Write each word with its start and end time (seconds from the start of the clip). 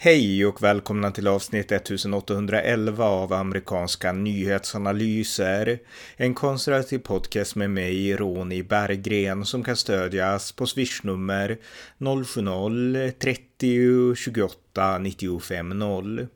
Hej 0.00 0.46
och 0.46 0.62
välkomna 0.62 1.10
till 1.10 1.28
avsnitt 1.28 1.72
1811 1.72 3.04
av 3.04 3.32
amerikanska 3.32 4.12
nyhetsanalyser. 4.12 5.78
En 6.16 6.34
konservativ 6.34 6.98
podcast 6.98 7.56
med 7.56 7.70
mig, 7.70 8.16
Ronny 8.16 8.62
Berggren, 8.62 9.44
som 9.44 9.64
kan 9.64 9.76
stödjas 9.76 10.52
på 10.52 10.66
swishnummer 10.66 11.58
070-30 11.98 14.14
28 14.14 14.98
95 14.98 15.68
0. 15.68 16.26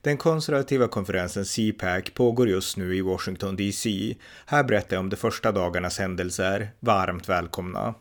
Den 0.00 0.16
konservativa 0.16 0.88
konferensen 0.88 1.44
CPAC 1.44 2.10
pågår 2.14 2.48
just 2.48 2.76
nu 2.76 2.96
i 2.96 3.00
Washington 3.00 3.56
DC. 3.56 4.14
Här 4.46 4.64
berättar 4.64 4.96
jag 4.96 5.00
om 5.00 5.10
de 5.10 5.16
första 5.16 5.52
dagarnas 5.52 5.98
händelser. 5.98 6.70
Varmt 6.80 7.28
välkomna! 7.28 7.94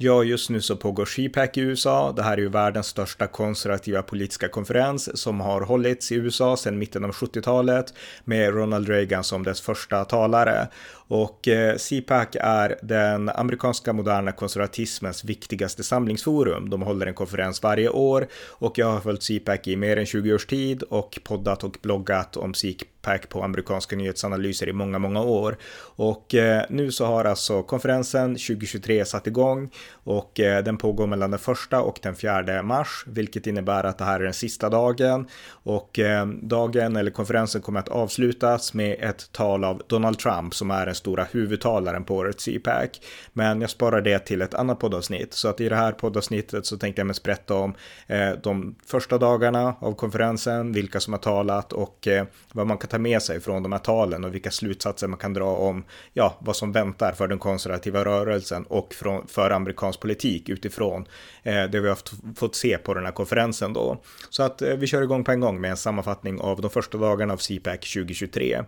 Ja, 0.00 0.24
just 0.24 0.50
nu 0.50 0.60
så 0.60 0.76
pågår 0.76 1.04
CPAC 1.04 1.50
i 1.54 1.60
USA. 1.60 2.12
Det 2.12 2.22
här 2.22 2.32
är 2.32 2.40
ju 2.40 2.48
världens 2.48 2.86
största 2.86 3.26
konservativa 3.26 4.02
politiska 4.02 4.48
konferens 4.48 5.20
som 5.20 5.40
har 5.40 5.60
hållits 5.60 6.12
i 6.12 6.14
USA 6.14 6.56
sedan 6.56 6.78
mitten 6.78 7.04
av 7.04 7.10
70-talet 7.10 7.94
med 8.24 8.54
Ronald 8.54 8.88
Reagan 8.88 9.24
som 9.24 9.42
dess 9.42 9.60
första 9.60 10.04
talare. 10.04 10.68
Och 11.08 11.48
eh, 11.48 11.76
CPAC 11.76 12.28
är 12.34 12.78
den 12.82 13.28
amerikanska 13.28 13.92
moderna 13.92 14.32
konservatismens 14.32 15.24
viktigaste 15.24 15.84
samlingsforum. 15.84 16.70
De 16.70 16.82
håller 16.82 17.06
en 17.06 17.14
konferens 17.14 17.62
varje 17.62 17.88
år 17.88 18.26
och 18.48 18.78
jag 18.78 18.86
har 18.86 19.00
följt 19.00 19.22
CPAC 19.22 19.68
i 19.68 19.76
mer 19.76 19.96
än 19.96 20.06
20 20.06 20.34
års 20.34 20.46
tid 20.46 20.82
och 20.82 21.18
poddat 21.24 21.64
och 21.64 21.76
bloggat 21.82 22.36
om 22.36 22.54
CPAC 22.54 23.20
på 23.28 23.42
amerikanska 23.42 23.96
nyhetsanalyser 23.96 24.68
i 24.68 24.72
många, 24.72 24.98
många 24.98 25.22
år. 25.22 25.56
Och 25.96 26.34
eh, 26.34 26.62
nu 26.68 26.92
så 26.92 27.06
har 27.06 27.24
alltså 27.24 27.62
konferensen 27.62 28.34
2023 28.34 29.04
satt 29.04 29.26
igång 29.26 29.70
och 29.90 30.40
eh, 30.40 30.64
den 30.64 30.76
pågår 30.76 31.06
mellan 31.06 31.30
den 31.30 31.40
första 31.40 31.80
och 31.80 31.98
den 32.02 32.14
fjärde 32.14 32.62
mars, 32.62 33.04
vilket 33.06 33.46
innebär 33.46 33.84
att 33.84 33.98
det 33.98 34.04
här 34.04 34.20
är 34.20 34.24
den 34.24 34.34
sista 34.34 34.68
dagen 34.68 35.28
och 35.50 35.98
eh, 35.98 36.26
dagen 36.26 36.96
eller 36.96 37.10
konferensen 37.10 37.62
kommer 37.62 37.80
att 37.80 37.88
avslutas 37.88 38.74
med 38.74 38.96
ett 39.00 39.32
tal 39.32 39.64
av 39.64 39.82
Donald 39.86 40.18
Trump 40.18 40.54
som 40.54 40.70
är 40.70 40.86
en 40.86 40.94
stora 40.98 41.26
huvudtalaren 41.32 42.04
på 42.04 42.16
årets 42.16 42.44
CPAC. 42.44 42.90
Men 43.32 43.60
jag 43.60 43.70
sparar 43.70 44.00
det 44.00 44.18
till 44.18 44.42
ett 44.42 44.54
annat 44.54 44.78
poddavsnitt 44.78 45.34
så 45.34 45.48
att 45.48 45.60
i 45.60 45.68
det 45.68 45.76
här 45.76 45.92
poddavsnittet 45.92 46.66
så 46.66 46.76
tänkte 46.76 47.00
jag 47.00 47.06
mest 47.06 47.22
berätta 47.22 47.54
om 47.54 47.74
eh, 48.06 48.30
de 48.42 48.74
första 48.86 49.18
dagarna 49.18 49.74
av 49.80 49.92
konferensen, 49.92 50.72
vilka 50.72 51.00
som 51.00 51.12
har 51.12 51.20
talat 51.20 51.72
och 51.72 52.08
eh, 52.08 52.26
vad 52.52 52.66
man 52.66 52.78
kan 52.78 52.88
ta 52.88 52.98
med 52.98 53.22
sig 53.22 53.40
från 53.40 53.62
de 53.62 53.72
här 53.72 53.78
talen 53.78 54.24
och 54.24 54.34
vilka 54.34 54.50
slutsatser 54.50 55.06
man 55.06 55.18
kan 55.18 55.32
dra 55.34 55.56
om 55.56 55.84
ja, 56.12 56.36
vad 56.40 56.56
som 56.56 56.72
väntar 56.72 57.12
för 57.12 57.28
den 57.28 57.38
konservativa 57.38 58.04
rörelsen 58.04 58.64
och 58.64 58.94
från, 58.94 59.26
för 59.26 59.50
amerikansk 59.50 60.00
politik 60.00 60.48
utifrån 60.48 61.06
eh, 61.42 61.64
det 61.64 61.80
vi 61.80 61.88
har 61.88 61.98
fått 62.34 62.54
se 62.54 62.78
på 62.78 62.94
den 62.94 63.04
här 63.04 63.12
konferensen 63.12 63.72
då. 63.72 64.02
Så 64.30 64.42
att 64.42 64.62
eh, 64.62 64.76
vi 64.76 64.86
kör 64.86 65.02
igång 65.02 65.24
på 65.24 65.32
en 65.32 65.40
gång 65.40 65.60
med 65.60 65.70
en 65.70 65.76
sammanfattning 65.76 66.40
av 66.40 66.60
de 66.60 66.70
första 66.70 66.98
dagarna 66.98 67.32
av 67.32 67.36
CPAC 67.36 67.92
2023. 67.94 68.64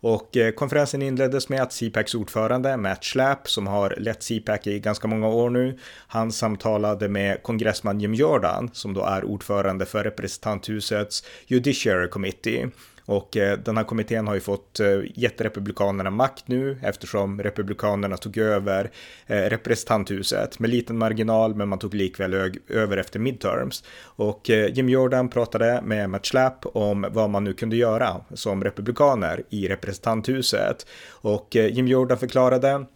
Och 0.00 0.36
eh, 0.36 0.52
konferensen 0.52 1.02
inleddes 1.02 1.48
med 1.48 1.62
att 1.62 1.72
CPACs 1.72 2.14
ordförande 2.14 2.76
Matt 2.76 3.04
Schlapp, 3.04 3.48
som 3.48 3.66
har 3.66 3.94
lett 3.98 4.22
CPAC 4.22 4.66
i 4.66 4.78
ganska 4.78 5.08
många 5.08 5.28
år 5.28 5.50
nu, 5.50 5.78
han 6.06 6.32
samtalade 6.32 7.08
med 7.08 7.42
kongressman 7.42 8.00
Jim 8.00 8.14
Jordan, 8.14 8.70
som 8.72 8.94
då 8.94 9.04
är 9.04 9.24
ordförande 9.24 9.86
för 9.86 10.04
representanthusets 10.04 11.24
Judiciary 11.46 12.08
Committee. 12.08 12.70
Och 13.10 13.36
eh, 13.36 13.58
den 13.58 13.76
här 13.76 13.84
kommittén 13.84 14.26
har 14.26 14.34
ju 14.34 14.40
fått 14.40 14.80
eh, 14.80 14.86
jätterepublikanerna 14.86 15.20
gett 15.20 15.40
republikanerna 15.40 16.10
makt 16.10 16.48
nu 16.48 16.78
eftersom 16.82 17.42
republikanerna 17.42 18.16
tog 18.16 18.38
över 18.38 18.90
eh, 19.26 19.36
representanthuset 19.36 20.58
med 20.58 20.70
liten 20.70 20.98
marginal 20.98 21.54
men 21.54 21.68
man 21.68 21.78
tog 21.78 21.94
likväl 21.94 22.34
över 22.68 22.96
efter 22.96 23.18
midterms. 23.18 23.84
Och 24.02 24.48
Jim 24.48 24.88
Jordan 24.88 25.28
pratade 25.28 25.80
med 25.84 26.10
Matt 26.10 26.26
Schlapp 26.26 26.66
om 26.66 27.06
vad 27.10 27.30
man 27.30 27.44
nu 27.44 27.52
kunde 27.52 27.76
göra 27.76 28.20
som 28.34 28.64
republikaner 28.64 29.42
i 29.48 29.68
representanthuset. 29.68 30.86
Och 31.10 31.48
Jim 31.54 31.88
Jordan 31.88 32.18
förklarade 32.18 32.86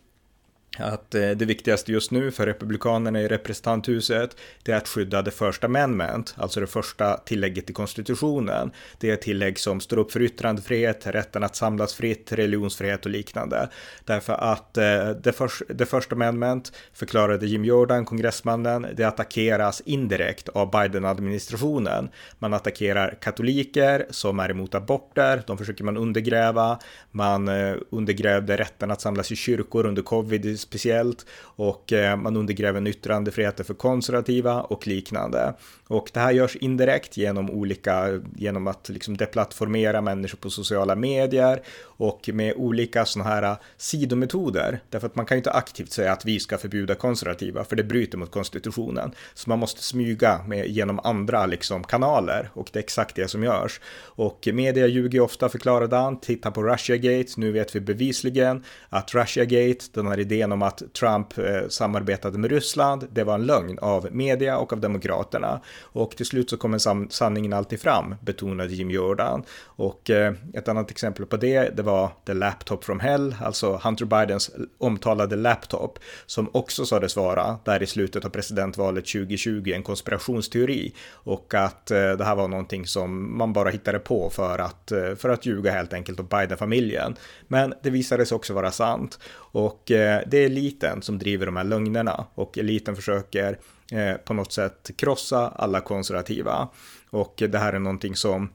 att 0.79 1.15
eh, 1.15 1.31
det 1.31 1.45
viktigaste 1.45 1.93
just 1.93 2.11
nu 2.11 2.31
för 2.31 2.47
republikanerna 2.47 3.21
i 3.21 3.29
representanthuset 3.29 4.37
det 4.62 4.73
är 4.73 4.77
att 4.77 4.89
skydda 4.89 5.23
det 5.23 5.31
första 5.31 5.67
amendment, 5.67 6.35
alltså 6.39 6.61
det 6.61 6.67
första 6.67 7.17
tillägget 7.17 7.71
i 7.71 7.73
konstitutionen. 7.73 8.71
Det 8.99 9.11
är 9.11 9.17
tillägg 9.17 9.59
som 9.59 9.81
står 9.81 9.97
upp 9.97 10.12
för 10.12 10.23
yttrandefrihet, 10.23 11.07
rätten 11.07 11.43
att 11.43 11.57
samlas 11.57 11.95
fritt, 11.95 12.33
religionsfrihet 12.33 13.05
och 13.05 13.11
liknande. 13.11 13.69
Därför 14.05 14.33
att 14.33 14.79
eh, 14.79 15.09
det, 15.09 15.33
för, 15.33 15.51
det 15.75 15.87
första 15.87 16.15
amendment 16.15 16.73
förklarade 16.93 17.47
Jim 17.47 17.65
Jordan, 17.65 18.05
kongressmannen, 18.05 18.87
det 18.97 19.05
attackeras 19.05 19.83
indirekt 19.85 20.49
av 20.49 20.71
Biden-administrationen. 20.71 22.09
Man 22.39 22.55
attackerar 22.55 23.19
katoliker 23.21 24.06
som 24.11 24.41
är 24.41 24.51
emot 24.51 24.75
aborter, 24.75 25.43
de 25.47 25.59
försöker 25.59 25.85
man 25.85 25.97
undergräva, 25.97 26.79
man 27.11 27.49
eh, 27.49 27.75
undergrävde 27.91 28.56
rätten 28.56 28.91
att 28.91 29.01
samlas 29.01 29.33
i 29.33 29.37
kyrkor 29.37 29.87
under 29.87 30.03
covid 30.03 30.61
speciellt 30.64 31.26
och 31.41 31.92
eh, 31.92 32.16
man 32.16 32.36
undergräver 32.36 32.88
yttrandefriheten 32.88 33.64
för 33.64 33.75
konservativa 33.75 34.62
och 34.62 34.86
liknande. 34.86 35.54
Och 35.86 36.10
det 36.12 36.20
här 36.20 36.32
görs 36.32 36.56
indirekt 36.56 37.16
genom 37.16 37.50
olika, 37.50 38.20
genom 38.36 38.66
att 38.66 38.88
liksom 38.88 39.16
deplattformera 39.16 40.00
människor 40.00 40.38
på 40.38 40.50
sociala 40.50 40.94
medier 40.94 41.62
och 41.97 42.30
med 42.32 42.54
olika 42.56 43.04
sådana 43.04 43.30
här 43.30 43.42
eh, 43.42 43.56
sidometoder. 43.76 44.80
Därför 44.91 45.06
att 45.06 45.16
man 45.16 45.26
kan 45.26 45.36
ju 45.36 45.38
inte 45.38 45.52
aktivt 45.52 45.92
säga 45.92 46.12
att 46.12 46.25
vi 46.25 46.41
ska 46.41 46.58
förbjuda 46.58 46.94
konservativa, 46.94 47.64
för 47.64 47.76
det 47.76 47.84
bryter 47.84 48.19
mot 48.19 48.31
konstitutionen. 48.31 49.12
Så 49.34 49.50
man 49.50 49.58
måste 49.58 49.82
smyga 49.82 50.41
med, 50.46 50.66
genom 50.66 51.00
andra 51.04 51.46
liksom, 51.46 51.84
kanaler 51.84 52.50
och 52.54 52.69
det 52.72 52.78
är 52.78 52.82
exakt 52.82 53.16
det 53.16 53.28
som 53.28 53.42
görs. 53.42 53.81
Och 54.16 54.48
media 54.52 54.86
ljuger 54.86 55.20
ofta, 55.20 55.48
förklarade 55.48 55.96
han. 55.96 56.20
Titta 56.20 56.50
på 56.50 56.62
Russiagate, 56.62 57.32
nu 57.36 57.52
vet 57.52 57.76
vi 57.76 57.81
bevisligen 57.81 58.64
att 58.88 59.14
Russiagate, 59.14 59.84
den 59.92 60.06
här 60.06 60.20
idén 60.20 60.52
om 60.54 60.62
att 60.62 60.82
Trump 60.92 61.38
eh, 61.38 61.69
samarbetade 61.69 62.38
med 62.38 62.50
Ryssland, 62.50 63.06
det 63.12 63.25
var 63.25 63.34
en 63.34 63.47
lögn 63.47 63.78
av 63.78 64.09
media 64.12 64.59
och 64.59 64.72
av 64.72 64.81
demokraterna. 64.81 65.60
Och 65.82 66.10
till 66.10 66.26
slut 66.26 66.50
så 66.50 66.56
kommer 66.56 67.09
sanningen 67.10 67.53
alltid 67.53 67.81
fram, 67.81 68.15
betonade 68.20 68.75
Jim 68.75 68.91
Jordan. 68.91 69.43
Och 69.64 70.10
eh, 70.10 70.34
ett 70.54 70.69
annat 70.69 70.91
exempel 70.91 71.26
på 71.26 71.37
det, 71.37 71.76
det 71.76 71.82
var 71.82 72.10
The 72.26 72.34
Laptop 72.34 72.84
from 72.84 73.00
Hell, 73.00 73.37
alltså 73.41 73.81
Hunter 73.84 74.04
Bidens 74.04 74.50
omtalade 74.78 75.37
laptop, 75.37 75.98
som 76.26 76.50
också 76.53 76.87
sades 76.87 77.16
vara, 77.16 77.59
där 77.64 77.82
i 77.82 77.87
slutet 77.87 78.25
av 78.25 78.28
presidentvalet 78.28 79.06
2020, 79.06 79.72
en 79.75 79.82
konspirationsteori. 79.82 80.94
Och 81.12 81.54
att 81.54 81.91
eh, 81.91 82.12
det 82.12 82.25
här 82.25 82.34
var 82.34 82.48
någonting 82.48 82.87
som 82.87 83.38
man 83.38 83.53
bara 83.53 83.70
hittade 83.70 83.98
på 83.98 84.31
för 84.31 84.59
att, 84.59 84.93
för 85.16 85.28
att 85.28 85.47
ljuga 85.47 85.72
helt 85.72 85.93
enkelt 85.93 86.20
om 86.20 86.26
Biden-familjen. 86.26 87.16
Men 87.48 87.75
det 87.82 87.91
visade 87.91 88.26
sig 88.26 88.37
också 88.37 88.54
vara 88.54 88.70
sant. 88.70 89.19
Och 89.37 89.82
det 90.26 90.44
är 90.44 90.50
eliten 90.50 91.03
som 91.03 91.19
driver 91.19 91.47
de 91.47 91.56
här 91.56 91.65
lögnerna 91.65 92.27
och 92.34 92.59
eliten 92.59 92.97
försöker 92.97 93.59
eh, 93.93 94.16
på 94.16 94.34
något 94.34 94.53
sätt 94.53 94.91
krossa 94.97 95.49
alla 95.49 95.81
konservativa. 95.81 96.69
Och 97.10 97.34
det 97.37 97.59
här 97.59 97.72
är 97.72 97.78
någonting 97.78 98.16
som 98.16 98.49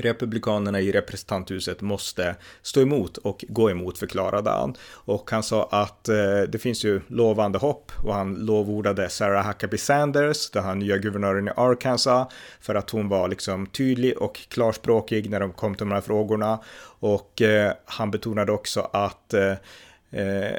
Republikanerna 0.00 0.80
i 0.80 0.92
representanthuset 0.92 1.80
måste 1.80 2.36
stå 2.62 2.80
emot 2.80 3.16
och 3.16 3.44
gå 3.48 3.70
emot 3.70 3.98
förklarade 3.98 4.50
han. 4.50 4.74
Och 4.92 5.30
han 5.30 5.42
sa 5.42 5.68
att 5.70 6.08
eh, 6.08 6.40
det 6.48 6.58
finns 6.62 6.84
ju 6.84 7.00
lovande 7.08 7.58
hopp 7.58 7.92
och 8.04 8.14
han 8.14 8.34
lovordade 8.34 9.08
Sarah 9.08 9.46
Huckabee 9.46 9.78
Sanders, 9.78 10.50
den 10.50 10.64
här 10.64 10.74
nya 10.74 10.96
guvernören 10.96 11.48
i 11.48 11.50
Arkansas, 11.56 12.32
för 12.60 12.74
att 12.74 12.90
hon 12.90 13.08
var 13.08 13.28
liksom 13.28 13.66
tydlig 13.66 14.18
och 14.18 14.36
klarspråkig 14.48 15.30
när 15.30 15.40
de 15.40 15.52
kom 15.52 15.74
till 15.74 15.86
de 15.86 15.94
här 15.94 16.00
frågorna. 16.00 16.58
Och 17.00 17.42
eh, 17.42 17.72
han 17.84 18.10
betonade 18.10 18.52
också 18.52 18.80
att 18.92 19.34
eh, 19.34 19.52
eh 20.10 20.56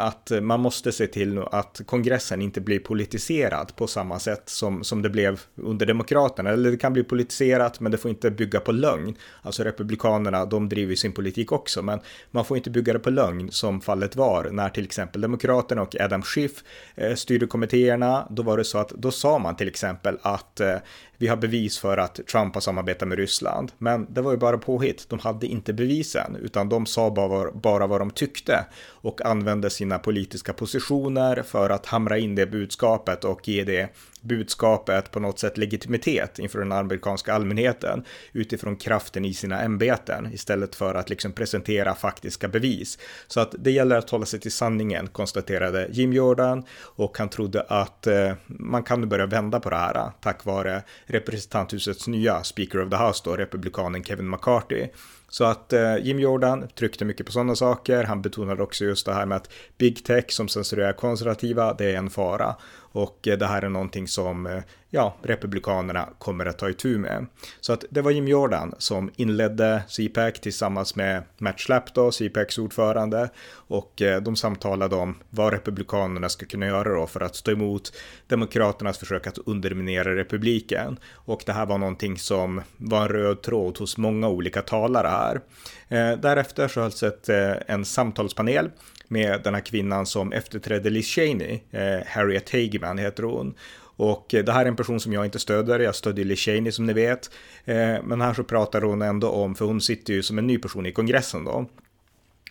att 0.00 0.30
man 0.42 0.60
måste 0.60 0.92
se 0.92 1.06
till 1.06 1.38
att 1.38 1.80
kongressen 1.86 2.42
inte 2.42 2.60
blir 2.60 2.78
politiserad 2.78 3.76
på 3.76 3.86
samma 3.86 4.18
sätt 4.18 4.42
som, 4.48 4.84
som 4.84 5.02
det 5.02 5.10
blev 5.10 5.40
under 5.56 5.86
demokraterna. 5.86 6.50
Eller 6.50 6.70
det 6.70 6.76
kan 6.76 6.92
bli 6.92 7.02
politiserat, 7.02 7.80
men 7.80 7.92
det 7.92 7.98
får 7.98 8.08
inte 8.08 8.30
bygga 8.30 8.60
på 8.60 8.72
lögn. 8.72 9.14
Alltså 9.42 9.64
republikanerna, 9.64 10.44
de 10.44 10.68
driver 10.68 10.94
sin 10.94 11.12
politik 11.12 11.52
också, 11.52 11.82
men 11.82 12.00
man 12.30 12.44
får 12.44 12.56
inte 12.56 12.70
bygga 12.70 12.92
det 12.92 12.98
på 12.98 13.10
lögn 13.10 13.50
som 13.50 13.80
fallet 13.80 14.16
var 14.16 14.50
när 14.50 14.68
till 14.68 14.84
exempel 14.84 15.20
demokraterna 15.20 15.82
och 15.82 15.96
Adam 16.00 16.22
Schiff 16.22 16.64
eh, 16.94 17.14
styrde 17.14 17.46
kommittéerna. 17.46 18.26
Då 18.30 18.42
var 18.42 18.56
det 18.56 18.64
så 18.64 18.78
att 18.78 18.88
då 18.88 19.10
sa 19.10 19.38
man 19.38 19.56
till 19.56 19.68
exempel 19.68 20.18
att 20.22 20.60
eh, 20.60 20.76
vi 21.20 21.26
har 21.26 21.36
bevis 21.36 21.78
för 21.78 21.96
att 21.96 22.20
Trump 22.26 22.54
har 22.54 22.60
samarbetat 22.60 23.08
med 23.08 23.18
Ryssland. 23.18 23.72
Men 23.78 24.06
det 24.14 24.20
var 24.20 24.30
ju 24.30 24.36
bara 24.36 24.58
påhitt. 24.58 25.08
De 25.08 25.18
hade 25.18 25.46
inte 25.46 25.72
bevisen, 25.72 26.36
utan 26.42 26.68
de 26.68 26.86
sa 26.86 27.10
bara, 27.10 27.52
bara 27.52 27.86
vad 27.86 28.00
de 28.00 28.10
tyckte 28.10 28.66
och 28.86 29.26
använde 29.26 29.70
sina 29.70 29.98
politiska 29.98 30.52
positioner 30.52 31.42
för 31.42 31.70
att 31.70 31.86
hamra 31.86 32.18
in 32.18 32.34
det 32.34 32.46
budskapet 32.46 33.24
och 33.24 33.48
ge 33.48 33.64
det 33.64 33.88
budskapet 34.20 35.10
på 35.10 35.20
något 35.20 35.38
sätt 35.38 35.58
legitimitet 35.58 36.38
inför 36.38 36.58
den 36.58 36.72
amerikanska 36.72 37.34
allmänheten 37.34 38.04
utifrån 38.32 38.76
kraften 38.76 39.24
i 39.24 39.34
sina 39.34 39.60
ämbeten 39.60 40.32
istället 40.32 40.74
för 40.74 40.94
att 40.94 41.10
liksom 41.10 41.32
presentera 41.32 41.94
faktiska 41.94 42.48
bevis. 42.48 42.98
Så 43.26 43.40
att 43.40 43.54
det 43.58 43.70
gäller 43.70 43.96
att 43.96 44.10
hålla 44.10 44.26
sig 44.26 44.40
till 44.40 44.52
sanningen, 44.52 45.06
konstaterade 45.06 45.88
Jim 45.90 46.12
Jordan 46.12 46.64
och 46.80 47.18
han 47.18 47.28
trodde 47.28 47.62
att 47.62 48.06
eh, 48.06 48.32
man 48.46 48.82
kan 48.82 49.00
nu 49.00 49.06
börja 49.06 49.26
vända 49.26 49.60
på 49.60 49.70
det 49.70 49.76
här 49.76 49.96
eh, 49.96 50.10
tack 50.20 50.44
vare 50.44 50.82
representanthusets 51.06 52.08
nya 52.08 52.42
Speaker 52.42 52.82
of 52.82 52.90
the 52.90 52.96
House 52.96 53.22
då, 53.24 53.36
republikanen 53.36 54.04
Kevin 54.04 54.30
McCarthy. 54.30 54.86
Så 55.30 55.44
att 55.44 55.72
eh, 55.72 55.96
Jim 55.96 56.20
Jordan 56.20 56.68
tryckte 56.68 57.04
mycket 57.04 57.26
på 57.26 57.32
sådana 57.32 57.54
saker. 57.54 58.04
Han 58.04 58.22
betonade 58.22 58.62
också 58.62 58.84
just 58.84 59.06
det 59.06 59.12
här 59.12 59.26
med 59.26 59.36
att 59.36 59.52
big 59.78 60.04
tech 60.04 60.24
som 60.28 60.48
censurerar 60.48 60.92
konservativa, 60.92 61.74
det 61.74 61.84
är 61.84 61.96
en 61.96 62.10
fara. 62.10 62.56
Och 62.92 63.28
eh, 63.28 63.38
det 63.38 63.46
här 63.46 63.62
är 63.62 63.68
någonting 63.68 64.08
som 64.08 64.46
eh, 64.46 64.62
ja, 64.90 65.16
republikanerna 65.22 66.08
kommer 66.18 66.46
att 66.46 66.58
ta 66.58 66.70
itu 66.70 66.98
med. 66.98 67.26
Så 67.60 67.72
att 67.72 67.84
det 67.90 68.02
var 68.02 68.10
Jim 68.10 68.28
Jordan 68.28 68.74
som 68.78 69.10
inledde 69.16 69.82
CPAC 69.88 70.40
tillsammans 70.40 70.96
med 70.96 71.22
Matt 71.38 71.60
Schlapp 71.60 71.94
då, 71.94 72.10
CPACs 72.10 72.58
ordförande. 72.58 73.30
Och 73.52 74.02
eh, 74.02 74.22
de 74.22 74.36
samtalade 74.36 74.96
om 74.96 75.16
vad 75.30 75.52
republikanerna 75.52 76.28
ska 76.28 76.46
kunna 76.46 76.66
göra 76.66 76.94
då 76.94 77.06
för 77.06 77.20
att 77.20 77.36
stå 77.36 77.50
emot 77.50 77.92
demokraternas 78.26 78.98
försök 78.98 79.26
att 79.26 79.38
underminera 79.38 80.16
republiken. 80.16 80.98
Och 81.12 81.42
det 81.46 81.52
här 81.52 81.66
var 81.66 81.78
någonting 81.78 82.18
som 82.18 82.62
var 82.76 83.02
en 83.02 83.08
röd 83.08 83.42
tråd 83.42 83.78
hos 83.78 83.96
många 83.96 84.28
olika 84.28 84.62
talare 84.62 85.08
här. 85.08 85.40
Eh, 85.88 86.18
därefter 86.18 86.68
så 86.68 86.80
hölls 86.80 87.02
ett, 87.02 87.28
eh, 87.28 87.52
en 87.66 87.84
samtalspanel 87.84 88.70
med 89.08 89.40
den 89.44 89.54
här 89.54 89.60
kvinnan 89.60 90.06
som 90.06 90.32
efterträdde 90.32 90.90
Liz 90.90 91.06
Cheney, 91.06 91.60
eh, 91.70 92.06
Harriet 92.06 92.50
Hageman 92.52 92.98
heter 92.98 93.22
hon. 93.22 93.54
Och 94.00 94.34
eh, 94.34 94.44
det 94.44 94.52
här 94.52 94.64
är 94.64 94.68
en 94.68 94.76
person 94.76 95.00
som 95.00 95.12
jag 95.12 95.24
inte 95.24 95.38
stöder, 95.38 95.80
jag 95.80 95.94
stödjer 95.94 96.24
Liz 96.24 96.38
Cheney 96.38 96.72
som 96.72 96.86
ni 96.86 96.92
vet. 96.92 97.30
Eh, 97.64 97.96
men 98.04 98.20
här 98.20 98.34
så 98.34 98.44
pratar 98.44 98.82
hon 98.82 99.02
ändå 99.02 99.28
om, 99.28 99.54
för 99.54 99.64
hon 99.64 99.80
sitter 99.80 100.12
ju 100.12 100.22
som 100.22 100.38
en 100.38 100.46
ny 100.46 100.58
person 100.58 100.86
i 100.86 100.92
kongressen 100.92 101.44
då. 101.44 101.66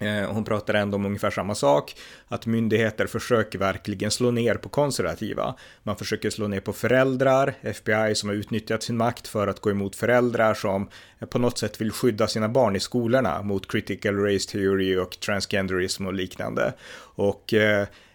Eh, 0.01 0.31
hon 0.31 0.43
pratar 0.43 0.73
ändå 0.73 0.95
om 0.95 1.05
ungefär 1.05 1.31
samma 1.31 1.55
sak, 1.55 1.95
att 2.27 2.45
myndigheter 2.45 3.07
försöker 3.07 3.59
verkligen 3.59 4.11
slå 4.11 4.31
ner 4.31 4.55
på 4.55 4.69
konservativa. 4.69 5.55
Man 5.83 5.95
försöker 5.95 6.29
slå 6.29 6.47
ner 6.47 6.59
på 6.59 6.73
föräldrar, 6.73 7.53
FBI 7.61 8.15
som 8.15 8.29
har 8.29 8.35
utnyttjat 8.35 8.83
sin 8.83 8.97
makt 8.97 9.27
för 9.27 9.47
att 9.47 9.59
gå 9.59 9.71
emot 9.71 9.95
föräldrar 9.95 10.53
som 10.53 10.89
på 11.29 11.39
något 11.39 11.57
sätt 11.57 11.81
vill 11.81 11.91
skydda 11.91 12.27
sina 12.27 12.49
barn 12.49 12.75
i 12.75 12.79
skolorna 12.79 13.41
mot 13.41 13.71
critical 13.71 14.15
race 14.15 14.49
theory 14.49 14.97
och 14.97 15.19
transgenderism 15.19 16.05
och 16.05 16.13
liknande. 16.13 16.73
Och 17.15 17.53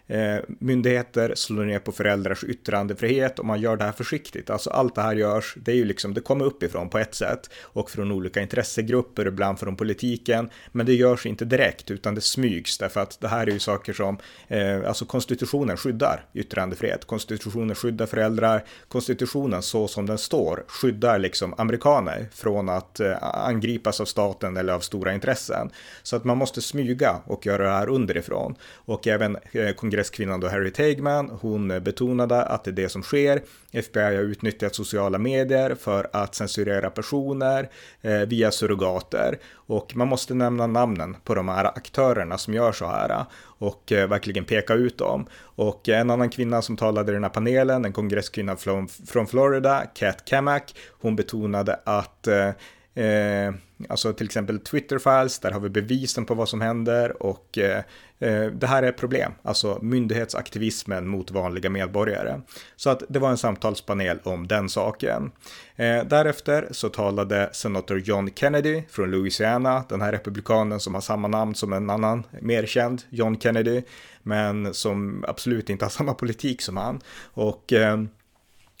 eh, 0.07 0.37
myndigheter 0.59 1.35
slår 1.35 1.65
ner 1.65 1.79
på 1.79 1.91
föräldrars 1.91 2.43
yttrandefrihet 2.43 3.39
och 3.39 3.45
man 3.45 3.61
gör 3.61 3.77
det 3.77 3.83
här 3.83 3.91
försiktigt. 3.91 4.49
Alltså 4.49 4.69
allt 4.69 4.95
det 4.95 5.01
här 5.01 5.15
görs, 5.15 5.53
det 5.57 5.71
är 5.71 5.75
ju 5.75 5.85
liksom, 5.85 6.13
det 6.13 6.21
kommer 6.21 6.45
uppifrån 6.45 6.89
på 6.89 6.97
ett 6.97 7.15
sätt 7.15 7.49
och 7.61 7.89
från 7.89 8.11
olika 8.11 8.41
intressegrupper, 8.41 9.27
ibland 9.27 9.59
från 9.59 9.75
politiken, 9.75 10.49
men 10.71 10.85
det 10.85 10.93
görs 10.93 11.25
inte 11.25 11.45
direkt 11.45 11.91
utan 11.91 12.15
det 12.15 12.21
smygs 12.21 12.77
därför 12.77 12.99
att 12.99 13.19
det 13.21 13.27
här 13.27 13.47
är 13.47 13.51
ju 13.51 13.59
saker 13.59 13.93
som, 13.93 14.17
eh, 14.47 14.87
alltså 14.87 15.05
konstitutionen 15.05 15.77
skyddar 15.77 16.25
yttrandefrihet, 16.33 17.05
konstitutionen 17.05 17.75
skyddar 17.75 18.05
föräldrar, 18.05 18.63
konstitutionen 18.87 19.61
så 19.61 19.87
som 19.87 20.05
den 20.05 20.17
står 20.17 20.63
skyddar 20.67 21.19
liksom 21.19 21.53
amerikaner 21.57 22.27
från 22.33 22.69
att 22.69 22.99
eh, 22.99 23.23
angripas 23.23 24.01
av 24.01 24.05
staten 24.05 24.57
eller 24.57 24.73
av 24.73 24.79
stora 24.79 25.13
intressen. 25.13 25.69
Så 26.03 26.15
att 26.15 26.23
man 26.23 26.37
måste 26.37 26.61
smyga 26.61 27.21
och 27.25 27.45
göra 27.45 27.63
det 27.63 27.69
här 27.69 27.89
underifrån 27.89 28.55
och 28.73 29.07
även 29.07 29.37
eh, 29.51 29.73
kongresskvinnan 29.95 30.39
då 30.39 30.47
Harry 30.47 30.71
Tegman, 30.71 31.37
hon 31.41 31.71
eh, 31.71 31.79
betonade 31.79 32.43
att 32.43 32.63
det 32.63 32.71
är 32.71 32.73
det 32.73 32.89
som 32.89 33.03
sker. 33.03 33.41
FBI 33.71 34.15
har 34.15 34.23
utnyttjat 34.23 34.75
sociala 34.75 35.17
medier 35.17 35.75
för 35.75 36.07
att 36.13 36.35
censurera 36.35 36.89
personer 36.89 37.69
eh, 38.01 38.19
via 38.19 38.51
surrogater 38.51 39.37
och 39.67 39.95
man 39.95 40.07
måste 40.07 40.33
nämna 40.33 40.67
namnen 40.67 41.17
på 41.23 41.35
de 41.35 41.47
här 41.47 41.65
aktörerna 41.65 42.37
som 42.37 42.53
gör 42.53 42.71
så 42.71 42.85
här 42.85 43.25
och 43.59 43.91
eh, 43.91 44.09
verkligen 44.09 44.45
peka 44.45 44.73
ut 44.73 44.97
dem. 44.97 45.25
Och 45.55 45.89
en 45.89 46.09
annan 46.09 46.29
kvinna 46.29 46.61
som 46.61 46.77
talade 46.77 47.11
i 47.11 47.13
den 47.13 47.23
här 47.23 47.29
panelen, 47.29 47.85
en 47.85 47.93
kongresskvinna 47.93 48.55
från, 48.55 48.87
från 48.87 49.27
Florida, 49.27 49.83
Kat 49.93 50.25
Kamak, 50.25 50.75
hon 51.01 51.15
betonade 51.15 51.79
att 51.85 52.27
eh, 52.27 52.49
Eh, 52.95 53.53
alltså 53.89 54.13
till 54.13 54.25
exempel 54.25 54.59
Twitter-files, 54.59 55.39
där 55.39 55.51
har 55.51 55.59
vi 55.59 55.69
bevisen 55.69 56.25
på 56.25 56.33
vad 56.33 56.49
som 56.49 56.61
händer 56.61 57.23
och 57.23 57.57
eh, 57.57 57.83
eh, 58.19 58.45
det 58.45 58.67
här 58.67 58.83
är 58.83 58.89
ett 58.89 58.97
problem, 58.97 59.31
alltså 59.41 59.79
myndighetsaktivismen 59.81 61.07
mot 61.07 61.31
vanliga 61.31 61.69
medborgare. 61.69 62.41
Så 62.75 62.89
att 62.89 63.03
det 63.09 63.19
var 63.19 63.29
en 63.29 63.37
samtalspanel 63.37 64.19
om 64.23 64.47
den 64.47 64.69
saken. 64.69 65.31
Eh, 65.75 66.03
därefter 66.05 66.67
så 66.71 66.89
talade 66.89 67.49
senator 67.53 67.99
John 67.99 68.29
Kennedy 68.35 68.83
från 68.89 69.11
Louisiana, 69.11 69.83
den 69.89 70.01
här 70.01 70.11
republikanen 70.11 70.79
som 70.79 70.93
har 70.93 71.01
samma 71.01 71.27
namn 71.27 71.55
som 71.55 71.73
en 71.73 71.89
annan 71.89 72.23
mer 72.41 72.65
känd 72.65 73.01
John 73.09 73.39
Kennedy, 73.39 73.81
men 74.23 74.73
som 74.73 75.25
absolut 75.27 75.69
inte 75.69 75.85
har 75.85 75.89
samma 75.89 76.13
politik 76.13 76.61
som 76.61 76.77
han. 76.77 77.01
Och 77.33 77.73
Eh, 77.73 77.97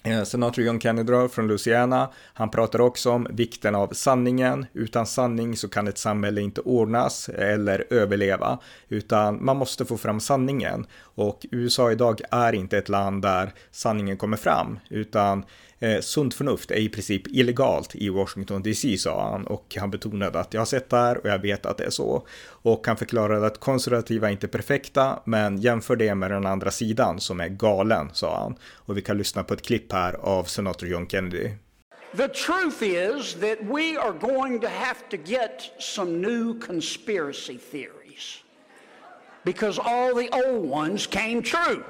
Eh, 0.05 0.23
senator 0.23 0.63
John 0.63 0.79
Kennedy 0.79 1.27
från 1.27 1.47
Louisiana, 1.47 2.09
han 2.33 2.49
pratar 2.49 2.81
också 2.81 3.11
om 3.11 3.27
vikten 3.29 3.75
av 3.75 3.87
sanningen. 3.87 4.65
Utan 4.73 5.05
sanning 5.05 5.57
så 5.57 5.67
kan 5.69 5.87
ett 5.87 5.97
samhälle 5.97 6.41
inte 6.41 6.61
ordnas 6.61 7.29
eller 7.29 7.85
överleva, 7.89 8.59
utan 8.89 9.45
man 9.45 9.57
måste 9.57 9.85
få 9.85 9.97
fram 9.97 10.19
sanningen. 10.19 10.85
Och 11.01 11.45
USA 11.51 11.91
idag 11.91 12.21
är 12.31 12.55
inte 12.55 12.77
ett 12.77 12.89
land 12.89 13.21
där 13.21 13.53
sanningen 13.71 14.17
kommer 14.17 14.37
fram, 14.37 14.79
utan 14.89 15.43
eh, 15.79 15.99
sunt 16.01 16.33
förnuft 16.33 16.71
är 16.71 16.75
i 16.75 16.89
princip 16.89 17.27
illegalt 17.27 17.95
i 17.95 18.09
Washington 18.09 18.63
DC, 18.63 18.97
sa 18.97 19.31
han. 19.31 19.47
Och 19.47 19.75
han 19.79 19.91
betonade 19.91 20.39
att 20.39 20.53
jag 20.53 20.61
har 20.61 20.65
sett 20.65 20.89
det 20.89 20.97
här 20.97 21.17
och 21.17 21.29
jag 21.29 21.39
vet 21.39 21.65
att 21.65 21.77
det 21.77 21.83
är 21.83 21.89
så. 21.89 22.27
Och 22.47 22.87
han 22.87 22.97
förklarade 22.97 23.45
att 23.45 23.59
konservativa 23.59 24.27
är 24.27 24.31
inte 24.31 24.47
perfekta, 24.47 25.19
men 25.25 25.57
jämför 25.57 25.95
det 25.95 26.15
med 26.15 26.31
den 26.31 26.45
andra 26.45 26.71
sidan 26.71 27.19
som 27.19 27.39
är 27.39 27.47
galen, 27.47 28.09
sa 28.13 28.39
han. 28.39 28.55
Och 28.73 28.97
vi 28.97 29.01
kan 29.01 29.17
lyssna 29.17 29.43
på 29.43 29.53
ett 29.53 29.61
klipp 29.61 29.91
här 29.91 30.13
av 30.13 30.43
senator 30.43 30.89
John 30.89 31.07
Kennedy. 31.07 31.51
The 32.17 32.29
truth 32.29 32.81
is 32.81 33.33
that 33.33 33.59
we 33.61 33.97
are 33.97 34.13
going 34.13 34.59
to 34.61 34.67
have 34.67 35.09
to 35.09 35.17
get 35.17 35.71
some 35.79 36.21
new 36.21 36.59
conspiracy 36.59 37.57
theories 37.57 38.43
because 39.43 39.77
all 39.79 40.15
the 40.15 40.29
old 40.31 40.69
ones 40.69 41.07
came 41.07 41.41
true. 41.41 41.83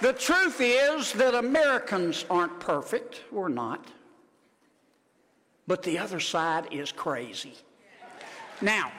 The 0.00 0.12
truth 0.12 0.60
is 0.60 1.12
that 1.14 1.34
Americans 1.34 2.24
aren't 2.30 2.60
perfect. 2.60 3.22
We're 3.32 3.48
not. 3.48 3.84
But 5.66 5.82
the 5.82 5.98
other 5.98 6.20
side 6.20 6.68
is 6.70 6.92
crazy. 6.92 7.54
Now, 8.60 8.92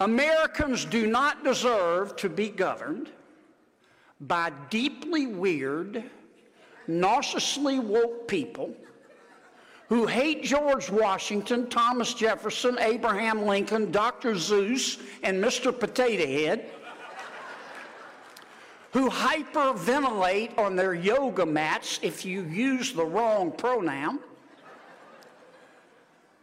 Americans 0.00 0.84
do 0.84 1.06
not 1.06 1.44
deserve 1.44 2.16
to 2.16 2.28
be 2.28 2.48
governed 2.48 3.10
by 4.20 4.50
deeply 4.68 5.26
weird, 5.26 6.02
narcissistically 6.88 7.80
woke 7.80 8.26
people 8.26 8.74
who 9.88 10.06
hate 10.06 10.42
George 10.42 10.90
Washington, 10.90 11.68
Thomas 11.68 12.12
Jefferson, 12.12 12.76
Abraham 12.80 13.46
Lincoln, 13.46 13.92
Dr. 13.92 14.34
Zeus, 14.34 14.98
and 15.22 15.42
Mr. 15.42 15.78
Potato 15.78 16.26
Head 16.26 16.70
who 18.92 19.10
hyperventilate 19.10 20.56
on 20.58 20.76
their 20.76 20.94
yoga 20.94 21.44
mats 21.44 21.98
if 22.02 22.24
you 22.24 22.42
use 22.44 22.92
the 22.92 23.04
wrong 23.04 23.50
pronoun, 23.52 24.20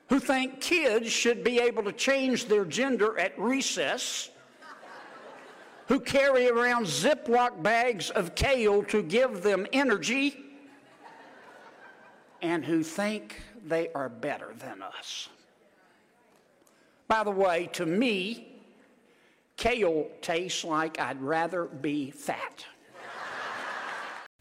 who 0.10 0.20
think 0.20 0.62
kids 0.62 1.12
should 1.12 1.44
be 1.44 1.60
able 1.60 1.84
to 1.84 1.92
change 1.92 2.46
their 2.46 2.66
gender 2.66 3.18
at 3.18 3.38
recess, 3.40 4.30
who 5.88 6.00
carry 6.00 6.48
around 6.50 6.86
Ziploc 6.86 7.64
bags 7.64 8.10
of 8.12 8.36
kale 8.36 8.84
to 8.84 9.02
give 9.02 9.42
them 9.42 9.66
energy, 9.74 10.38
and 12.42 12.64
who 12.64 12.84
think 12.84 13.42
they 13.66 13.90
are 13.96 14.10
better 14.10 14.54
than 14.60 14.82
us. 14.82 15.30
By 17.08 17.24
the 17.24 17.32
way, 17.32 17.70
to 17.74 17.86
me, 17.86 18.53
Kale 19.64 20.10
tastes 20.20 20.66
like 20.66 21.00
I'd 21.00 21.22
rather 21.22 21.64
be 21.64 22.12
fat. 22.12 22.66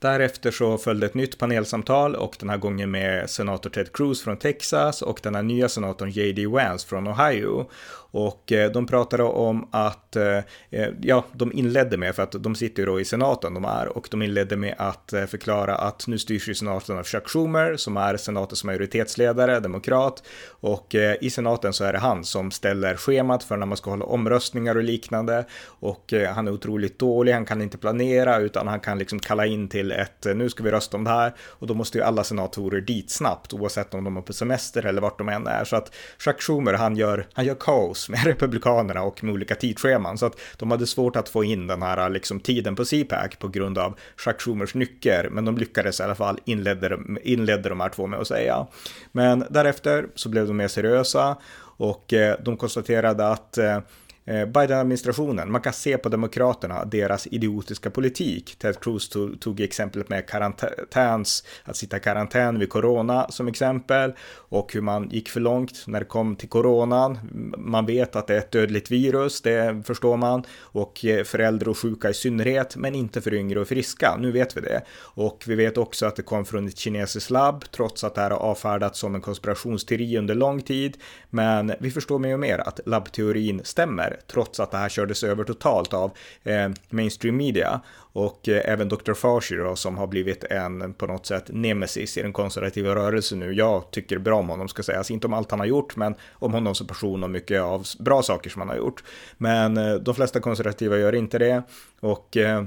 Därefter 0.02 0.50
så 0.50 0.78
följde 0.78 1.06
ett 1.06 1.14
nytt 1.14 1.38
panelsamtal 1.38 2.14
och 2.16 2.36
den 2.40 2.50
här 2.50 2.56
gången 2.56 2.90
med 2.90 3.30
senator 3.30 3.70
Ted 3.70 3.92
Cruz 3.92 4.22
från 4.22 4.36
Texas 4.36 5.02
och 5.02 5.20
den 5.22 5.34
här 5.34 5.42
nya 5.42 5.68
senatorn 5.68 6.10
J.D. 6.10 6.46
Vance 6.46 6.88
från 6.88 7.08
Ohio. 7.08 7.66
Och 8.12 8.52
eh, 8.52 8.72
de 8.72 8.86
pratade 8.86 9.22
om 9.22 9.68
att, 9.70 10.16
eh, 10.16 10.38
eh, 10.70 10.88
ja, 11.00 11.24
de 11.32 11.52
inledde 11.52 11.96
med, 11.96 12.14
för 12.14 12.22
att 12.22 12.32
de 12.32 12.54
sitter 12.54 12.82
ju 12.82 12.86
då 12.86 13.00
i 13.00 13.04
senaten 13.04 13.54
de 13.54 13.64
är, 13.64 13.88
och 13.96 14.08
de 14.10 14.22
inledde 14.22 14.56
med 14.56 14.74
att 14.78 15.14
förklara 15.26 15.74
att 15.74 16.06
nu 16.06 16.18
styrs 16.18 16.48
ju 16.48 16.54
senaten 16.54 16.98
av 16.98 17.04
Chuck 17.04 17.28
Schumer, 17.28 17.76
som 17.76 17.96
är 17.96 18.16
senatens 18.16 18.64
majoritetsledare, 18.64 19.60
demokrat, 19.60 20.22
och 20.48 20.94
i 21.20 21.30
senaten 21.30 21.72
så 21.72 21.84
är 21.84 21.92
det 21.92 21.98
han 21.98 22.24
som 22.24 22.50
ställer 22.50 22.96
schemat 22.96 23.44
för 23.44 23.56
när 23.56 23.66
man 23.66 23.76
ska 23.76 23.90
hålla 23.90 24.04
omröstningar 24.04 24.76
och 24.76 24.82
liknande, 24.82 25.44
och 25.64 26.12
han 26.34 26.48
är 26.48 26.52
otroligt 26.52 26.98
dålig, 26.98 27.32
han 27.32 27.44
kan 27.44 27.62
inte 27.62 27.78
planera, 27.78 28.38
utan 28.38 28.68
han 28.68 28.80
kan 28.80 28.98
liksom 28.98 29.18
kalla 29.18 29.46
in 29.46 29.68
till 29.68 29.91
ett, 29.92 30.26
eh, 30.26 30.34
nu 30.34 30.50
ska 30.50 30.62
vi 30.62 30.70
rösta 30.70 30.96
om 30.96 31.04
det 31.04 31.10
här, 31.10 31.34
och 31.40 31.66
då 31.66 31.74
måste 31.74 31.98
ju 31.98 32.04
alla 32.04 32.24
senatorer 32.24 32.80
dit 32.80 33.10
snabbt, 33.10 33.52
oavsett 33.52 33.94
om 33.94 34.04
de 34.04 34.16
är 34.16 34.20
på 34.20 34.32
semester 34.32 34.86
eller 34.86 35.00
vart 35.00 35.18
de 35.18 35.28
än 35.28 35.46
är, 35.46 35.64
så 35.64 35.76
att 35.76 35.94
Chuck 36.18 36.42
Schumer, 36.42 36.72
han 36.72 36.96
gör, 36.96 37.26
han 37.32 37.44
gör 37.44 37.54
kaos 37.54 38.08
med 38.08 38.24
Republikanerna 38.24 39.02
och 39.02 39.24
med 39.24 39.32
olika 39.32 39.54
tidsscheman. 39.54 40.18
Så 40.18 40.26
att 40.26 40.36
de 40.56 40.70
hade 40.70 40.86
svårt 40.86 41.16
att 41.16 41.28
få 41.28 41.44
in 41.44 41.66
den 41.66 41.82
här 41.82 42.10
liksom, 42.10 42.40
tiden 42.40 42.76
på 42.76 42.84
CPAC 42.84 43.36
på 43.38 43.48
grund 43.48 43.78
av 43.78 43.98
Chuck 44.16 44.40
Schumers 44.40 44.74
nycker. 44.74 45.28
Men 45.30 45.44
de 45.44 45.58
lyckades 45.58 46.00
i 46.00 46.02
alla 46.02 46.14
fall 46.14 46.38
inledde, 46.44 46.98
inledde 47.22 47.68
de 47.68 47.80
här 47.80 47.88
två 47.88 48.06
med 48.06 48.20
att 48.20 48.28
säga. 48.28 48.66
Men 49.12 49.44
därefter 49.50 50.06
så 50.14 50.28
blev 50.28 50.46
de 50.46 50.56
mer 50.56 50.68
seriösa 50.68 51.36
och 51.76 52.12
eh, 52.12 52.36
de 52.44 52.56
konstaterade 52.56 53.28
att 53.28 53.58
Eh, 53.62 53.78
Eh, 54.24 54.46
Biden-administrationen, 54.46 55.52
man 55.52 55.60
kan 55.60 55.72
se 55.72 55.98
på 55.98 56.08
Demokraterna, 56.08 56.84
deras 56.84 57.26
idiotiska 57.26 57.90
politik. 57.90 58.56
Ted 58.58 58.80
Cruz 58.80 59.08
tog, 59.08 59.40
tog 59.40 59.60
exemplet 59.60 60.08
med 60.08 60.28
karantäns, 60.28 61.44
att 61.64 61.76
sitta 61.76 61.96
i 61.96 62.00
karantän 62.00 62.58
vid 62.58 62.70
corona 62.70 63.26
som 63.28 63.48
exempel 63.48 64.12
och 64.34 64.72
hur 64.74 64.80
man 64.80 65.08
gick 65.10 65.28
för 65.28 65.40
långt 65.40 65.84
när 65.86 66.00
det 66.00 66.06
kom 66.06 66.36
till 66.36 66.48
coronan. 66.48 67.18
Man 67.58 67.86
vet 67.86 68.16
att 68.16 68.26
det 68.26 68.34
är 68.34 68.38
ett 68.38 68.50
dödligt 68.50 68.90
virus, 68.90 69.40
det 69.40 69.82
förstår 69.86 70.16
man, 70.16 70.42
och 70.60 71.04
eh, 71.04 71.24
föräldrar 71.24 71.24
för 71.24 71.38
äldre 71.38 71.70
och 71.70 71.78
sjuka 71.78 72.10
i 72.10 72.14
synnerhet, 72.14 72.76
men 72.76 72.94
inte 72.94 73.20
för 73.20 73.34
yngre 73.34 73.60
och 73.60 73.68
friska. 73.68 74.16
Nu 74.16 74.32
vet 74.32 74.56
vi 74.56 74.60
det. 74.60 74.82
Och 75.14 75.44
vi 75.46 75.54
vet 75.54 75.78
också 75.78 76.06
att 76.06 76.16
det 76.16 76.22
kom 76.22 76.44
från 76.44 76.68
ett 76.68 76.78
kinesiskt 76.78 77.30
labb, 77.30 77.64
trots 77.70 78.04
att 78.04 78.14
det 78.14 78.20
här 78.20 78.30
har 78.30 78.38
avfärdats 78.38 78.98
som 78.98 79.14
en 79.14 79.20
konspirationsteori 79.20 80.18
under 80.18 80.34
lång 80.34 80.62
tid. 80.62 80.96
Men 81.30 81.72
vi 81.80 81.90
förstår 81.90 82.18
mer 82.18 82.34
och 82.34 82.40
mer 82.40 82.58
att 82.58 82.80
labbteorin 82.86 83.60
stämmer 83.64 84.11
trots 84.26 84.60
att 84.60 84.70
det 84.70 84.76
här 84.76 84.88
kördes 84.88 85.24
över 85.24 85.44
totalt 85.44 85.94
av 85.94 86.10
eh, 86.42 86.70
mainstream 86.90 87.36
media. 87.36 87.80
Och 88.14 88.48
eh, 88.48 88.72
även 88.72 88.88
Dr. 88.88 89.12
Fauci 89.12 89.56
då, 89.56 89.76
som 89.76 89.98
har 89.98 90.06
blivit 90.06 90.44
en 90.44 90.92
på 90.94 91.06
något 91.06 91.26
sätt 91.26 91.44
nemesis 91.48 92.16
i 92.16 92.22
den 92.22 92.32
konservativa 92.32 92.94
rörelsen 92.94 93.38
nu. 93.38 93.52
Jag 93.52 93.90
tycker 93.90 94.18
bra 94.18 94.38
om 94.38 94.48
honom 94.48 94.68
ska 94.68 94.82
sägas, 94.82 95.10
inte 95.10 95.26
om 95.26 95.32
allt 95.32 95.50
han 95.50 95.60
har 95.60 95.66
gjort, 95.66 95.96
men 95.96 96.14
om 96.32 96.52
honom 96.52 96.74
som 96.74 96.86
person 96.86 97.24
och 97.24 97.30
mycket 97.30 97.60
av 97.60 97.86
bra 97.98 98.22
saker 98.22 98.50
som 98.50 98.60
han 98.60 98.68
har 98.68 98.76
gjort. 98.76 99.04
Men 99.38 99.76
eh, 99.76 99.94
de 99.94 100.14
flesta 100.14 100.40
konservativa 100.40 100.98
gör 100.98 101.14
inte 101.14 101.38
det. 101.38 101.62
Och 102.00 102.36
eh, 102.36 102.64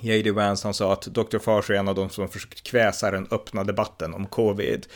J.D. 0.00 0.30
Vance 0.30 0.66
han 0.66 0.74
sa 0.74 0.92
att 0.92 1.02
Dr. 1.02 1.38
Fauci 1.38 1.72
är 1.72 1.78
en 1.78 1.88
av 1.88 1.94
de 1.94 2.10
som 2.10 2.28
försökt 2.28 2.62
kväsa 2.62 3.10
den 3.10 3.26
öppna 3.30 3.64
debatten 3.64 4.14
om 4.14 4.26
covid. 4.26 4.86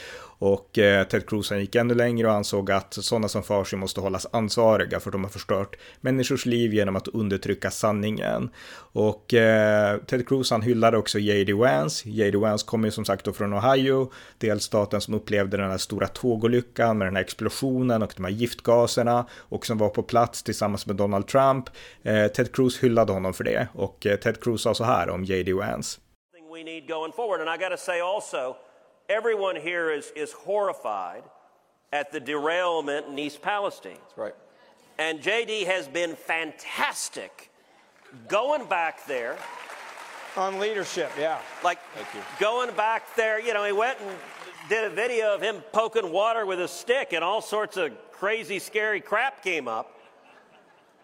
Och 0.44 0.78
eh, 0.78 1.06
Ted 1.06 1.28
Cruz 1.28 1.50
han 1.50 1.60
gick 1.60 1.74
ännu 1.74 1.94
längre 1.94 2.28
och 2.28 2.34
ansåg 2.34 2.70
att 2.70 2.94
sådana 2.94 3.28
som 3.28 3.42
Farsi 3.42 3.76
måste 3.76 4.00
hållas 4.00 4.26
ansvariga 4.32 5.00
för 5.00 5.10
att 5.10 5.12
de 5.12 5.24
har 5.24 5.30
förstört 5.30 5.76
människors 6.00 6.46
liv 6.46 6.74
genom 6.74 6.96
att 6.96 7.08
undertrycka 7.08 7.70
sanningen. 7.70 8.50
Och 8.92 9.34
eh, 9.34 9.98
Ted 9.98 10.28
Cruz 10.28 10.50
han 10.50 10.62
hyllade 10.62 10.96
också 10.96 11.18
J.D. 11.18 11.52
Vance. 11.52 12.08
J.D. 12.08 12.38
Vance 12.38 12.66
kommer 12.66 12.88
ju 12.88 12.92
som 12.92 13.04
sagt 13.04 13.24
då 13.24 13.32
från 13.32 13.54
Ohio, 13.54 14.12
delstaten 14.38 15.00
som 15.00 15.14
upplevde 15.14 15.56
den 15.56 15.70
här 15.70 15.78
stora 15.78 16.06
tågolyckan 16.06 16.98
med 16.98 17.06
den 17.06 17.16
här 17.16 17.22
explosionen 17.22 18.02
och 18.02 18.12
de 18.16 18.24
här 18.24 18.32
giftgaserna 18.32 19.26
och 19.32 19.66
som 19.66 19.78
var 19.78 19.88
på 19.88 20.02
plats 20.02 20.42
tillsammans 20.42 20.86
med 20.86 20.96
Donald 20.96 21.26
Trump. 21.26 21.64
Eh, 22.02 22.26
Ted 22.26 22.54
Cruz 22.54 22.78
hyllade 22.78 23.12
honom 23.12 23.34
för 23.34 23.44
det 23.44 23.68
och 23.72 24.06
eh, 24.06 24.16
Ted 24.16 24.42
Cruz 24.42 24.62
sa 24.62 24.74
så 24.74 24.84
här 24.84 25.10
om 25.10 25.24
J.D. 25.24 25.52
Vance. 25.52 26.00
We 26.54 26.64
need 26.64 26.88
going 26.88 27.12
forward 27.12 27.40
and 27.40 27.60
I 27.60 27.64
gotta 27.64 27.76
say 27.76 28.00
also 28.00 28.56
everyone 29.08 29.56
here 29.56 29.90
is, 29.90 30.12
is 30.16 30.32
horrified 30.32 31.22
at 31.92 32.12
the 32.12 32.20
derailment 32.20 33.06
in 33.06 33.18
East 33.18 33.42
Palestine. 33.42 33.96
That's 34.00 34.18
right. 34.18 34.34
And 34.98 35.20
JD 35.20 35.66
has 35.66 35.88
been 35.88 36.14
fantastic 36.16 37.50
going 38.28 38.66
back 38.66 39.06
there. 39.06 39.36
On 40.36 40.58
leadership, 40.58 41.10
yeah. 41.18 41.38
Like 41.62 41.78
going 42.40 42.74
back 42.74 43.14
there, 43.16 43.40
you 43.40 43.54
know, 43.54 43.64
he 43.64 43.72
went 43.72 44.00
and 44.00 44.10
did 44.68 44.84
a 44.84 44.90
video 44.90 45.34
of 45.34 45.40
him 45.40 45.62
poking 45.72 46.10
water 46.10 46.46
with 46.46 46.60
a 46.60 46.68
stick 46.68 47.12
and 47.12 47.22
all 47.22 47.40
sorts 47.40 47.76
of 47.76 47.92
crazy, 48.12 48.58
scary 48.58 49.00
crap 49.00 49.42
came 49.42 49.68
up. 49.68 49.90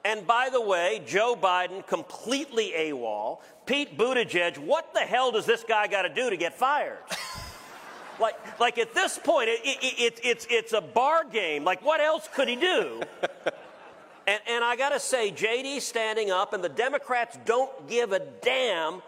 And 0.05 0.27
by 0.27 0.49
the 0.51 0.61
way, 0.61 1.03
Joe 1.07 1.37
Biden 1.41 1.87
completely 1.87 2.73
AWOL. 2.75 3.41
Pete 3.67 3.99
Buttigieg, 3.99 4.57
what 4.59 4.95
the 4.95 5.01
hell 5.01 5.31
does 5.31 5.47
this 5.47 5.63
guy 5.63 5.87
got 5.87 6.03
to 6.03 6.09
do 6.09 6.31
to 6.31 6.37
get 6.37 6.55
fired? 6.55 6.99
like, 8.21 8.61
like 8.61 8.79
at 8.79 8.95
this 8.95 9.19
point, 9.19 9.49
it, 9.49 9.61
it, 9.65 9.79
it, 9.83 10.21
it's, 10.23 10.47
it's 10.51 10.73
a 10.73 10.81
bar 10.81 11.25
game. 11.25 11.65
Like, 11.65 11.85
what 11.85 12.01
else 12.01 12.29
could 12.35 12.49
he 12.49 12.57
do? 12.57 13.03
and, 14.27 14.41
and 14.49 14.65
I 14.65 14.77
got 14.77 14.91
to 14.91 15.01
say, 15.01 15.31
JD 15.31 15.81
standing 15.81 16.31
up, 16.31 16.53
and 16.53 16.63
the 16.63 16.69
Democrats 16.69 17.39
don't 17.45 17.89
give 17.89 18.13
a 18.13 18.21
damn 18.43 19.03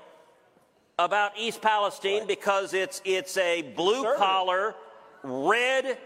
about 0.99 1.33
East 1.39 1.61
Palestine 1.61 2.21
right. 2.21 2.29
because 2.29 2.75
it's, 2.75 3.01
it's 3.05 3.37
a 3.37 3.63
blue 3.63 4.15
collar, 4.17 4.75
red, 5.23 5.99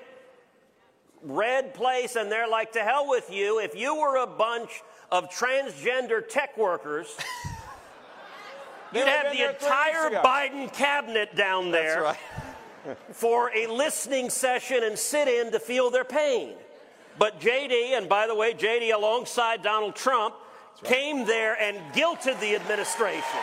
red 1.23 1.75
place, 1.75 2.17
and 2.17 2.31
they're 2.31 2.49
like, 2.49 2.73
to 2.73 2.81
hell 2.81 3.09
with 3.09 3.31
you. 3.31 3.61
If 3.61 3.75
you 3.75 3.97
were 3.97 4.17
a 4.17 4.27
bunch 4.27 4.83
of 5.11 5.31
transgender 5.31 6.27
tech 6.27 6.57
workers, 6.57 7.17
you'd 8.95 9.07
have 9.07 9.33
the 9.33 9.49
entire 9.49 10.11
Biden 10.23 10.73
cabinet 10.73 11.35
down 11.37 11.71
there. 11.71 12.03
That's 12.03 12.19
Right 12.37 12.43
for 13.13 13.51
a 13.55 13.67
listening 13.67 14.31
session 14.31 14.85
and 14.85 14.99
sit 14.99 15.29
in 15.29 15.53
to 15.53 15.59
feel 15.59 15.91
their 15.91 16.05
pain. 16.05 16.55
But 17.19 17.41
JD, 17.41 17.97
and 17.97 18.09
by 18.09 18.27
the 18.27 18.35
way, 18.35 18.53
JD 18.53 18.93
alongside 18.93 19.63
Donald 19.63 19.97
Trump, 19.97 20.35
right. 20.83 20.93
came 20.93 21.25
there 21.25 21.55
and 21.61 21.79
guilted 21.95 22.39
the 22.41 22.55
administration. 22.57 23.41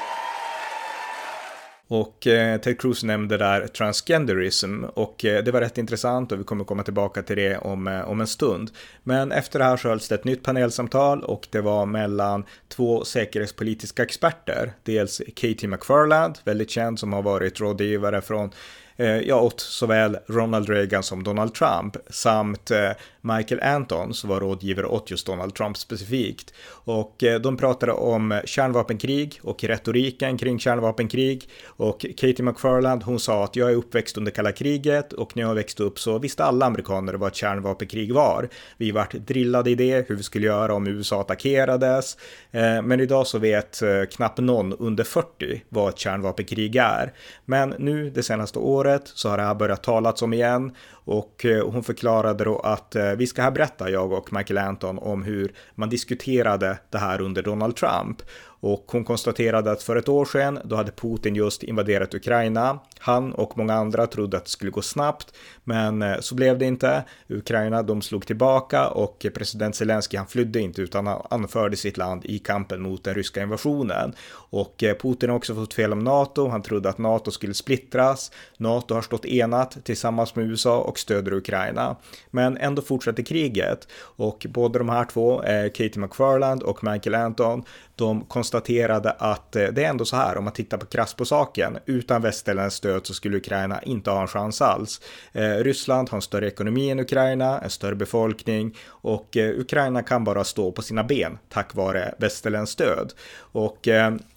Och 1.87 2.27
eh, 2.27 2.61
Ted 2.61 2.79
Cruz 2.79 3.03
nämnde 3.03 3.37
där 3.37 3.67
transgenderism 3.67 4.83
och 4.83 5.25
eh, 5.25 5.43
det 5.43 5.51
var 5.51 5.61
rätt 5.61 5.77
intressant 5.77 6.31
och 6.31 6.39
vi 6.39 6.43
kommer 6.43 6.63
komma 6.63 6.83
tillbaka 6.83 7.23
till 7.23 7.35
det 7.35 7.57
om, 7.57 7.87
eh, 7.87 8.09
om 8.09 8.21
en 8.21 8.27
stund. 8.27 8.71
Men 9.03 9.31
efter 9.31 9.59
det 9.59 9.65
här 9.65 9.77
så 9.77 9.87
hölls 9.87 10.07
det 10.07 10.15
ett 10.15 10.23
nytt 10.23 10.43
panelsamtal 10.43 11.23
och 11.23 11.47
det 11.51 11.61
var 11.61 11.85
mellan 11.85 12.45
två 12.67 13.03
säkerhetspolitiska 13.05 14.03
experter. 14.03 14.73
Dels 14.83 15.21
Katie 15.35 15.69
McFarland, 15.69 16.39
väldigt 16.43 16.69
känd 16.69 16.99
som 16.99 17.13
har 17.13 17.21
varit 17.21 17.59
rådgivare 17.59 18.21
från 18.21 18.51
Eh, 18.97 19.17
ja, 19.17 19.41
åt 19.41 19.59
såväl 19.59 20.17
Ronald 20.27 20.69
Reagan 20.69 21.03
som 21.03 21.23
Donald 21.23 21.53
Trump 21.53 21.97
samt 22.09 22.71
eh, 22.71 22.91
Michael 23.21 23.61
Anton 23.61 24.13
som 24.13 24.29
var 24.29 24.39
rådgivare 24.39 24.85
åt 24.85 25.11
just 25.11 25.27
Donald 25.27 25.55
Trump 25.55 25.77
specifikt. 25.77 26.53
Och 26.69 27.23
eh, 27.23 27.39
de 27.39 27.57
pratade 27.57 27.91
om 27.91 28.41
kärnvapenkrig 28.45 29.39
och 29.43 29.63
retoriken 29.63 30.37
kring 30.37 30.59
kärnvapenkrig 30.59 31.49
och 31.65 32.05
Katie 32.17 32.45
McFarland 32.45 33.03
hon 33.03 33.19
sa 33.19 33.43
att 33.43 33.55
jag 33.55 33.71
är 33.71 33.75
uppväxt 33.75 34.17
under 34.17 34.31
kalla 34.31 34.51
kriget 34.51 35.13
och 35.13 35.37
när 35.37 35.43
jag 35.43 35.55
växte 35.55 35.83
upp 35.83 35.99
så 35.99 36.19
visste 36.19 36.43
alla 36.43 36.65
amerikaner 36.65 37.13
vad 37.13 37.27
ett 37.27 37.35
kärnvapenkrig 37.35 38.13
var. 38.13 38.49
Vi 38.77 38.91
vart 38.91 39.11
drillade 39.11 39.69
i 39.69 39.75
det, 39.75 40.09
hur 40.09 40.15
vi 40.15 40.23
skulle 40.23 40.45
göra 40.45 40.73
om 40.73 40.87
USA 40.87 41.21
attackerades. 41.21 42.17
Eh, 42.51 42.81
men 42.81 42.99
idag 42.99 43.27
så 43.27 43.39
vet 43.39 43.81
eh, 43.81 44.03
knappt 44.11 44.39
någon 44.39 44.73
under 44.73 45.03
40 45.03 45.63
vad 45.69 45.89
ett 45.89 45.99
kärnvapenkrig 45.99 46.75
är. 46.75 47.13
Men 47.45 47.73
nu 47.77 48.09
det 48.09 48.23
senaste 48.23 48.59
året 48.59 48.82
året 48.83 49.07
så 49.07 49.29
har 49.29 49.37
det 49.37 49.43
här 49.43 49.55
börjat 49.55 49.83
talas 49.83 50.21
om 50.21 50.33
igen 50.33 50.71
och 51.05 51.45
eh, 51.45 51.69
hon 51.69 51.83
förklarade 51.83 52.43
då 52.43 52.59
att 52.59 52.95
eh, 52.95 53.11
vi 53.11 53.27
ska 53.27 53.41
här 53.41 53.51
berätta, 53.51 53.89
jag 53.89 54.11
och 54.11 54.33
Michael 54.33 54.57
Anton, 54.57 54.97
om 54.97 55.23
hur 55.23 55.53
man 55.75 55.89
diskuterade 55.89 56.77
det 56.89 56.97
här 56.97 57.21
under 57.21 57.43
Donald 57.43 57.75
Trump. 57.75 58.21
Och 58.63 58.83
hon 58.91 59.03
konstaterade 59.03 59.71
att 59.71 59.83
för 59.83 59.95
ett 59.95 60.09
år 60.09 60.25
sedan, 60.25 60.59
då 60.63 60.75
hade 60.75 60.91
Putin 60.91 61.35
just 61.35 61.63
invaderat 61.63 62.13
Ukraina. 62.13 62.79
Han 62.99 63.33
och 63.33 63.57
många 63.57 63.73
andra 63.73 64.07
trodde 64.07 64.37
att 64.37 64.45
det 64.45 64.49
skulle 64.51 64.71
gå 64.71 64.81
snabbt, 64.81 65.33
men 65.63 66.01
eh, 66.01 66.19
så 66.19 66.35
blev 66.35 66.57
det 66.57 66.65
inte. 66.65 67.03
Ukraina, 67.27 67.83
de 67.83 68.01
slog 68.01 68.27
tillbaka 68.27 68.87
och 68.87 69.25
president 69.35 69.75
Zelensky, 69.75 70.17
han 70.17 70.27
flydde 70.27 70.59
inte 70.59 70.81
utan 70.81 71.07
han 71.07 71.21
anförde 71.29 71.77
sitt 71.77 71.97
land 71.97 72.25
i 72.25 72.39
kampen 72.39 72.81
mot 72.81 73.03
den 73.03 73.13
ryska 73.13 73.41
invasionen. 73.41 74.13
Och 74.33 74.83
eh, 74.83 74.95
Putin 74.97 75.29
har 75.29 75.37
också 75.37 75.55
fått 75.55 75.73
fel 75.73 75.93
om 75.93 75.99
NATO. 75.99 76.47
Han 76.47 76.61
trodde 76.61 76.89
att 76.89 76.97
NATO 76.97 77.31
skulle 77.31 77.53
splittras. 77.53 78.31
NATO 78.57 78.95
har 78.95 79.01
stått 79.01 79.25
enat 79.25 79.77
tillsammans 79.85 80.35
med 80.35 80.45
USA 80.45 80.77
och 80.77 80.99
stöder 80.99 81.33
Ukraina. 81.33 81.95
Men 82.31 82.57
ändå 82.57 82.81
fortsätter 82.81 83.23
kriget 83.23 83.87
och 84.01 84.45
både 84.49 84.79
de 84.79 84.89
här 84.89 85.05
två, 85.05 85.43
eh, 85.43 85.65
Katie 85.67 85.99
McFarland 85.99 86.63
och 86.63 86.83
Michael 86.83 87.15
Anton, 87.15 87.63
de 87.95 88.25
konstaterade 88.53 89.11
att 89.11 89.55
eh, 89.55 89.67
det 89.67 89.83
är 89.83 89.89
ändå 89.89 90.05
så 90.05 90.15
här 90.15 90.37
om 90.37 90.43
man 90.43 90.53
tittar 90.53 90.77
på 90.77 90.85
krass 90.85 91.13
på 91.13 91.25
saken. 91.25 91.77
Utan 91.85 92.21
västerländskt 92.21 92.77
stöd 92.77 93.05
så 93.05 93.13
skulle 93.13 93.37
Ukraina 93.37 93.81
inte 93.81 94.11
ha 94.11 94.21
en 94.21 94.27
chans 94.27 94.61
alls. 94.61 95.01
Eh, 95.31 95.63
Ryssland 95.63 96.09
har 96.09 96.17
en 96.17 96.21
större 96.21 96.47
ekonomi 96.47 96.89
än 96.89 96.99
Ukraina, 96.99 97.59
en 97.59 97.69
större 97.69 97.95
befolkning 97.95 98.75
och 98.87 99.37
eh, 99.37 99.59
Ukraina 99.59 100.03
kan 100.03 100.23
bara 100.23 100.43
stå 100.43 100.71
på 100.71 100.81
sina 100.81 101.03
ben 101.03 101.37
tack 101.49 101.75
vare 101.75 102.15
västerländskt 102.19 102.73
stöd. 102.73 103.13
Och 103.53 103.87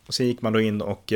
sen 0.09 0.27
gick 0.27 0.43
man 0.43 0.53
då 0.53 0.61
in 0.61 0.83
och 0.83 1.13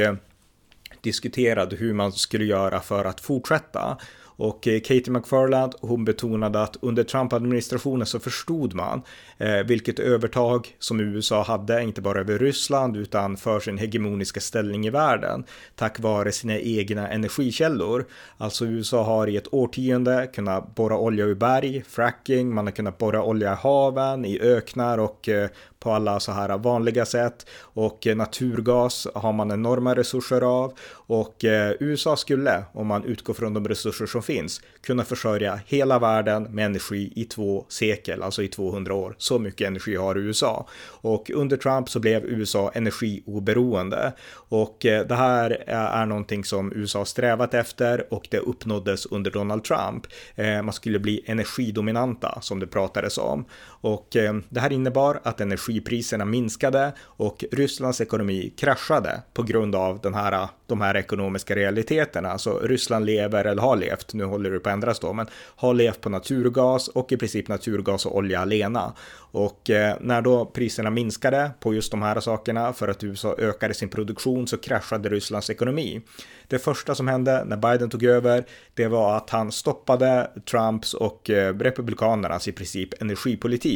diskuterade 1.02 1.76
hur 1.76 1.94
man 1.94 2.12
skulle 2.12 2.44
göra 2.44 2.80
för 2.80 3.04
att 3.04 3.20
fortsätta. 3.20 3.96
Och 4.40 4.68
eh, 4.68 4.80
Katie 4.80 5.12
McFarland, 5.12 5.74
hon 5.80 6.04
betonade 6.04 6.62
att 6.62 6.76
under 6.80 7.04
Trump-administrationen 7.04 8.06
så 8.06 8.20
förstod 8.20 8.74
man 8.74 9.02
eh, 9.38 9.56
vilket 9.56 9.98
övertag 9.98 10.76
som 10.78 11.00
USA 11.00 11.42
hade, 11.42 11.82
inte 11.82 12.00
bara 12.00 12.20
över 12.20 12.38
Ryssland 12.38 12.96
utan 12.96 13.36
för 13.36 13.60
sin 13.60 13.78
hegemoniska 13.78 14.40
ställning 14.40 14.86
i 14.86 14.90
världen, 14.90 15.44
tack 15.76 16.00
vare 16.00 16.32
sina 16.32 16.58
egna 16.58 17.08
energikällor. 17.08 18.06
Alltså 18.38 18.66
USA 18.66 19.02
har 19.02 19.26
i 19.26 19.36
ett 19.36 19.54
årtionde 19.54 20.30
kunnat 20.34 20.74
borra 20.74 20.98
olja 20.98 21.24
ur 21.24 21.34
berg, 21.34 21.82
fracking, 21.88 22.54
man 22.54 22.66
har 22.66 22.72
kunnat 22.72 22.98
borra 22.98 23.22
olja 23.22 23.52
i 23.52 23.56
haven, 23.56 24.24
i 24.24 24.40
öknar 24.40 24.98
och 24.98 25.28
eh, 25.28 25.48
på 25.80 25.92
alla 25.92 26.20
så 26.20 26.32
här 26.32 26.58
vanliga 26.58 27.06
sätt. 27.06 27.46
Och 27.60 28.06
eh, 28.06 28.16
naturgas 28.16 29.06
har 29.14 29.32
man 29.32 29.50
enorma 29.50 29.94
resurser 29.94 30.40
av. 30.40 30.72
Och 30.92 31.44
eh, 31.44 31.72
USA 31.80 32.16
skulle, 32.16 32.64
om 32.72 32.86
man 32.86 33.04
utgår 33.04 33.34
från 33.34 33.54
de 33.54 33.68
resurser 33.68 34.06
som 34.06 34.22
finns, 34.22 34.60
kunna 34.82 35.04
försörja 35.04 35.60
hela 35.66 35.98
världen 35.98 36.42
med 36.42 36.66
energi 36.66 37.12
i 37.16 37.24
två 37.24 37.64
sekel, 37.68 38.22
alltså 38.22 38.42
i 38.42 38.48
200 38.48 38.94
år. 38.94 39.14
Så 39.18 39.38
mycket 39.38 39.66
energi 39.66 39.96
har 39.96 40.18
USA. 40.18 40.68
Och 40.86 41.30
under 41.34 41.56
Trump 41.56 41.88
så 41.88 42.00
blev 42.00 42.24
USA 42.24 42.70
energioberoende. 42.74 44.12
Och 44.32 44.86
eh, 44.86 45.06
det 45.06 45.14
här 45.14 45.50
är 45.66 46.06
någonting 46.06 46.44
som 46.44 46.72
USA 46.72 47.04
strävat 47.04 47.54
efter 47.54 48.14
och 48.14 48.28
det 48.30 48.38
uppnåddes 48.38 49.06
under 49.06 49.30
Donald 49.30 49.64
Trump. 49.64 50.06
Man 50.36 50.72
skulle 50.72 50.98
bli 50.98 51.24
energidominanta 51.26 52.38
som 52.40 52.60
det 52.60 52.66
pratades 52.66 53.18
om 53.18 53.44
och 53.80 54.16
eh, 54.16 54.34
det 54.48 54.60
här 54.60 54.72
innebar 54.72 55.20
att 55.22 55.40
energipriserna 55.40 56.24
minskade 56.24 56.92
och 57.00 57.44
Rysslands 57.52 58.00
ekonomi 58.00 58.52
kraschade 58.56 59.22
på 59.34 59.42
grund 59.42 59.74
av 59.74 60.00
den 60.00 60.14
här, 60.14 60.48
de 60.66 60.80
här 60.80 60.96
ekonomiska 60.96 61.56
realiteterna. 61.56 62.30
Alltså 62.30 62.58
Ryssland 62.58 63.06
lever, 63.06 63.44
eller 63.44 63.62
har 63.62 63.76
levt, 63.76 64.14
nu 64.14 64.24
håller 64.24 64.50
det 64.50 64.60
på 64.60 64.68
att 64.68 64.72
ändras 64.72 65.00
då, 65.00 65.12
men 65.12 65.26
har 65.56 65.74
levt 65.74 66.00
på 66.00 66.08
naturgas 66.08 66.88
och 66.88 67.12
i 67.12 67.16
princip 67.16 67.48
naturgas 67.48 68.06
och 68.06 68.16
olja 68.16 68.40
alena. 68.40 68.92
Och 69.32 69.70
eh, 69.70 69.96
när 70.00 70.22
då 70.22 70.44
priserna 70.44 70.90
minskade 70.90 71.50
på 71.60 71.74
just 71.74 71.90
de 71.90 72.02
här 72.02 72.20
sakerna 72.20 72.72
för 72.72 72.88
att 72.88 73.04
USA 73.04 73.34
ökade 73.38 73.74
sin 73.74 73.88
produktion 73.88 74.46
så 74.46 74.56
kraschade 74.56 75.08
Rysslands 75.08 75.50
ekonomi. 75.50 76.00
Det 76.48 76.58
första 76.58 76.94
som 76.94 77.08
hände 77.08 77.44
när 77.44 77.56
Biden 77.56 77.90
tog 77.90 78.04
över, 78.04 78.44
det 78.74 78.88
var 78.88 79.16
att 79.16 79.30
han 79.30 79.52
stoppade 79.52 80.30
Trumps 80.50 80.94
och 80.94 81.30
eh, 81.30 81.58
Republikanernas 81.58 82.48
i 82.48 82.52
princip 82.52 83.02
energipolitik. 83.02 83.69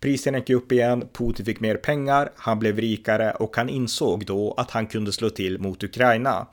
Priserna 0.00 0.38
gick 0.38 0.50
upp 0.50 0.72
igen, 0.72 1.08
Putin 1.12 1.46
fick 1.46 1.60
mer 1.60 1.76
pengar, 1.76 2.32
han 2.36 2.58
blev 2.58 2.80
rikare 2.80 3.30
och 3.30 3.56
han 3.56 3.68
insåg 3.68 4.26
då 4.26 4.54
att 4.56 4.70
han 4.70 4.86
kunde 4.86 5.12
slå 5.12 5.30
till 5.30 5.58
mot 5.58 5.82
Ukraina. 5.82 6.46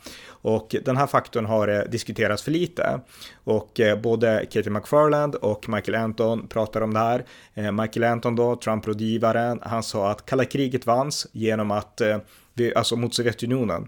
Och 0.47 0.75
den 0.85 0.97
här 0.97 1.07
faktorn 1.07 1.45
har 1.45 1.67
eh, 1.67 1.81
diskuterats 1.81 2.43
för 2.43 2.51
lite. 2.51 2.99
Och 3.43 3.79
eh, 3.79 3.99
både 3.99 4.45
Katie 4.51 4.71
McFarland 4.71 5.35
och 5.35 5.69
Michael 5.69 5.95
Anton 5.95 6.47
pratar 6.47 6.81
om 6.81 6.93
det 6.93 6.99
här. 6.99 7.25
Eh, 7.53 7.71
Michael 7.71 8.03
Anton 8.03 8.35
då, 8.35 8.55
Trump-rådgivaren, 8.55 9.59
han 9.63 9.83
sa 9.83 10.11
att 10.11 10.25
kalla 10.25 10.45
kriget 10.45 10.85
vanns 10.85 11.27
genom 11.31 11.71
att, 11.71 12.01
alltså 12.75 12.95
mot 12.95 13.15
Sovjetunionen, 13.15 13.87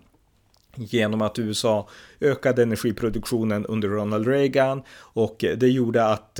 genom 0.75 1.21
att 1.21 1.39
USA 1.39 1.89
ökade 2.21 2.63
energiproduktionen 2.63 3.65
under 3.65 3.87
Ronald 3.87 4.27
Reagan 4.27 4.83
och 4.97 5.45
det 5.57 5.69
gjorde 5.69 6.05
att 6.05 6.39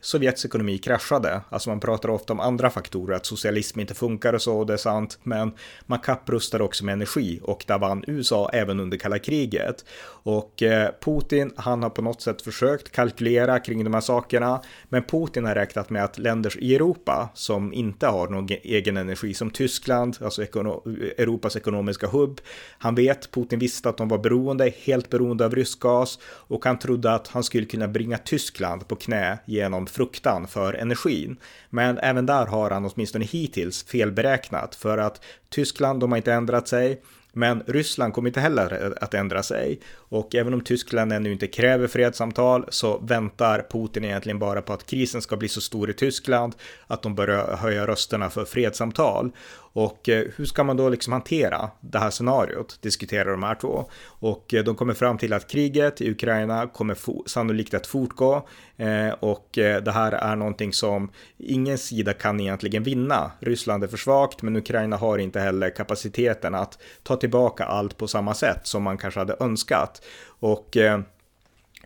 Sovjets 0.00 0.44
ekonomi 0.44 0.78
kraschade. 0.78 1.40
Alltså 1.48 1.70
man 1.70 1.80
pratar 1.80 2.08
ofta 2.08 2.32
om 2.32 2.40
andra 2.40 2.70
faktorer, 2.70 3.16
att 3.16 3.26
socialism 3.26 3.80
inte 3.80 3.94
funkar 3.94 4.32
och 4.32 4.42
så, 4.42 4.58
och 4.58 4.66
det 4.66 4.72
är 4.72 4.76
sant, 4.76 5.18
men 5.22 5.52
man 5.86 5.98
kapprustade 5.98 6.64
också 6.64 6.84
med 6.84 6.92
energi 6.92 7.40
och 7.42 7.64
där 7.66 7.78
vann 7.78 8.04
USA 8.06 8.50
även 8.52 8.80
under 8.80 8.96
kalla 8.96 9.18
kriget. 9.18 9.84
Och 10.22 10.62
eh, 10.62 10.90
Putin, 11.04 11.52
han 11.56 11.82
har 11.82 11.90
på 11.90 12.02
något 12.02 12.22
sätt 12.22 12.42
försökt 12.42 12.92
kalkylera 12.92 13.58
kring 13.58 13.84
de 13.84 13.94
här 13.94 14.00
sakerna, 14.00 14.62
men 14.88 15.02
Putin 15.02 15.44
har 15.44 15.54
räknat 15.54 15.90
med 15.90 16.04
att 16.04 16.18
länder 16.18 16.62
i 16.62 16.74
Europa 16.74 17.28
som 17.34 17.72
inte 17.72 18.06
har 18.06 18.28
någon 18.28 18.48
egen 18.62 18.96
energi, 18.96 19.34
som 19.34 19.50
Tyskland, 19.50 20.18
alltså 20.20 20.42
ekono 20.42 20.82
Europas 21.18 21.56
ekonomiska 21.56 22.06
hubb, 22.06 22.40
han 22.78 22.94
vet, 22.94 23.30
Putin 23.30 23.58
visste 23.58 23.88
att 23.88 23.96
de 23.96 24.08
var 24.08 24.18
beroende, 24.18 24.72
helt 24.84 25.10
beroende 25.10 25.44
av 25.44 25.54
rysk 25.54 25.80
gas 25.80 26.18
och 26.24 26.64
han 26.64 26.78
trodde 26.78 27.12
att 27.12 27.28
han 27.28 27.44
skulle 27.44 27.66
kunna 27.66 27.88
bringa 27.88 28.18
Tyskland 28.18 28.88
på 28.88 28.96
knä 28.96 29.38
genom 29.46 29.87
fruktan 29.88 30.46
för 30.46 30.74
energin. 30.74 31.36
Men 31.70 31.98
även 31.98 32.26
där 32.26 32.46
har 32.46 32.70
han 32.70 32.90
åtminstone 32.94 33.24
hittills 33.24 33.82
felberäknat 33.82 34.74
för 34.74 34.98
att 34.98 35.20
Tyskland, 35.48 36.00
de 36.00 36.12
har 36.12 36.16
inte 36.16 36.32
ändrat 36.32 36.68
sig. 36.68 37.02
Men 37.32 37.62
Ryssland 37.66 38.12
kommer 38.12 38.28
inte 38.28 38.40
heller 38.40 38.94
att 39.00 39.14
ändra 39.14 39.42
sig. 39.42 39.80
Och 39.94 40.34
även 40.34 40.54
om 40.54 40.60
Tyskland 40.60 41.12
ännu 41.12 41.32
inte 41.32 41.46
kräver 41.46 41.86
fredssamtal 41.86 42.64
så 42.68 42.98
väntar 42.98 43.66
Putin 43.70 44.04
egentligen 44.04 44.38
bara 44.38 44.62
på 44.62 44.72
att 44.72 44.86
krisen 44.86 45.22
ska 45.22 45.36
bli 45.36 45.48
så 45.48 45.60
stor 45.60 45.90
i 45.90 45.92
Tyskland 45.92 46.54
att 46.86 47.02
de 47.02 47.14
börjar 47.14 47.56
höja 47.56 47.86
rösterna 47.86 48.30
för 48.30 48.44
fredssamtal. 48.44 49.30
Och 49.78 50.08
eh, 50.08 50.26
hur 50.36 50.44
ska 50.44 50.64
man 50.64 50.76
då 50.76 50.88
liksom 50.88 51.12
hantera 51.12 51.70
det 51.80 51.98
här 51.98 52.10
scenariot? 52.10 52.78
Diskuterar 52.82 53.30
de 53.30 53.42
här 53.42 53.54
två. 53.54 53.84
Och 54.04 54.54
eh, 54.54 54.64
de 54.64 54.74
kommer 54.74 54.94
fram 54.94 55.18
till 55.18 55.32
att 55.32 55.50
kriget 55.50 56.00
i 56.00 56.10
Ukraina 56.10 56.66
kommer 56.66 56.96
sannolikt 57.28 57.74
att 57.74 57.86
fortgå. 57.86 58.48
Eh, 58.76 59.08
och 59.08 59.48
det 59.54 59.90
här 59.90 60.12
är 60.12 60.36
någonting 60.36 60.72
som 60.72 61.10
ingen 61.36 61.78
sida 61.78 62.12
kan 62.12 62.40
egentligen 62.40 62.82
vinna. 62.82 63.30
Ryssland 63.40 63.84
är 63.84 63.88
för 63.88 63.96
svagt, 63.96 64.42
men 64.42 64.56
Ukraina 64.56 64.96
har 64.96 65.18
inte 65.18 65.40
heller 65.40 65.70
kapaciteten 65.70 66.54
att 66.54 66.78
ta 67.02 67.16
tillbaka 67.16 67.64
allt 67.64 67.96
på 67.96 68.08
samma 68.08 68.34
sätt 68.34 68.66
som 68.66 68.82
man 68.82 68.98
kanske 68.98 69.20
hade 69.20 69.36
önskat. 69.40 70.02
Och 70.40 70.76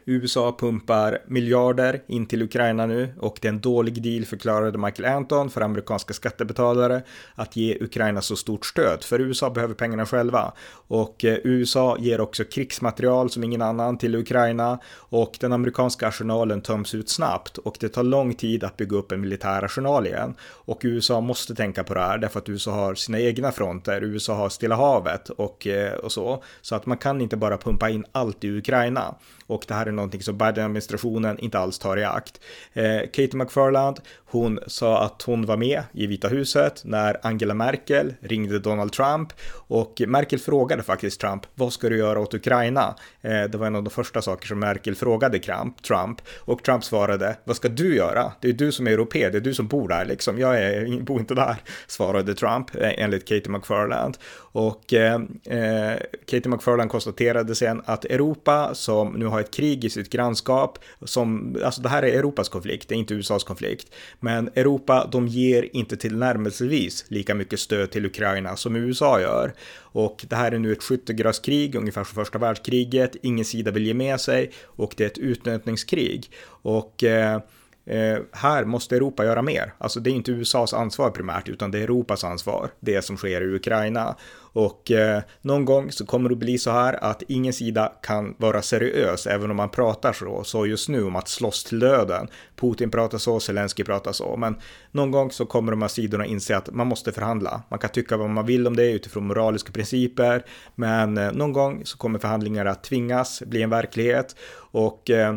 USA 0.07 0.57
pumpar 0.59 1.19
miljarder 1.27 2.03
in 2.07 2.27
till 2.27 2.43
Ukraina 2.43 2.87
nu 2.87 3.15
och 3.21 3.39
det 3.41 3.49
är 3.49 3.53
en 3.53 3.61
dålig 3.61 4.03
deal 4.03 4.25
förklarade 4.25 4.79
Michael 4.79 5.17
Anton 5.17 5.51
för 5.51 5.61
amerikanska 5.61 6.15
skattebetalare 6.15 7.03
att 7.35 7.57
ge 7.57 7.79
Ukraina 7.81 8.21
så 8.21 8.37
stort 8.37 8.67
stöd 8.67 9.05
för 9.05 9.21
USA 9.21 9.51
behöver 9.51 9.75
pengarna 9.75 10.07
själva. 10.07 10.53
Och 10.89 11.25
eh, 11.25 11.39
USA 11.45 11.97
ger 11.99 12.21
också 12.21 12.45
krigsmaterial 12.45 13.31
som 13.31 13.45
ingen 13.45 13.63
annan 13.63 13.99
till 13.99 14.15
Ukraina 14.15 14.79
och 14.97 15.37
den 15.41 15.53
amerikanska 15.53 16.09
arsenalen 16.09 16.61
töms 16.61 16.95
ut 16.95 17.09
snabbt 17.09 17.59
och 17.59 17.77
det 17.81 17.89
tar 17.89 18.03
lång 18.03 18.35
tid 18.35 18.65
att 18.65 18.77
bygga 18.77 18.97
upp 18.97 19.13
en 19.13 19.21
militär 19.21 19.65
arsenal 19.65 20.07
igen. 20.07 20.35
Och 20.43 20.81
USA 20.85 21.21
måste 21.21 21.55
tänka 21.55 21.85
på 21.85 21.95
det 21.95 22.01
här 22.01 22.19
därför 22.19 22.39
att 22.39 22.49
USA 22.49 22.71
har 22.71 22.95
sina 22.95 23.21
egna 23.21 23.53
fronter, 23.53 24.05
USA 24.05 24.35
har 24.35 24.49
Stilla 24.49 24.77
havet 24.77 25.29
och, 25.31 25.67
eh, 25.67 25.93
och 25.93 26.13
så. 26.13 26.43
Så 26.61 26.75
att 26.75 26.87
man 26.87 26.99
kan 26.99 27.21
inte 27.21 27.37
bara 27.37 27.59
pumpa 27.59 27.91
in 27.91 28.05
allt 28.13 28.45
i 28.45 28.59
Ukraina 28.59 29.15
och 29.47 29.65
det 29.69 29.75
här 29.75 29.87
är 29.87 29.93
någonting 29.93 30.23
som 30.23 30.39
Biden-administrationen 30.39 31.39
inte 31.39 31.59
alls 31.59 31.79
tar 31.79 31.97
i 31.97 32.05
akt. 32.05 32.41
Eh, 32.73 33.01
Katie 33.01 33.37
McFarland, 33.37 34.01
hon 34.33 34.59
sa 34.67 35.05
att 35.05 35.23
hon 35.23 35.47
var 35.47 35.57
med 35.57 35.83
i 35.93 36.07
Vita 36.07 36.29
huset 36.29 36.83
när 36.85 37.17
Angela 37.23 37.55
Merkel 37.55 38.15
ringde 38.21 38.59
Donald 38.59 38.93
Trump 38.93 39.33
och 39.53 40.03
Merkel 40.07 40.39
frågade 40.39 40.83
faktiskt 40.83 41.21
Trump, 41.21 41.43
vad 41.55 41.73
ska 41.73 41.89
du 41.89 41.99
göra 41.99 42.21
åt 42.21 42.35
Ukraina? 42.35 42.95
Eh, 43.21 43.43
det 43.43 43.55
var 43.55 43.67
en 43.67 43.77
av 43.77 43.83
de 43.83 43.91
första 43.91 44.23
saker 44.23 44.47
som 44.47 44.59
Merkel 44.59 44.95
frågade 44.95 45.39
Trump 45.39 46.21
och 46.39 46.63
Trump 46.63 46.85
svarade, 46.85 47.37
vad 47.45 47.57
ska 47.57 47.69
du 47.69 47.97
göra? 47.97 48.33
Det 48.41 48.49
är 48.49 48.53
du 48.53 48.73
som 48.73 48.87
är 48.87 48.91
europé, 48.91 49.29
det 49.31 49.39
är 49.39 49.41
du 49.41 49.55
som 49.55 49.67
bor 49.67 49.89
där 49.89 50.05
liksom, 50.05 50.39
jag 50.39 50.59
är, 50.63 51.01
bor 51.03 51.21
inte 51.21 51.35
där, 51.35 51.57
svarade 51.87 52.35
Trump 52.35 52.77
eh, 52.77 53.03
enligt 53.03 53.29
Katie 53.29 53.53
McFarland. 53.53 54.19
Och 54.53 54.95
eh, 54.95 55.21
eh, 55.45 55.99
Katie 56.27 56.49
McFarland 56.49 56.91
konstaterade 56.91 57.55
sen 57.55 57.83
att 57.85 58.05
Europa 58.05 58.75
som 58.75 59.13
nu 59.13 59.27
har 59.27 59.41
ett 59.41 59.55
krig 59.55 59.85
i 59.85 59.91
sitt 59.91 60.11
grannskap, 60.11 60.79
som, 61.05 61.57
alltså 61.65 61.83
det 61.83 61.89
här 61.89 62.03
är 62.03 62.19
Europas 62.19 62.49
konflikt, 62.49 62.89
det 62.89 62.95
är 62.95 62.99
inte 62.99 63.15
USAs 63.15 63.45
konflikt, 63.45 63.95
men 64.23 64.51
Europa, 64.55 65.09
de 65.13 65.29
ger 65.29 65.77
inte 65.77 65.97
tillnärmelsevis 65.97 67.05
lika 67.09 67.35
mycket 67.35 67.61
stöd 67.61 67.91
till 67.91 68.07
Ukraina 68.07 68.57
som 68.57 68.77
USA 68.77 69.21
gör. 69.21 69.55
Och 69.79 70.25
det 70.29 70.37
här 70.37 70.53
är 70.53 70.59
nu 70.59 70.73
ett 70.73 70.83
skyttegravskrig, 70.83 71.75
ungefär 71.75 72.05
som 72.05 72.15
första 72.15 72.39
världskriget, 72.39 73.17
ingen 73.23 73.45
sida 73.45 73.71
vill 73.71 73.87
ge 73.87 73.95
med 73.95 74.21
sig 74.21 74.51
och 74.65 74.95
det 74.97 75.05
är 75.05 75.09
ett 75.09 75.19
utnötningskrig. 75.19 76.31
Och 76.47 77.05
eh, 77.05 77.41
eh, 77.87 78.19
här 78.33 78.65
måste 78.65 78.97
Europa 78.97 79.25
göra 79.25 79.43
mer. 79.43 79.75
Alltså 79.79 80.01
det 80.01 80.11
är 80.11 80.15
inte 80.15 80.33
USAs 80.33 80.75
ansvar 80.75 81.11
primärt, 81.11 81.49
utan 81.49 81.71
det 81.71 81.79
är 81.79 81.83
Europas 81.83 82.25
ansvar, 82.25 82.71
det 82.81 83.03
som 83.03 83.17
sker 83.17 83.41
i 83.41 83.55
Ukraina. 83.55 84.17
Och 84.53 84.91
eh, 84.91 85.23
någon 85.43 85.65
gång 85.65 85.93
så 85.93 86.07
kommer 86.07 86.29
det 86.29 86.37
bli 86.37 86.59
så 86.59 86.71
här 86.71 87.05
att 87.05 87.23
ingen 87.29 87.53
sida 87.53 87.93
kan 88.03 88.35
vara 88.39 88.63
seriös, 88.63 89.27
även 89.27 89.51
om 89.51 89.57
man 89.57 89.69
pratar 89.69 90.13
så, 90.13 90.45
så 90.45 90.67
just 90.67 90.89
nu 90.89 91.05
om 91.05 91.17
att 91.17 91.29
slåss 91.29 91.65
till 91.65 91.79
döden. 91.79 92.29
Putin 92.57 92.91
pratar 92.91 93.19
så, 93.19 93.41
Zelensky 93.41 93.85
pratar 93.85 94.13
så, 94.13 94.37
men 94.37 94.57
någon 94.91 95.11
gång 95.11 95.31
så 95.31 95.47
kommer 95.47 95.73
de 95.73 95.83
här 95.83 95.89
sidorna 95.89 96.27
inse 96.27 96.57
att 96.57 96.71
man 96.71 96.87
måste 96.87 97.13
förhandla. 97.13 97.63
Man 97.69 97.79
kan 97.79 97.91
tycka 97.91 98.17
vad 98.17 98.31
man 98.31 98.47
vill 98.47 98.67
om 98.67 98.77
det 98.77 98.93
utifrån 98.93 99.27
moraliska 99.27 99.73
principer, 99.73 100.45
men 100.75 101.19
eh, 101.19 101.33
någon 101.33 101.53
gång 101.53 101.83
så 101.85 101.99
kommer 101.99 102.19
förhandlingar 102.19 102.67
att 102.67 102.85
tvingas 102.85 103.43
bli 103.47 103.63
en 103.63 103.71
verklighet 103.71 104.37
och 104.73 105.11
eh, 105.11 105.37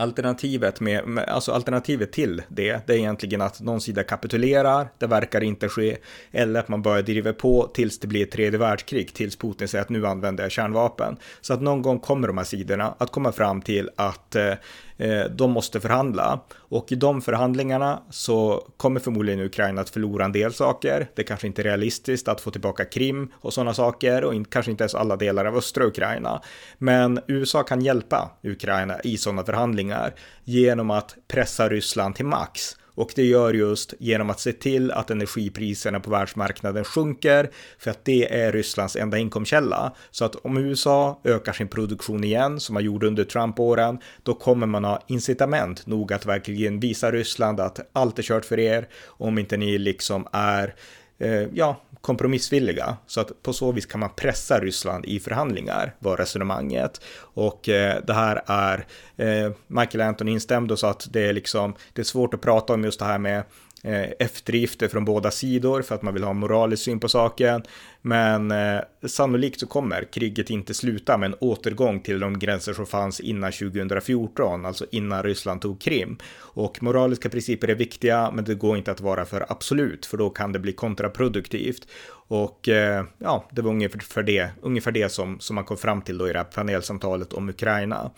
Alternativet, 0.00 0.80
med, 0.80 1.18
alltså 1.18 1.52
alternativet 1.52 2.12
till 2.12 2.42
det, 2.48 2.86
det 2.86 2.92
är 2.92 2.98
egentligen 2.98 3.40
att 3.40 3.60
någon 3.60 3.80
sida 3.80 4.02
kapitulerar, 4.02 4.88
det 4.98 5.06
verkar 5.06 5.40
inte 5.40 5.68
ske, 5.68 5.96
eller 6.32 6.60
att 6.60 6.68
man 6.68 6.82
börjar 6.82 7.02
driva 7.02 7.32
på 7.32 7.70
tills 7.74 7.98
det 7.98 8.06
blir 8.06 8.22
ett 8.22 8.30
tredje 8.30 8.58
världskrig, 8.58 9.14
tills 9.14 9.36
Putin 9.36 9.68
säger 9.68 9.82
att 9.82 9.88
nu 9.88 10.06
använder 10.06 10.44
jag 10.44 10.52
kärnvapen. 10.52 11.16
Så 11.40 11.54
att 11.54 11.62
någon 11.62 11.82
gång 11.82 11.98
kommer 11.98 12.28
de 12.28 12.38
här 12.38 12.44
sidorna 12.44 12.94
att 12.98 13.10
komma 13.10 13.32
fram 13.32 13.62
till 13.62 13.90
att 13.96 14.36
eh, 14.36 14.42
Eh, 14.44 14.56
Eh, 15.00 15.24
de 15.30 15.50
måste 15.50 15.80
förhandla 15.80 16.40
och 16.56 16.92
i 16.92 16.94
de 16.94 17.22
förhandlingarna 17.22 18.02
så 18.10 18.66
kommer 18.76 19.00
förmodligen 19.00 19.40
Ukraina 19.40 19.80
att 19.80 19.90
förlora 19.90 20.24
en 20.24 20.32
del 20.32 20.52
saker. 20.52 21.08
Det 21.14 21.22
är 21.22 21.26
kanske 21.26 21.46
inte 21.46 21.62
är 21.62 21.64
realistiskt 21.64 22.28
att 22.28 22.40
få 22.40 22.50
tillbaka 22.50 22.84
Krim 22.84 23.32
och 23.34 23.52
sådana 23.52 23.74
saker 23.74 24.24
och 24.24 24.50
kanske 24.50 24.70
inte 24.70 24.84
ens 24.84 24.94
alla 24.94 25.16
delar 25.16 25.44
av 25.44 25.56
östra 25.56 25.84
Ukraina. 25.84 26.42
Men 26.78 27.20
USA 27.26 27.62
kan 27.62 27.80
hjälpa 27.80 28.30
Ukraina 28.42 29.00
i 29.00 29.16
sådana 29.16 29.44
förhandlingar 29.44 30.14
genom 30.44 30.90
att 30.90 31.16
pressa 31.28 31.68
Ryssland 31.68 32.14
till 32.14 32.26
max 32.26 32.76
och 33.00 33.12
det 33.14 33.24
gör 33.24 33.54
just 33.54 33.94
genom 33.98 34.30
att 34.30 34.40
se 34.40 34.52
till 34.52 34.90
att 34.90 35.10
energipriserna 35.10 36.00
på 36.00 36.10
världsmarknaden 36.10 36.84
sjunker 36.84 37.50
för 37.78 37.90
att 37.90 38.04
det 38.04 38.40
är 38.40 38.52
Rysslands 38.52 38.96
enda 38.96 39.18
inkomstkälla. 39.18 39.94
Så 40.10 40.24
att 40.24 40.34
om 40.34 40.56
USA 40.58 41.20
ökar 41.24 41.52
sin 41.52 41.68
produktion 41.68 42.24
igen 42.24 42.60
som 42.60 42.74
man 42.74 42.84
gjorde 42.84 43.06
under 43.06 43.24
Trump-åren, 43.24 43.98
då 44.22 44.34
kommer 44.34 44.66
man 44.66 44.84
ha 44.84 45.02
incitament 45.06 45.86
nog 45.86 46.12
att 46.12 46.26
verkligen 46.26 46.80
visa 46.80 47.10
Ryssland 47.10 47.60
att 47.60 47.90
allt 47.92 48.18
är 48.18 48.22
kört 48.22 48.44
för 48.44 48.58
er 48.58 48.88
om 49.06 49.38
inte 49.38 49.56
ni 49.56 49.78
liksom 49.78 50.26
är 50.32 50.74
eh, 51.20 51.48
ja, 51.54 51.80
kompromissvilliga. 52.00 52.96
Så 53.06 53.20
att 53.20 53.42
på 53.42 53.52
så 53.52 53.72
vis 53.72 53.86
kan 53.86 54.00
man 54.00 54.10
pressa 54.16 54.58
Ryssland 54.58 55.04
i 55.04 55.20
förhandlingar, 55.20 55.94
var 55.98 56.16
resonemanget. 56.16 57.00
Och 57.20 57.68
eh, 57.68 58.02
det 58.06 58.12
här 58.12 58.42
är, 58.46 58.86
eh, 59.16 59.52
Michael 59.66 60.00
Anton 60.00 60.28
instämde 60.28 60.72
och 60.72 60.78
sa 60.78 60.90
att 60.90 61.08
det 61.12 61.28
är 61.28 61.32
liksom, 61.32 61.74
det 61.92 62.02
är 62.02 62.04
svårt 62.04 62.34
att 62.34 62.40
prata 62.40 62.72
om 62.72 62.84
just 62.84 62.98
det 62.98 63.04
här 63.04 63.18
med 63.18 63.42
Eh, 63.84 64.10
eftergifter 64.18 64.88
från 64.88 65.04
båda 65.04 65.30
sidor 65.30 65.82
för 65.82 65.94
att 65.94 66.02
man 66.02 66.14
vill 66.14 66.24
ha 66.24 66.32
moralisk 66.32 66.82
syn 66.82 67.00
på 67.00 67.08
saken. 67.08 67.62
Men 68.02 68.50
eh, 68.50 68.80
sannolikt 69.06 69.60
så 69.60 69.66
kommer 69.66 70.04
kriget 70.04 70.50
inte 70.50 70.74
sluta 70.74 71.16
med 71.16 71.26
en 71.26 71.36
återgång 71.40 72.00
till 72.00 72.20
de 72.20 72.38
gränser 72.38 72.72
som 72.72 72.86
fanns 72.86 73.20
innan 73.20 73.52
2014, 73.52 74.66
alltså 74.66 74.86
innan 74.90 75.22
Ryssland 75.22 75.60
tog 75.60 75.80
Krim. 75.80 76.18
Och 76.38 76.82
moraliska 76.82 77.28
principer 77.28 77.68
är 77.68 77.74
viktiga, 77.74 78.30
men 78.34 78.44
det 78.44 78.54
går 78.54 78.76
inte 78.76 78.90
att 78.90 79.00
vara 79.00 79.24
för 79.24 79.46
absolut, 79.48 80.06
för 80.06 80.16
då 80.16 80.30
kan 80.30 80.52
det 80.52 80.58
bli 80.58 80.72
kontraproduktivt. 80.72 81.86
Och 82.30 82.68
eh, 82.68 83.04
ja, 83.18 83.44
det 83.50 83.62
var 83.62 83.70
ungefär 83.70 84.22
det, 84.22 84.50
ungefär 84.62 84.92
det 84.92 85.08
som, 85.08 85.40
som 85.40 85.54
man 85.54 85.64
kom 85.64 85.76
fram 85.76 86.02
till 86.02 86.18
då 86.18 86.28
i 86.28 86.32
det 86.32 86.38
här 86.38 86.44
panelsamtalet 86.44 87.32
om 87.32 87.48
Ukraina. 87.48 88.10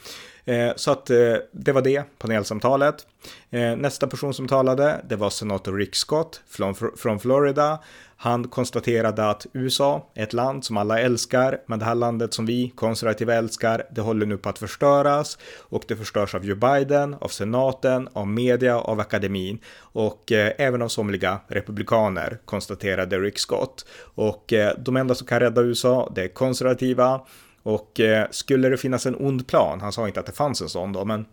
Eh, 0.44 0.72
så 0.76 0.90
att 0.90 1.10
eh, 1.10 1.34
det 1.52 1.72
var 1.72 1.82
det 1.82 2.02
panelsamtalet. 2.18 3.06
Eh, 3.50 3.76
nästa 3.76 4.06
person 4.06 4.34
som 4.34 4.48
talade, 4.48 5.00
det 5.08 5.16
var 5.16 5.30
senator 5.30 5.76
Rick 5.76 5.94
Scott 5.94 6.40
från, 6.48 6.74
från 6.74 7.20
Florida. 7.20 7.78
Han 8.22 8.48
konstaterade 8.48 9.30
att 9.30 9.46
USA 9.52 10.06
ett 10.14 10.32
land 10.32 10.64
som 10.64 10.76
alla 10.76 11.00
älskar, 11.00 11.58
men 11.66 11.78
det 11.78 11.84
här 11.84 11.94
landet 11.94 12.34
som 12.34 12.46
vi 12.46 12.72
konservativa 12.74 13.34
älskar, 13.34 13.82
det 13.90 14.00
håller 14.00 14.26
nu 14.26 14.36
på 14.38 14.48
att 14.48 14.58
förstöras. 14.58 15.38
Och 15.60 15.84
det 15.88 15.96
förstörs 15.96 16.34
av 16.34 16.44
Joe 16.44 16.56
Biden, 16.56 17.16
av 17.20 17.28
senaten, 17.28 18.08
av 18.12 18.28
media, 18.28 18.78
av 18.78 19.00
akademin. 19.00 19.58
Och 19.78 20.32
eh, 20.32 20.52
även 20.58 20.82
av 20.82 20.88
somliga 20.88 21.40
republikaner, 21.48 22.38
konstaterade 22.44 23.18
Rick 23.18 23.38
Scott. 23.38 23.86
Och 24.14 24.52
eh, 24.52 24.74
de 24.78 24.96
enda 24.96 25.14
som 25.14 25.26
kan 25.26 25.40
rädda 25.40 25.62
USA, 25.62 26.12
det 26.14 26.22
är 26.22 26.28
konservativa. 26.28 27.20
Och 27.62 28.00
eh, 28.00 28.26
skulle 28.30 28.68
det 28.68 28.76
finnas 28.76 29.06
en 29.06 29.16
ond 29.16 29.46
plan, 29.46 29.80
han 29.80 29.92
sa 29.92 30.06
inte 30.06 30.20
att 30.20 30.26
det 30.26 30.32
fanns 30.32 30.60
en 30.60 30.68
sån 30.68 30.92
då, 30.92 31.04
men 31.04 31.24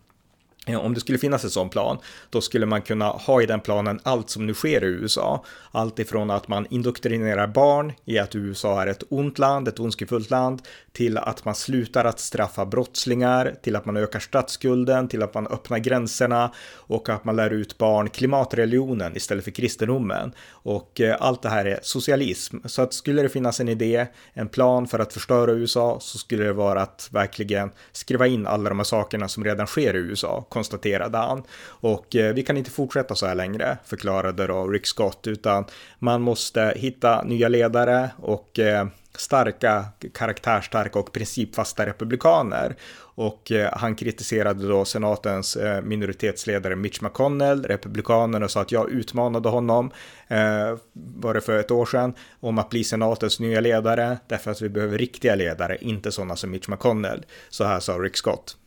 om 0.67 0.93
det 0.93 0.99
skulle 0.99 1.17
finnas 1.17 1.43
en 1.43 1.49
sån 1.49 1.69
plan, 1.69 1.97
då 2.29 2.41
skulle 2.41 2.65
man 2.65 2.81
kunna 2.81 3.05
ha 3.05 3.41
i 3.41 3.45
den 3.45 3.59
planen 3.59 3.99
allt 4.03 4.29
som 4.29 4.45
nu 4.45 4.53
sker 4.53 4.83
i 4.83 4.87
USA. 4.87 5.43
Allt 5.71 5.99
ifrån 5.99 6.31
att 6.31 6.47
man 6.47 6.67
indoktrinerar 6.69 7.47
barn 7.47 7.93
i 8.05 8.19
att 8.19 8.35
USA 8.35 8.81
är 8.81 8.87
ett 8.87 9.03
ont 9.09 9.39
land, 9.39 9.67
ett 9.67 9.79
ondskefullt 9.79 10.29
land, 10.29 10.61
till 10.91 11.17
att 11.17 11.45
man 11.45 11.55
slutar 11.55 12.05
att 12.05 12.19
straffa 12.19 12.65
brottslingar, 12.65 13.55
till 13.61 13.75
att 13.75 13.85
man 13.85 13.97
ökar 13.97 14.19
statsskulden, 14.19 15.07
till 15.07 15.23
att 15.23 15.33
man 15.33 15.47
öppnar 15.47 15.77
gränserna 15.77 16.51
och 16.73 17.09
att 17.09 17.25
man 17.25 17.35
lär 17.35 17.49
ut 17.49 17.77
barn 17.77 18.09
klimatreligionen 18.09 19.17
istället 19.17 19.43
för 19.43 19.51
kristendomen. 19.51 20.31
Och 20.49 21.01
eh, 21.01 21.17
allt 21.19 21.41
det 21.41 21.49
här 21.49 21.65
är 21.65 21.79
socialism. 21.83 22.57
Så 22.65 22.81
att 22.81 22.93
skulle 22.93 23.21
det 23.21 23.29
finnas 23.29 23.59
en 23.59 23.69
idé, 23.69 24.07
en 24.33 24.47
plan 24.47 24.87
för 24.87 24.99
att 24.99 25.13
förstöra 25.13 25.51
USA, 25.51 25.97
så 26.01 26.17
skulle 26.17 26.43
det 26.43 26.53
vara 26.53 26.81
att 26.81 27.09
verkligen 27.11 27.71
skriva 27.91 28.27
in 28.27 28.47
alla 28.47 28.69
de 28.69 28.79
här 28.79 28.83
sakerna 28.83 29.27
som 29.27 29.43
redan 29.43 29.67
sker 29.67 29.95
i 29.95 29.97
USA 29.97 30.45
konstaterade 30.49 31.17
han. 31.17 31.43
Och 31.65 32.15
eh, 32.15 32.33
vi 32.33 32.43
kan 32.43 32.57
inte 32.57 32.71
fortsätta 32.71 33.15
så 33.15 33.25
här 33.25 33.35
längre, 33.35 33.77
förklarade 33.85 34.47
då 34.47 34.67
Rick 34.67 34.87
Scott, 34.87 35.27
utan 35.27 35.65
man 35.99 36.21
måste 36.21 36.73
hitta 36.75 37.23
nya 37.23 37.47
ledare 37.47 38.09
och 38.17 38.59
eh, 38.59 38.87
starka, 39.17 39.85
karaktärstarka 40.13 40.99
och 40.99 41.13
principfasta 41.13 41.85
republikaner. 41.85 42.75
Och 43.19 43.51
eh, 43.51 43.69
han 43.73 43.95
kritiserade 43.95 44.67
då 44.67 44.85
senatens 44.85 45.55
eh, 45.55 45.81
minoritetsledare 45.81 46.75
Mitch 46.75 47.01
McConnell, 47.01 47.63
republikanen, 47.63 48.43
och 48.43 48.51
sa 48.51 48.61
att 48.61 48.71
jag 48.71 48.91
utmanade 48.91 49.49
honom, 49.49 49.91
eh, 50.27 50.77
var 50.93 51.33
det 51.33 51.41
för 51.41 51.59
ett 51.59 51.71
år 51.71 51.85
sedan, 51.85 52.13
om 52.39 52.57
att 52.57 52.69
bli 52.69 52.83
senatens 52.83 53.39
nya 53.39 53.59
ledare, 53.59 54.17
därför 54.27 54.51
att 54.51 54.61
vi 54.61 54.69
behöver 54.69 54.97
riktiga 54.97 55.35
ledare, 55.35 55.77
inte 55.81 56.11
sådana 56.11 56.35
som 56.35 56.51
Mitch 56.51 56.67
McConnell. 56.67 57.25
Så 57.49 57.63
här 57.63 57.79
sa 57.79 57.93
Rick 57.93 58.17
Scott. 58.17 58.57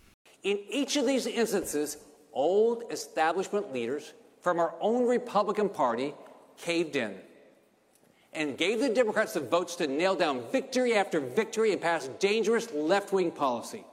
In 0.42 0.58
each 0.68 0.96
of 0.96 1.06
these 1.06 1.26
instances, 1.26 1.98
old 2.32 2.84
establishment 2.90 3.72
leaders 3.72 4.12
from 4.40 4.58
our 4.58 4.74
own 4.80 5.06
Republican 5.06 5.68
Party 5.68 6.14
caved 6.58 6.96
in 6.96 7.14
and 8.32 8.56
gave 8.56 8.80
the 8.80 8.88
Democrats 8.88 9.34
the 9.34 9.40
votes 9.40 9.76
to 9.76 9.86
nail 9.86 10.14
down 10.14 10.42
victory 10.50 10.94
after 10.94 11.20
victory 11.20 11.72
and 11.72 11.80
pass 11.80 12.08
dangerous 12.18 12.72
left 12.72 13.12
wing 13.12 13.30
policy. 13.30 13.84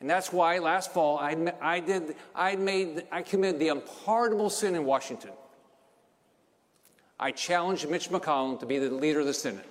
And 0.00 0.08
that's 0.08 0.32
why 0.32 0.58
last 0.58 0.92
fall 0.92 1.18
I, 1.18 1.52
I, 1.60 1.80
did, 1.80 2.16
I, 2.34 2.56
made, 2.56 3.04
I 3.12 3.22
committed 3.22 3.60
the 3.60 3.68
unpardonable 3.68 4.48
sin 4.48 4.74
in 4.74 4.84
Washington. 4.84 5.32
I 7.18 7.32
challenged 7.32 7.88
Mitch 7.88 8.08
McConnell 8.08 8.58
to 8.60 8.66
be 8.66 8.78
the 8.78 8.90
leader 8.90 9.20
of 9.20 9.26
the 9.26 9.34
Senate. 9.34 9.66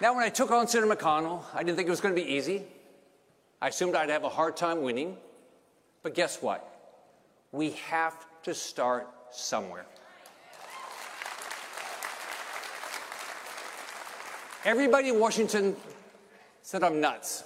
Now, 0.00 0.14
when 0.14 0.24
I 0.24 0.30
took 0.30 0.50
on 0.50 0.66
Senator 0.66 0.94
McConnell, 0.94 1.42
I 1.52 1.62
didn't 1.62 1.76
think 1.76 1.86
it 1.86 1.90
was 1.90 2.00
going 2.00 2.14
to 2.14 2.20
be 2.20 2.26
easy. 2.26 2.62
I 3.60 3.68
assumed 3.68 3.94
I'd 3.94 4.08
have 4.08 4.24
a 4.24 4.30
hard 4.30 4.56
time 4.56 4.80
winning. 4.80 5.18
But 6.02 6.14
guess 6.14 6.40
what? 6.40 6.66
We 7.52 7.72
have 7.90 8.14
to 8.44 8.54
start 8.54 9.08
somewhere. 9.30 9.84
Everybody 14.64 15.10
in 15.10 15.20
Washington 15.20 15.76
said 16.62 16.82
I'm 16.82 17.00
nuts. 17.02 17.44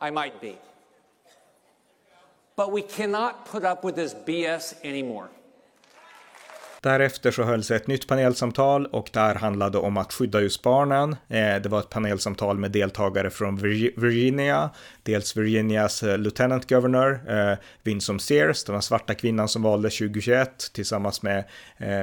I 0.00 0.10
might 0.10 0.40
be. 0.40 0.58
But 2.56 2.72
we 2.72 2.82
cannot 2.82 3.46
put 3.46 3.64
up 3.64 3.84
with 3.84 3.94
this 3.94 4.12
BS 4.12 4.74
anymore. 4.82 5.30
Därefter 6.82 7.30
så 7.30 7.42
hölls 7.42 7.70
ett 7.70 7.86
nytt 7.86 8.06
panelsamtal 8.06 8.86
och 8.86 9.10
där 9.12 9.34
handlade 9.34 9.78
om 9.78 9.96
att 9.96 10.12
skydda 10.12 10.40
just 10.40 10.62
barnen. 10.62 11.12
Eh, 11.28 11.62
det 11.62 11.66
var 11.66 11.78
ett 11.78 11.90
panelsamtal 11.90 12.58
med 12.58 12.70
deltagare 12.70 13.30
från 13.30 13.56
Virginia, 13.96 14.70
dels 15.02 15.36
Virginias 15.36 16.02
eh, 16.02 16.18
Lieutenant 16.18 16.68
Governor 16.68 17.12
eh, 17.28 17.46
Vinson 17.46 17.58
Winsome 17.82 18.20
Sears, 18.20 18.64
den 18.64 18.82
svarta 18.82 19.14
kvinnan 19.14 19.48
som 19.48 19.62
valdes 19.62 19.98
2021 19.98 20.72
tillsammans 20.72 21.22
med, 21.22 21.44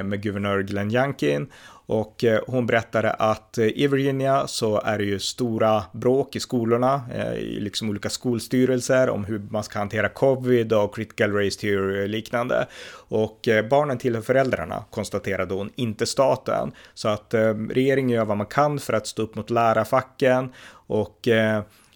med 0.04 0.22
guvernör 0.22 0.62
Glenn 0.62 0.90
Youngkin 0.90 1.48
och 1.90 2.24
eh, 2.24 2.40
hon 2.46 2.66
berättade 2.66 3.10
att 3.10 3.58
eh, 3.58 3.66
i 3.66 3.86
Virginia 3.86 4.46
så 4.46 4.80
är 4.80 4.98
det 4.98 5.04
ju 5.04 5.18
stora 5.18 5.84
bråk 5.92 6.36
i 6.36 6.40
skolorna, 6.40 7.02
eh, 7.14 7.32
i 7.32 7.60
liksom 7.60 7.90
olika 7.90 8.10
skolstyrelser 8.10 9.10
om 9.10 9.24
hur 9.24 9.38
man 9.50 9.64
ska 9.64 9.78
hantera 9.78 10.08
covid 10.08 10.72
och 10.72 10.94
critical 10.94 11.32
race 11.32 11.60
theory 11.60 12.04
och 12.04 12.08
liknande. 12.08 12.66
Och 12.92 13.48
barnen 13.70 13.98
tillhör 13.98 14.22
föräldrarna, 14.22 14.84
konstaterade 14.90 15.54
hon, 15.54 15.70
inte 15.74 16.06
staten. 16.06 16.72
Så 16.94 17.08
att 17.08 17.34
regeringen 17.70 18.10
gör 18.10 18.24
vad 18.24 18.36
man 18.36 18.46
kan 18.46 18.78
för 18.78 18.92
att 18.92 19.06
stå 19.06 19.22
upp 19.22 19.34
mot 19.34 19.50
lärarfacken 19.50 20.52
och 20.72 21.28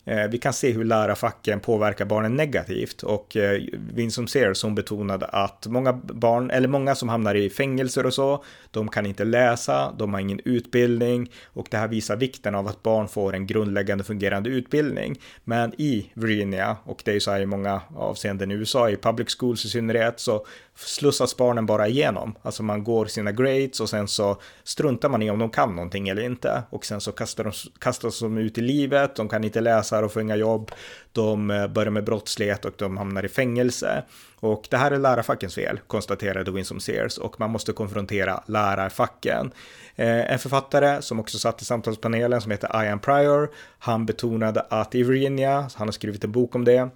Eh, 0.05 0.29
vi 0.31 0.39
kan 0.39 0.53
se 0.53 0.73
hur 0.73 0.85
lärarfacken 0.85 1.61
påverkar 1.61 2.05
barnen 2.05 2.37
negativt 2.37 3.03
och 3.03 3.37
eh, 3.37 3.63
Winsome 3.73 4.29
Sears 4.29 4.63
hon 4.63 4.75
betonade 4.75 5.27
att 5.27 5.67
många 5.67 5.93
barn, 5.93 6.51
eller 6.51 6.69
många 6.69 6.95
som 6.95 7.09
hamnar 7.09 7.35
i 7.35 7.51
fängelser 7.51 8.07
och 8.07 8.15
så, 8.15 8.45
de 8.71 8.89
kan 8.89 9.07
inte 9.07 9.25
läsa, 9.25 9.93
de 9.99 10.15
har 10.15 10.21
ingen 10.21 10.41
utbildning 10.45 11.31
och 11.45 11.67
det 11.71 11.77
här 11.77 11.89
visar 11.89 12.17
vikten 12.17 12.55
av 12.55 12.69
att 12.69 12.83
barn 12.83 13.09
får 13.09 13.35
en 13.35 13.47
grundläggande 13.47 14.05
fungerande 14.05 14.51
utbildning. 14.51 15.21
Men 15.45 15.81
i 15.81 16.11
Virginia, 16.15 16.77
och 16.85 17.03
det 17.05 17.11
är 17.11 17.15
ju 17.15 17.21
så 17.21 17.31
här 17.31 17.41
i 17.41 17.47
många 17.47 17.81
avseenden 17.97 18.51
i 18.51 18.55
USA, 18.55 18.91
i 18.91 18.97
public 18.97 19.37
schools 19.39 19.65
i 19.65 19.69
synnerhet, 19.69 20.21
så 20.21 20.47
slussas 20.77 21.37
barnen 21.37 21.67
bara 21.67 21.89
igenom. 21.89 22.35
Alltså 22.43 22.63
man 22.63 22.85
går 22.85 23.07
sina 23.07 23.33
grades 23.33 23.81
och 23.81 23.91
sen 23.91 24.09
så 24.09 24.41
struntar 24.65 25.09
man 25.09 25.23
i 25.23 25.31
om 25.31 25.39
de 25.39 25.51
kan 25.51 25.77
någonting 25.77 26.09
eller 26.09 26.23
inte. 26.23 26.63
Och 26.71 26.85
sen 26.85 27.01
så 27.01 27.13
kastar 27.13 27.45
de, 27.45 27.53
kastas 27.79 28.21
de 28.21 28.39
ut 28.39 28.59
i 28.59 28.61
livet, 28.61 29.17
de 29.17 29.29
kan 29.29 29.45
inte 29.45 29.61
läsa 29.61 30.05
och 30.05 30.13
få 30.13 30.21
inga 30.21 30.37
jobb, 30.37 30.71
de 31.13 31.51
eh, 31.51 31.67
börjar 31.67 31.91
med 31.91 32.05
brottslighet 32.05 32.65
och 32.65 32.75
de 32.77 32.97
hamnar 32.97 33.25
i 33.25 33.29
fängelse. 33.29 34.05
Och 34.41 34.67
det 34.71 34.77
här 34.77 34.91
är 34.91 34.99
lärarfackens 34.99 35.55
fel, 35.55 35.81
konstaterade 35.87 36.51
Winsome 36.51 36.81
Sears, 36.81 37.19
och 37.19 37.41
man 37.41 37.51
måste 37.51 37.73
konfrontera 37.73 38.43
lärarfacken. 38.47 39.53
Eh, 39.97 40.33
en 40.33 40.39
författare 40.39 41.03
som 41.03 41.21
också 41.21 41.39
satt 41.39 41.63
i 41.63 41.65
samtalspanelen 41.65 42.41
som 42.41 42.51
heter 42.51 42.85
Ian 42.85 42.99
Pryor, 42.99 43.51
han 43.79 44.07
betonade 44.07 44.61
att 44.71 44.95
i 44.95 45.03
Virginia, 45.03 45.69
han 45.75 45.89
har 45.89 45.93
skrivit 45.93 46.25
en 46.25 46.33
bok 46.33 46.55
om 46.55 46.65
det, 46.65 46.89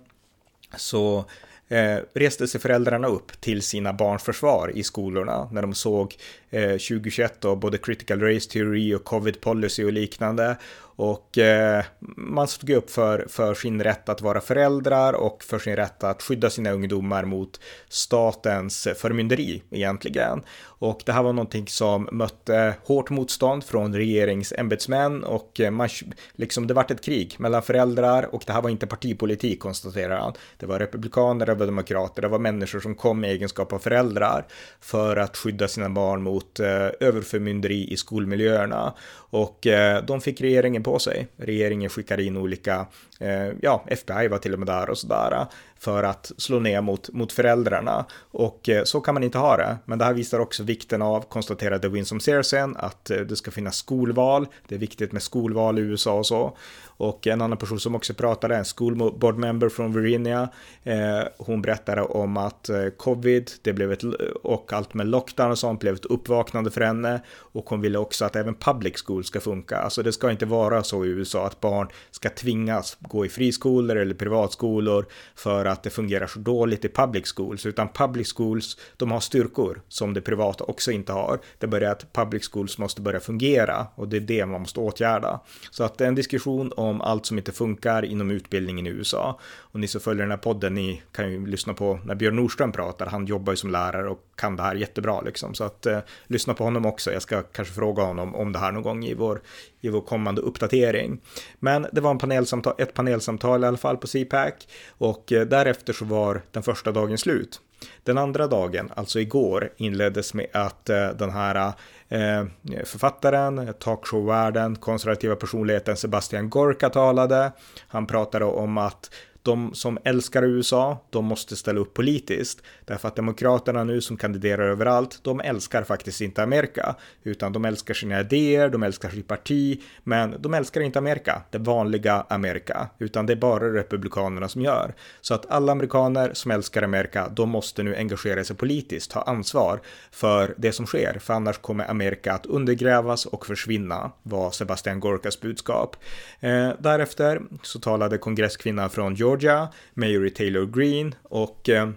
så 0.76 1.24
eh, 1.68 1.96
reste 2.14 2.48
sig 2.48 2.60
föräldrarna 2.60 3.08
upp 3.08 3.40
till 3.40 3.62
sina 3.62 3.92
barns 3.92 4.22
försvar 4.22 4.72
i 4.74 4.82
skolorna 4.82 5.48
när 5.52 5.62
de 5.62 5.74
såg 5.74 6.16
eh, 6.50 6.70
2021 6.70 7.44
och 7.44 7.58
både 7.58 7.78
critical 7.78 8.20
race 8.20 8.50
theory 8.50 8.94
och 8.94 9.04
covid 9.04 9.40
policy 9.40 9.84
och 9.84 9.92
liknande 9.92 10.56
och 10.98 11.38
eh, 11.38 11.84
man 12.16 12.48
stod 12.48 12.70
upp 12.70 12.90
för, 12.90 13.26
för 13.28 13.54
sin 13.54 13.82
rätt 13.82 14.08
att 14.08 14.20
vara 14.20 14.40
föräldrar 14.40 15.12
och 15.12 15.44
för 15.44 15.58
sin 15.58 15.76
rätt 15.76 16.04
att 16.04 16.22
skydda 16.22 16.50
sina 16.50 16.70
ungdomar 16.70 17.24
mot 17.24 17.60
statens 17.88 18.88
förmynderi 18.96 19.62
egentligen. 19.70 20.42
Och 20.60 21.02
det 21.06 21.12
här 21.12 21.22
var 21.22 21.32
någonting 21.32 21.66
som 21.66 22.08
mötte 22.12 22.74
hårt 22.84 23.10
motstånd 23.10 23.64
från 23.64 23.94
regeringsämbetsmän 23.94 25.24
och 25.24 25.60
eh, 25.60 25.70
man, 25.70 25.88
liksom, 26.32 26.66
det 26.66 26.74
vart 26.74 26.90
ett 26.90 27.04
krig 27.04 27.34
mellan 27.38 27.62
föräldrar 27.62 28.34
och 28.34 28.42
det 28.46 28.52
här 28.52 28.62
var 28.62 28.70
inte 28.70 28.86
partipolitik 28.86 29.60
konstaterar 29.60 30.20
han. 30.20 30.32
Det 30.56 30.66
var 30.66 30.78
republikaner, 30.78 31.46
det 31.46 31.54
var 31.54 31.66
demokrater, 31.66 32.22
det 32.22 32.28
var 32.28 32.38
människor 32.38 32.80
som 32.80 32.94
kom 32.94 33.24
i 33.24 33.28
egenskap 33.28 33.72
av 33.72 33.78
föräldrar 33.78 34.46
för 34.80 35.16
att 35.16 35.36
skydda 35.36 35.68
sina 35.68 35.88
barn 35.88 36.22
mot 36.22 36.37
eh, 36.60 36.90
överförmynderi 37.00 37.92
i 37.92 37.96
skolmiljöerna. 37.96 38.94
Och 39.30 39.66
eh, 39.66 40.04
de 40.04 40.20
fick 40.20 40.40
regeringen 40.40 40.82
på 40.82 40.98
sig. 40.98 41.28
Regeringen 41.36 41.90
skickade 41.90 42.24
in 42.24 42.36
olika, 42.36 42.86
eh, 43.20 43.48
ja, 43.60 43.84
FBI 43.86 44.28
var 44.28 44.38
till 44.38 44.52
och 44.52 44.58
med 44.58 44.68
där 44.68 44.90
och 44.90 44.98
sådär 44.98 45.46
för 45.78 46.02
att 46.02 46.32
slå 46.36 46.60
ner 46.60 46.80
mot, 46.80 47.12
mot 47.12 47.32
föräldrarna. 47.32 48.04
Och 48.30 48.68
eh, 48.68 48.84
så 48.84 49.00
kan 49.00 49.14
man 49.14 49.24
inte 49.24 49.38
ha 49.38 49.56
det. 49.56 49.76
Men 49.84 49.98
det 49.98 50.04
här 50.04 50.14
visar 50.14 50.38
också 50.38 50.62
vikten 50.62 51.02
av, 51.02 51.20
konstaterade 51.20 51.88
Winsome 51.88 52.20
Searsen, 52.20 52.76
att 52.76 53.10
eh, 53.10 53.18
det 53.18 53.36
ska 53.36 53.50
finnas 53.50 53.76
skolval. 53.76 54.46
Det 54.68 54.74
är 54.74 54.78
viktigt 54.78 55.12
med 55.12 55.22
skolval 55.22 55.78
i 55.78 55.82
USA 55.82 56.12
och 56.12 56.26
så. 56.26 56.56
Och 56.98 57.26
en 57.26 57.42
annan 57.42 57.58
person 57.58 57.80
som 57.80 57.94
också 57.94 58.14
pratade, 58.14 58.56
en 58.56 58.64
school 58.64 58.96
board 58.96 59.38
member 59.38 59.68
från 59.68 59.92
Virginia, 59.92 60.48
eh, 60.84 61.20
hon 61.38 61.62
berättade 61.62 62.02
om 62.02 62.36
att 62.36 62.68
eh, 62.68 62.88
covid, 62.96 63.50
det 63.62 63.72
blev 63.72 63.92
ett, 63.92 64.02
och 64.42 64.72
allt 64.72 64.94
med 64.94 65.06
lockdown 65.06 65.50
och 65.50 65.58
sånt 65.58 65.80
blev 65.80 65.94
ett 65.94 66.04
uppvaknande 66.04 66.70
för 66.70 66.80
henne. 66.80 67.20
Och 67.28 67.70
hon 67.70 67.80
ville 67.80 67.98
också 67.98 68.24
att 68.24 68.36
även 68.36 68.54
public 68.54 69.02
school 69.06 69.24
ska 69.24 69.40
funka. 69.40 69.78
Alltså 69.78 70.02
det 70.02 70.12
ska 70.12 70.30
inte 70.30 70.46
vara 70.46 70.82
så 70.82 71.04
i 71.04 71.08
USA 71.08 71.46
att 71.46 71.60
barn 71.60 71.88
ska 72.10 72.28
tvingas 72.28 72.96
gå 73.00 73.26
i 73.26 73.28
friskolor 73.28 73.96
eller 73.96 74.14
privatskolor 74.14 75.06
för 75.34 75.64
att 75.64 75.82
det 75.82 75.90
fungerar 75.90 76.26
så 76.26 76.38
dåligt 76.38 76.84
i 76.84 76.88
public 76.88 77.32
schools, 77.36 77.66
utan 77.66 77.88
public 77.88 78.32
schools, 78.36 78.76
de 78.96 79.10
har 79.10 79.20
styrkor 79.20 79.80
som 79.88 80.14
det 80.14 80.20
privata 80.20 80.64
också 80.64 80.90
inte 80.90 81.12
har. 81.12 81.38
Det 81.58 81.66
börjar 81.66 81.92
att 81.92 82.12
public 82.12 82.48
schools 82.52 82.78
måste 82.78 83.00
börja 83.00 83.20
fungera 83.20 83.86
och 83.94 84.08
det 84.08 84.16
är 84.16 84.20
det 84.20 84.46
man 84.46 84.60
måste 84.60 84.80
åtgärda. 84.80 85.40
Så 85.70 85.84
att 85.84 86.00
en 86.00 86.14
diskussion 86.14 86.72
om 86.76 86.87
om 86.88 87.00
allt 87.00 87.26
som 87.26 87.38
inte 87.38 87.52
funkar 87.52 88.04
inom 88.04 88.30
utbildningen 88.30 88.86
i 88.86 88.90
USA. 88.90 89.38
Och 89.56 89.80
ni 89.80 89.88
som 89.88 90.00
följer 90.00 90.22
den 90.22 90.30
här 90.30 90.38
podden, 90.38 90.74
ni 90.74 91.02
kan 91.12 91.32
ju 91.32 91.46
lyssna 91.46 91.74
på 91.74 92.00
när 92.04 92.14
Björn 92.14 92.36
Nordström 92.36 92.72
pratar, 92.72 93.06
han 93.06 93.26
jobbar 93.26 93.52
ju 93.52 93.56
som 93.56 93.70
lärare 93.70 94.08
och 94.08 94.22
kan 94.36 94.56
det 94.56 94.62
här 94.62 94.74
jättebra 94.74 95.20
liksom. 95.20 95.54
Så 95.54 95.64
att 95.64 95.86
eh, 95.86 95.98
lyssna 96.26 96.54
på 96.54 96.64
honom 96.64 96.86
också, 96.86 97.12
jag 97.12 97.22
ska 97.22 97.42
kanske 97.42 97.74
fråga 97.74 98.02
honom 98.02 98.34
om 98.34 98.52
det 98.52 98.58
här 98.58 98.72
någon 98.72 98.82
gång 98.82 99.04
i 99.04 99.14
vår, 99.14 99.40
i 99.80 99.88
vår 99.88 100.00
kommande 100.00 100.40
uppdatering. 100.40 101.20
Men 101.58 101.86
det 101.92 102.00
var 102.00 102.10
en 102.10 102.18
panelsamtal, 102.18 102.74
ett 102.78 102.94
panelsamtal 102.94 103.64
i 103.64 103.66
alla 103.66 103.76
fall 103.76 103.96
på 103.96 104.06
CPAC 104.06 104.52
och 104.90 105.32
eh, 105.32 105.46
därefter 105.46 105.92
så 105.92 106.04
var 106.04 106.42
den 106.52 106.62
första 106.62 106.92
dagen 106.92 107.18
slut. 107.18 107.60
Den 108.04 108.18
andra 108.18 108.46
dagen, 108.46 108.92
alltså 108.96 109.20
igår, 109.20 109.72
inleddes 109.76 110.34
med 110.34 110.46
att 110.52 110.88
eh, 110.88 111.08
den 111.08 111.30
här 111.30 111.54
eh, 111.54 111.72
Eh, 112.08 112.44
författaren, 112.84 113.74
talkshowvärlden, 113.78 114.76
konservativa 114.76 115.36
personligheten 115.36 115.96
Sebastian 115.96 116.50
Gorka 116.50 116.90
talade. 116.90 117.52
Han 117.88 118.06
pratade 118.06 118.44
om 118.44 118.78
att 118.78 119.10
de 119.48 119.74
som 119.74 119.98
älskar 120.04 120.42
USA, 120.42 120.98
de 121.10 121.24
måste 121.24 121.56
ställa 121.56 121.80
upp 121.80 121.94
politiskt. 121.94 122.62
Därför 122.84 123.08
att 123.08 123.16
demokraterna 123.16 123.84
nu 123.84 124.00
som 124.00 124.16
kandiderar 124.16 124.68
överallt, 124.68 125.20
de 125.22 125.40
älskar 125.40 125.82
faktiskt 125.82 126.20
inte 126.20 126.42
Amerika. 126.42 126.94
Utan 127.22 127.52
de 127.52 127.64
älskar 127.64 127.94
sina 127.94 128.20
idéer, 128.20 128.68
de 128.68 128.82
älskar 128.82 129.10
sitt 129.10 129.28
parti, 129.28 129.80
men 130.04 130.36
de 130.38 130.54
älskar 130.54 130.80
inte 130.80 130.98
Amerika, 130.98 131.42
det 131.50 131.58
vanliga 131.58 132.26
Amerika. 132.28 132.88
Utan 132.98 133.26
det 133.26 133.32
är 133.32 133.36
bara 133.36 133.74
republikanerna 133.74 134.48
som 134.48 134.62
gör. 134.62 134.94
Så 135.20 135.34
att 135.34 135.50
alla 135.50 135.72
amerikaner 135.72 136.30
som 136.34 136.50
älskar 136.50 136.82
Amerika, 136.82 137.28
de 137.28 137.48
måste 137.48 137.82
nu 137.82 137.96
engagera 137.96 138.44
sig 138.44 138.56
politiskt, 138.56 139.10
ta 139.10 139.22
ansvar 139.22 139.80
för 140.10 140.54
det 140.56 140.72
som 140.72 140.86
sker. 140.86 141.18
För 141.20 141.34
annars 141.34 141.58
kommer 141.58 141.90
Amerika 141.90 142.32
att 142.32 142.46
undergrävas 142.46 143.26
och 143.26 143.46
försvinna, 143.46 144.10
var 144.22 144.50
Sebastian 144.50 145.00
Gorkas 145.00 145.40
budskap. 145.40 145.96
Eh, 146.40 146.70
därefter 146.78 147.40
så 147.62 147.80
talade 147.80 148.18
kongresskvinnan 148.18 148.90
från 148.90 149.14
Georgia 149.14 149.37
Georgia, 149.38 149.68
Mary 149.94 150.30
Taylor 150.30 150.66
Green 150.66 151.14
och 151.22 151.68
eh, 151.68 151.90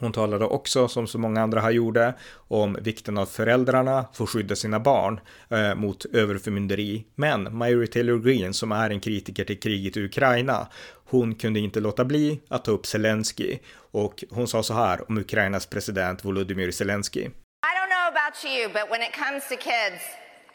hon 0.00 0.12
talade 0.12 0.44
också, 0.44 0.88
som 0.88 1.06
så 1.06 1.18
många 1.18 1.42
andra 1.42 1.60
här 1.60 1.70
gjorde, 1.70 2.14
om 2.48 2.78
vikten 2.80 3.18
av 3.18 3.26
föräldrarna 3.26 4.04
får 4.14 4.26
skydda 4.26 4.56
sina 4.56 4.80
barn 4.80 5.20
eh, 5.50 5.74
mot 5.74 6.04
överförmynderi. 6.04 7.04
Men 7.14 7.58
Mary 7.58 7.86
Taylor 7.86 8.18
Greene, 8.18 8.54
som 8.54 8.72
är 8.72 8.90
en 8.90 9.00
kritiker 9.00 9.44
till 9.44 9.60
kriget 9.60 9.96
i 9.96 10.04
Ukraina, 10.04 10.66
hon 11.04 11.34
kunde 11.34 11.60
inte 11.60 11.80
låta 11.80 12.04
bli 12.04 12.40
att 12.48 12.64
ta 12.64 12.70
upp 12.70 12.86
Zelensky 12.86 13.58
och 13.90 14.24
hon 14.30 14.48
sa 14.48 14.62
så 14.62 14.74
här 14.74 15.08
om 15.08 15.18
Ukrainas 15.18 15.66
president 15.66 16.24
Volodymyr 16.24 16.70
Zelensky. 16.70 17.20
I 17.20 17.72
don't 17.78 17.90
know 17.90 18.08
about 18.16 18.44
you, 18.44 18.68
but 18.68 18.90
when 18.90 19.02
it 19.02 19.12
comes 19.12 19.48
to 19.48 19.56
kids, 19.56 20.02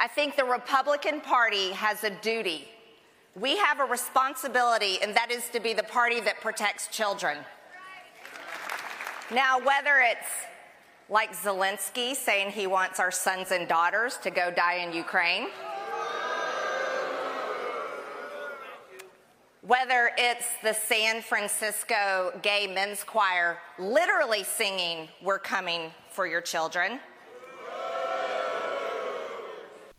I 0.05 0.07
think 0.15 0.35
the 0.35 0.43
Republican 0.43 1.21
Party 1.21 1.73
has 1.73 2.03
a 2.03 2.11
duty 2.23 2.82
We 3.39 3.57
have 3.57 3.79
a 3.79 3.85
responsibility, 3.85 4.99
and 5.01 5.15
that 5.15 5.31
is 5.31 5.49
to 5.49 5.59
be 5.59 5.73
the 5.73 5.83
party 5.83 6.19
that 6.19 6.39
protects 6.39 6.87
children. 6.87 7.39
Now, 9.33 9.57
whether 9.57 10.01
it's 10.01 10.27
like 11.09 11.35
Zelensky 11.35 12.15
saying 12.15 12.51
he 12.51 12.67
wants 12.67 12.99
our 12.99 13.09
sons 13.09 13.51
and 13.51 13.67
daughters 13.67 14.17
to 14.17 14.29
go 14.29 14.51
die 14.51 14.75
in 14.75 14.93
Ukraine, 14.93 15.47
whether 19.61 20.11
it's 20.15 20.45
the 20.61 20.73
San 20.73 21.23
Francisco 21.23 22.37
Gay 22.43 22.67
Men's 22.67 23.03
Choir 23.03 23.57
literally 23.79 24.43
singing, 24.43 25.07
We're 25.23 25.39
coming 25.39 25.91
for 26.11 26.27
your 26.27 26.41
children. 26.41 26.99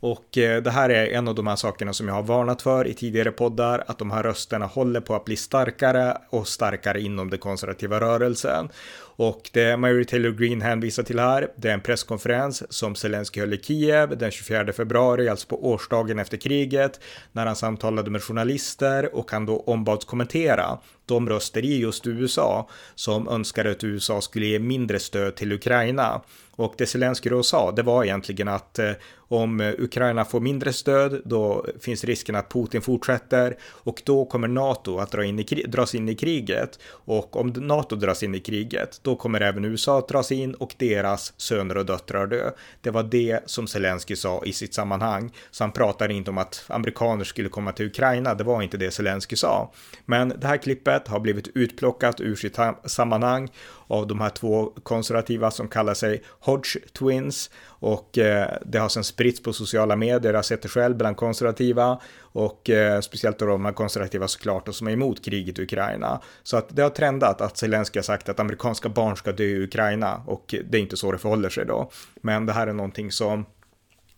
Och 0.04 0.38
eh, 0.38 0.62
det 0.62 0.70
här 0.70 0.90
är 0.90 1.06
en 1.06 1.28
av 1.28 1.34
de 1.34 1.46
här 1.46 1.56
sakerna 1.56 1.92
som 1.92 2.08
jag 2.08 2.14
har 2.14 2.22
varnat 2.22 2.62
för 2.62 2.86
i 2.86 2.94
tidigare 2.94 3.30
poddar, 3.30 3.84
att 3.86 3.98
de 3.98 4.10
här 4.10 4.22
rösterna 4.22 4.66
håller 4.66 5.00
på 5.00 5.14
att 5.14 5.24
bli 5.24 5.36
starkare 5.36 6.18
och 6.30 6.48
starkare 6.48 7.00
inom 7.00 7.30
den 7.30 7.38
konservativa 7.38 8.00
rörelsen. 8.00 8.68
Och 9.16 9.50
det 9.52 9.76
Mary 9.76 10.04
Taylor 10.04 10.30
Green 10.30 10.60
hänvisar 10.60 11.02
till 11.02 11.18
här, 11.18 11.48
det 11.56 11.68
är 11.68 11.74
en 11.74 11.80
presskonferens 11.80 12.72
som 12.72 12.94
Zelensky 12.94 13.40
höll 13.40 13.54
i 13.54 13.62
Kiev 13.62 14.18
den 14.18 14.30
24 14.30 14.72
februari, 14.72 15.28
alltså 15.28 15.48
på 15.48 15.66
årsdagen 15.66 16.18
efter 16.18 16.36
kriget, 16.36 17.00
när 17.32 17.46
han 17.46 17.56
samtalade 17.56 18.10
med 18.10 18.22
journalister 18.22 19.14
och 19.14 19.30
han 19.30 19.46
då 19.46 19.60
ombads 19.60 20.04
kommentera 20.04 20.78
de 21.06 21.28
röster 21.28 21.64
i 21.64 21.78
just 21.78 22.06
USA 22.06 22.68
som 22.94 23.28
önskade 23.28 23.70
att 23.70 23.84
USA 23.84 24.20
skulle 24.20 24.46
ge 24.46 24.58
mindre 24.58 24.98
stöd 24.98 25.36
till 25.36 25.52
Ukraina. 25.52 26.22
Och 26.56 26.74
det 26.78 26.86
Zelenskyj 26.86 27.30
då 27.30 27.42
sa, 27.42 27.72
det 27.72 27.82
var 27.82 28.04
egentligen 28.04 28.48
att 28.48 28.78
eh, 28.78 28.90
om 29.28 29.74
Ukraina 29.78 30.24
får 30.24 30.40
mindre 30.40 30.72
stöd, 30.72 31.22
då 31.24 31.66
finns 31.80 32.04
risken 32.04 32.34
att 32.34 32.52
Putin 32.52 32.82
fortsätter 32.82 33.56
och 33.62 34.02
då 34.04 34.24
kommer 34.24 34.48
NATO 34.48 34.98
att 34.98 35.10
dra 35.10 35.24
in 35.24 35.38
i, 35.38 35.42
dras 35.66 35.94
in 35.94 36.08
i 36.08 36.14
kriget. 36.14 36.78
Och 36.86 37.36
om 37.36 37.48
NATO 37.48 37.96
dras 37.96 38.22
in 38.22 38.34
i 38.34 38.40
kriget, 38.40 39.00
då 39.04 39.16
kommer 39.16 39.40
även 39.40 39.64
USA 39.64 39.98
att 39.98 40.08
dras 40.08 40.32
in 40.32 40.54
och 40.54 40.74
deras 40.78 41.32
söner 41.36 41.76
och 41.76 41.86
döttrar 41.86 42.26
dö. 42.26 42.50
Det 42.80 42.90
var 42.90 43.02
det 43.02 43.40
som 43.46 43.66
Zelenskyj 43.66 44.16
sa 44.16 44.42
i 44.44 44.52
sitt 44.52 44.74
sammanhang. 44.74 45.32
Så 45.50 45.64
han 45.64 45.72
pratade 45.72 46.14
inte 46.14 46.30
om 46.30 46.38
att 46.38 46.64
amerikaner 46.66 47.24
skulle 47.24 47.48
komma 47.48 47.72
till 47.72 47.86
Ukraina, 47.86 48.34
det 48.34 48.44
var 48.44 48.62
inte 48.62 48.76
det 48.76 48.90
Zelenskyj 48.90 49.36
sa. 49.36 49.72
Men 50.04 50.28
det 50.28 50.46
här 50.46 50.56
klippet 50.56 51.08
har 51.08 51.20
blivit 51.20 51.48
utplockat 51.54 52.20
ur 52.20 52.36
sitt 52.36 52.58
sammanhang 52.84 53.50
av 53.86 54.06
de 54.06 54.20
här 54.20 54.30
två 54.30 54.72
konservativa 54.82 55.50
som 55.50 55.68
kallar 55.68 55.94
sig 55.94 56.22
Hodge 56.40 56.78
Twins 56.98 57.50
och 57.66 58.18
eh, 58.18 58.58
det 58.66 58.78
har 58.78 58.88
sen 58.88 59.04
spritts 59.04 59.42
på 59.42 59.52
sociala 59.52 59.96
medier, 59.96 60.32
jag 60.32 60.38
har 60.38 60.42
sett 60.42 60.62
det 60.62 60.68
själv 60.68 60.96
bland 60.96 61.16
konservativa 61.16 62.00
och 62.34 62.70
eh, 62.70 63.00
speciellt 63.00 63.38
då 63.38 63.46
de 63.46 63.64
här 63.64 63.72
konservativa 63.72 64.28
såklart 64.28 64.68
och 64.68 64.74
som 64.74 64.86
är 64.86 64.92
emot 64.92 65.24
kriget 65.24 65.58
i 65.58 65.62
Ukraina. 65.62 66.20
Så 66.42 66.56
att 66.56 66.76
det 66.76 66.82
har 66.82 66.90
trendat 66.90 67.40
att 67.40 67.56
Zelenskyj 67.56 67.98
har 67.98 68.02
sagt 68.02 68.28
att 68.28 68.40
amerikanska 68.40 68.88
barn 68.88 69.16
ska 69.16 69.32
dö 69.32 69.44
i 69.44 69.64
Ukraina 69.64 70.22
och 70.26 70.54
det 70.70 70.78
är 70.78 70.82
inte 70.82 70.96
så 70.96 71.12
det 71.12 71.18
förhåller 71.18 71.48
sig 71.48 71.66
då. 71.66 71.90
Men 72.14 72.46
det 72.46 72.52
här 72.52 72.66
är 72.66 72.72
någonting 72.72 73.12
som 73.12 73.46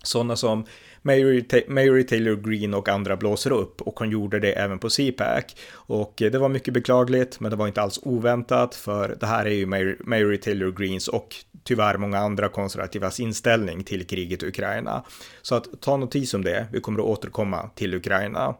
sådana 0.02 0.36
som 0.36 0.64
Mary, 1.06 2.04
Taylor 2.04 2.36
Green 2.36 2.74
och 2.74 2.88
andra 2.88 3.16
blåser 3.16 3.52
upp 3.52 3.82
och 3.82 3.98
hon 3.98 4.10
gjorde 4.10 4.40
det 4.40 4.52
även 4.52 4.78
på 4.78 4.90
CPAC. 4.90 5.44
Och 5.72 6.22
eh, 6.22 6.30
det 6.30 6.38
var 6.38 6.48
mycket 6.48 6.74
beklagligt, 6.74 7.40
men 7.40 7.50
det 7.50 7.56
var 7.56 7.66
inte 7.66 7.82
alls 7.82 8.00
oväntat 8.02 8.74
för 8.74 9.16
det 9.20 9.26
här 9.26 9.44
är 9.44 9.50
ju 9.50 9.66
Mary, 9.66 9.96
Mary 10.00 10.40
Taylor 10.40 10.72
Greens 10.72 11.08
och 11.08 11.34
tyvärr 11.64 11.98
många 11.98 12.18
andra 12.18 12.48
konservativas 12.48 13.20
inställning 13.20 13.84
till 13.84 14.06
kriget 14.06 14.42
i 14.42 14.46
Ukraina. 14.46 15.04
Så 15.42 15.54
att 15.54 15.80
ta 15.80 15.96
notis 15.96 16.34
om 16.34 16.44
det, 16.44 16.66
vi 16.72 16.80
kommer 16.80 17.00
att 17.00 17.06
återkomma 17.06 17.70
till 17.74 17.94
Ukraina. 17.94 18.54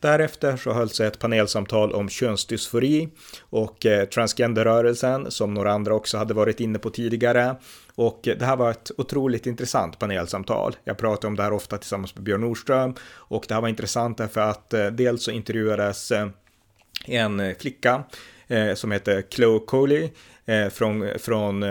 Därefter 0.00 0.56
så 0.56 0.72
hölls 0.72 1.00
ett 1.00 1.18
panelsamtal 1.18 1.92
om 1.92 2.08
könsdysfori 2.08 3.08
och 3.40 3.86
eh, 3.86 4.04
transgenderrörelsen 4.04 5.30
som 5.30 5.54
några 5.54 5.72
andra 5.72 5.94
också 5.94 6.18
hade 6.18 6.34
varit 6.34 6.60
inne 6.60 6.78
på 6.78 6.90
tidigare. 6.90 7.56
Och 7.94 8.20
det 8.22 8.44
här 8.44 8.56
var 8.56 8.70
ett 8.70 8.90
otroligt 8.96 9.46
intressant 9.46 9.98
panelsamtal. 9.98 10.76
Jag 10.84 10.98
pratar 10.98 11.28
om 11.28 11.36
det 11.36 11.42
här 11.42 11.52
ofta 11.52 11.78
tillsammans 11.78 12.14
med 12.14 12.24
Björn 12.24 12.40
Nordström 12.40 12.94
och 13.12 13.44
det 13.48 13.54
här 13.54 13.60
var 13.60 13.68
intressant 13.68 14.18
därför 14.18 14.40
att 14.40 14.74
eh, 14.74 14.86
dels 14.86 15.22
så 15.22 15.30
intervjuades 15.30 16.10
eh, 16.10 16.28
en 17.06 17.54
flicka 17.58 18.02
som 18.74 18.92
heter 18.92 19.22
Chloe 19.30 19.60
Coley 19.66 20.10
från, 20.72 21.08
från 21.18 21.64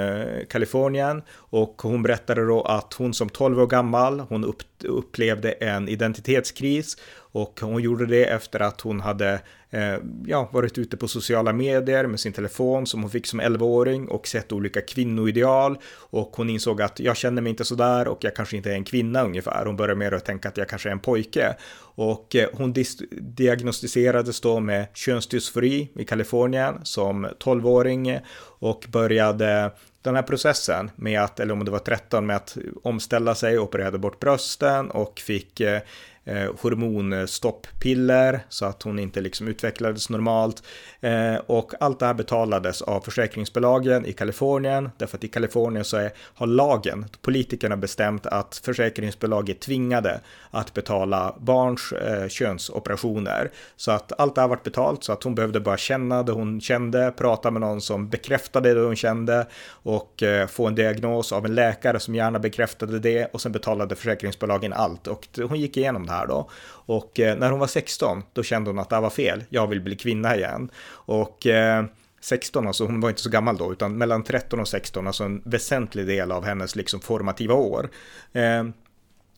Kalifornien 0.50 1.22
och 1.32 1.82
hon 1.82 2.04
berättade 2.04 2.46
då 2.46 2.62
att 2.62 2.94
hon 2.94 3.14
som 3.14 3.30
12 3.30 3.60
år 3.60 3.68
gammal, 3.68 4.20
hon 4.20 4.44
upp, 4.46 4.62
upplevde 4.84 5.52
en 5.52 5.90
identitetskris 5.90 6.98
och 7.38 7.60
hon 7.62 7.82
gjorde 7.82 8.06
det 8.06 8.26
efter 8.26 8.60
att 8.60 8.82
hon 8.82 9.00
hade 9.00 9.40
eh, 9.70 9.96
ja, 10.26 10.50
varit 10.54 10.78
ute 10.78 10.98
på 10.98 11.08
sociala 11.08 11.54
medier 11.54 12.08
med 12.08 12.20
sin 12.20 12.34
telefon 12.34 12.88
som 12.88 13.02
hon 13.02 13.12
fick 13.12 13.28
som 13.28 13.42
11-åring 13.42 14.08
och 14.08 14.28
sett 14.28 14.52
olika 14.52 14.82
kvinnoideal 14.82 15.78
och 15.94 16.34
hon 16.36 16.50
insåg 16.50 16.82
att 16.82 17.00
jag 17.00 17.18
känner 17.18 17.42
mig 17.42 17.50
inte 17.50 17.66
sådär 17.66 18.08
och 18.08 18.24
jag 18.24 18.36
kanske 18.36 18.58
inte 18.58 18.72
är 18.72 18.74
en 18.74 18.84
kvinna 18.84 19.24
ungefär. 19.24 19.66
Hon 19.66 19.76
började 19.76 20.00
mer 20.00 20.12
att 20.12 20.26
tänka 20.26 20.50
att 20.50 20.58
jag 20.58 20.70
kanske 20.70 20.90
är 20.90 20.92
en 20.92 21.00
pojke 21.00 21.56
och 21.96 22.36
eh, 22.36 22.50
hon 22.54 22.74
diagnostiserades 23.12 24.42
då 24.42 24.60
med 24.60 24.88
könsdysfori 24.94 25.90
i 25.96 26.06
Kalifornien 26.06 26.80
som 26.84 27.26
12-åring 27.26 28.20
och 28.60 28.86
började 28.90 29.72
den 30.02 30.16
här 30.16 30.24
processen 30.24 30.92
med 30.96 31.22
att, 31.22 31.40
eller 31.40 31.54
om 31.54 31.66
det 31.66 31.72
var 31.72 31.80
13, 31.80 32.26
med 32.26 32.36
att 32.36 32.58
omställa 32.84 33.36
sig, 33.36 33.60
opererade 33.60 33.98
bort 33.98 34.20
brösten 34.20 34.92
och 34.92 35.20
fick 35.20 35.60
eh, 35.60 35.82
eh, 36.28 36.50
hormonstopppiller 36.60 38.40
så 38.50 38.66
att 38.66 38.84
hon 38.84 39.00
inte 39.00 39.22
liksom 39.22 39.48
utvecklades 39.48 40.10
normalt. 40.10 40.64
Eh, 41.02 41.36
och 41.36 41.74
allt 41.80 42.00
det 42.00 42.06
här 42.06 42.14
betalades 42.14 42.82
av 42.82 43.02
försäkringsbolagen 43.02 44.06
i 44.06 44.14
Kalifornien, 44.14 44.90
därför 44.98 45.18
att 45.18 45.24
i 45.24 45.28
Kalifornien 45.28 45.86
så 45.86 45.98
är, 45.98 46.12
har 46.34 46.48
lagen, 46.48 47.06
politikerna 47.22 47.78
bestämt 47.78 48.26
att 48.26 48.62
försäkringsbolag 48.64 49.50
är 49.50 49.54
tvingade 49.54 50.22
att 50.52 50.74
betala 50.74 51.36
barns 51.40 51.92
eh, 51.92 52.28
könsoperationer. 52.28 53.52
Så 53.76 53.92
att 53.92 54.20
allt 54.20 54.36
det 54.36 54.42
här 54.42 54.48
varit 54.48 54.64
betalt 54.64 55.04
så 55.04 55.14
att 55.14 55.24
hon 55.24 55.36
behövde 55.36 55.60
bara 55.60 55.78
känna 55.78 56.24
det 56.24 56.32
hon 56.32 56.62
kände, 56.62 57.14
prata 57.18 57.52
med 57.52 57.62
någon 57.62 57.82
som 57.82 58.10
bekräftade 58.10 58.74
det 58.74 58.82
hon 58.82 58.96
kände 58.96 59.48
och 59.70 60.24
eh, 60.24 60.48
få 60.48 60.68
en 60.68 60.76
diagnos 60.76 61.32
av 61.32 61.46
en 61.46 61.56
läkare 61.56 62.00
som 62.00 62.16
gärna 62.16 62.40
bekräftade 62.40 63.00
det 63.00 63.26
och 63.26 63.42
sen 63.42 63.52
betalade 63.52 63.96
försäkringsbolagen 63.96 64.74
allt 64.74 65.08
och 65.08 65.28
hon 65.50 65.60
gick 65.60 65.78
igenom 65.78 66.06
det 66.06 66.12
här 66.12 66.17
då. 66.26 66.50
Och 66.70 67.20
eh, 67.20 67.38
när 67.38 67.52
hon 67.52 67.60
var 67.60 67.68
16, 67.68 68.24
då 68.34 68.44
kände 68.44 68.70
hon 68.70 68.80
att 68.80 68.90
det 68.90 68.96
här 68.96 69.02
var 69.02 69.10
fel. 69.10 69.44
Jag 69.50 69.68
vill 69.68 69.82
bli 69.82 69.96
kvinna 69.96 70.36
igen. 70.36 70.72
Och 70.90 71.48
eh, 71.48 71.86
16, 72.22 72.68
alltså 72.68 72.86
hon 72.86 73.02
var 73.02 73.10
inte 73.10 73.22
så 73.22 73.30
gammal 73.30 73.58
då, 73.58 73.72
utan 73.72 73.98
mellan 73.98 74.24
13 74.24 74.60
och 74.60 74.68
16, 74.68 75.08
alltså 75.08 75.24
en 75.24 75.42
väsentlig 75.46 76.08
del 76.08 76.32
av 76.32 76.46
hennes 76.46 76.76
liksom 76.76 77.00
formativa 77.00 77.54
år. 77.54 77.90
Eh, 78.34 78.64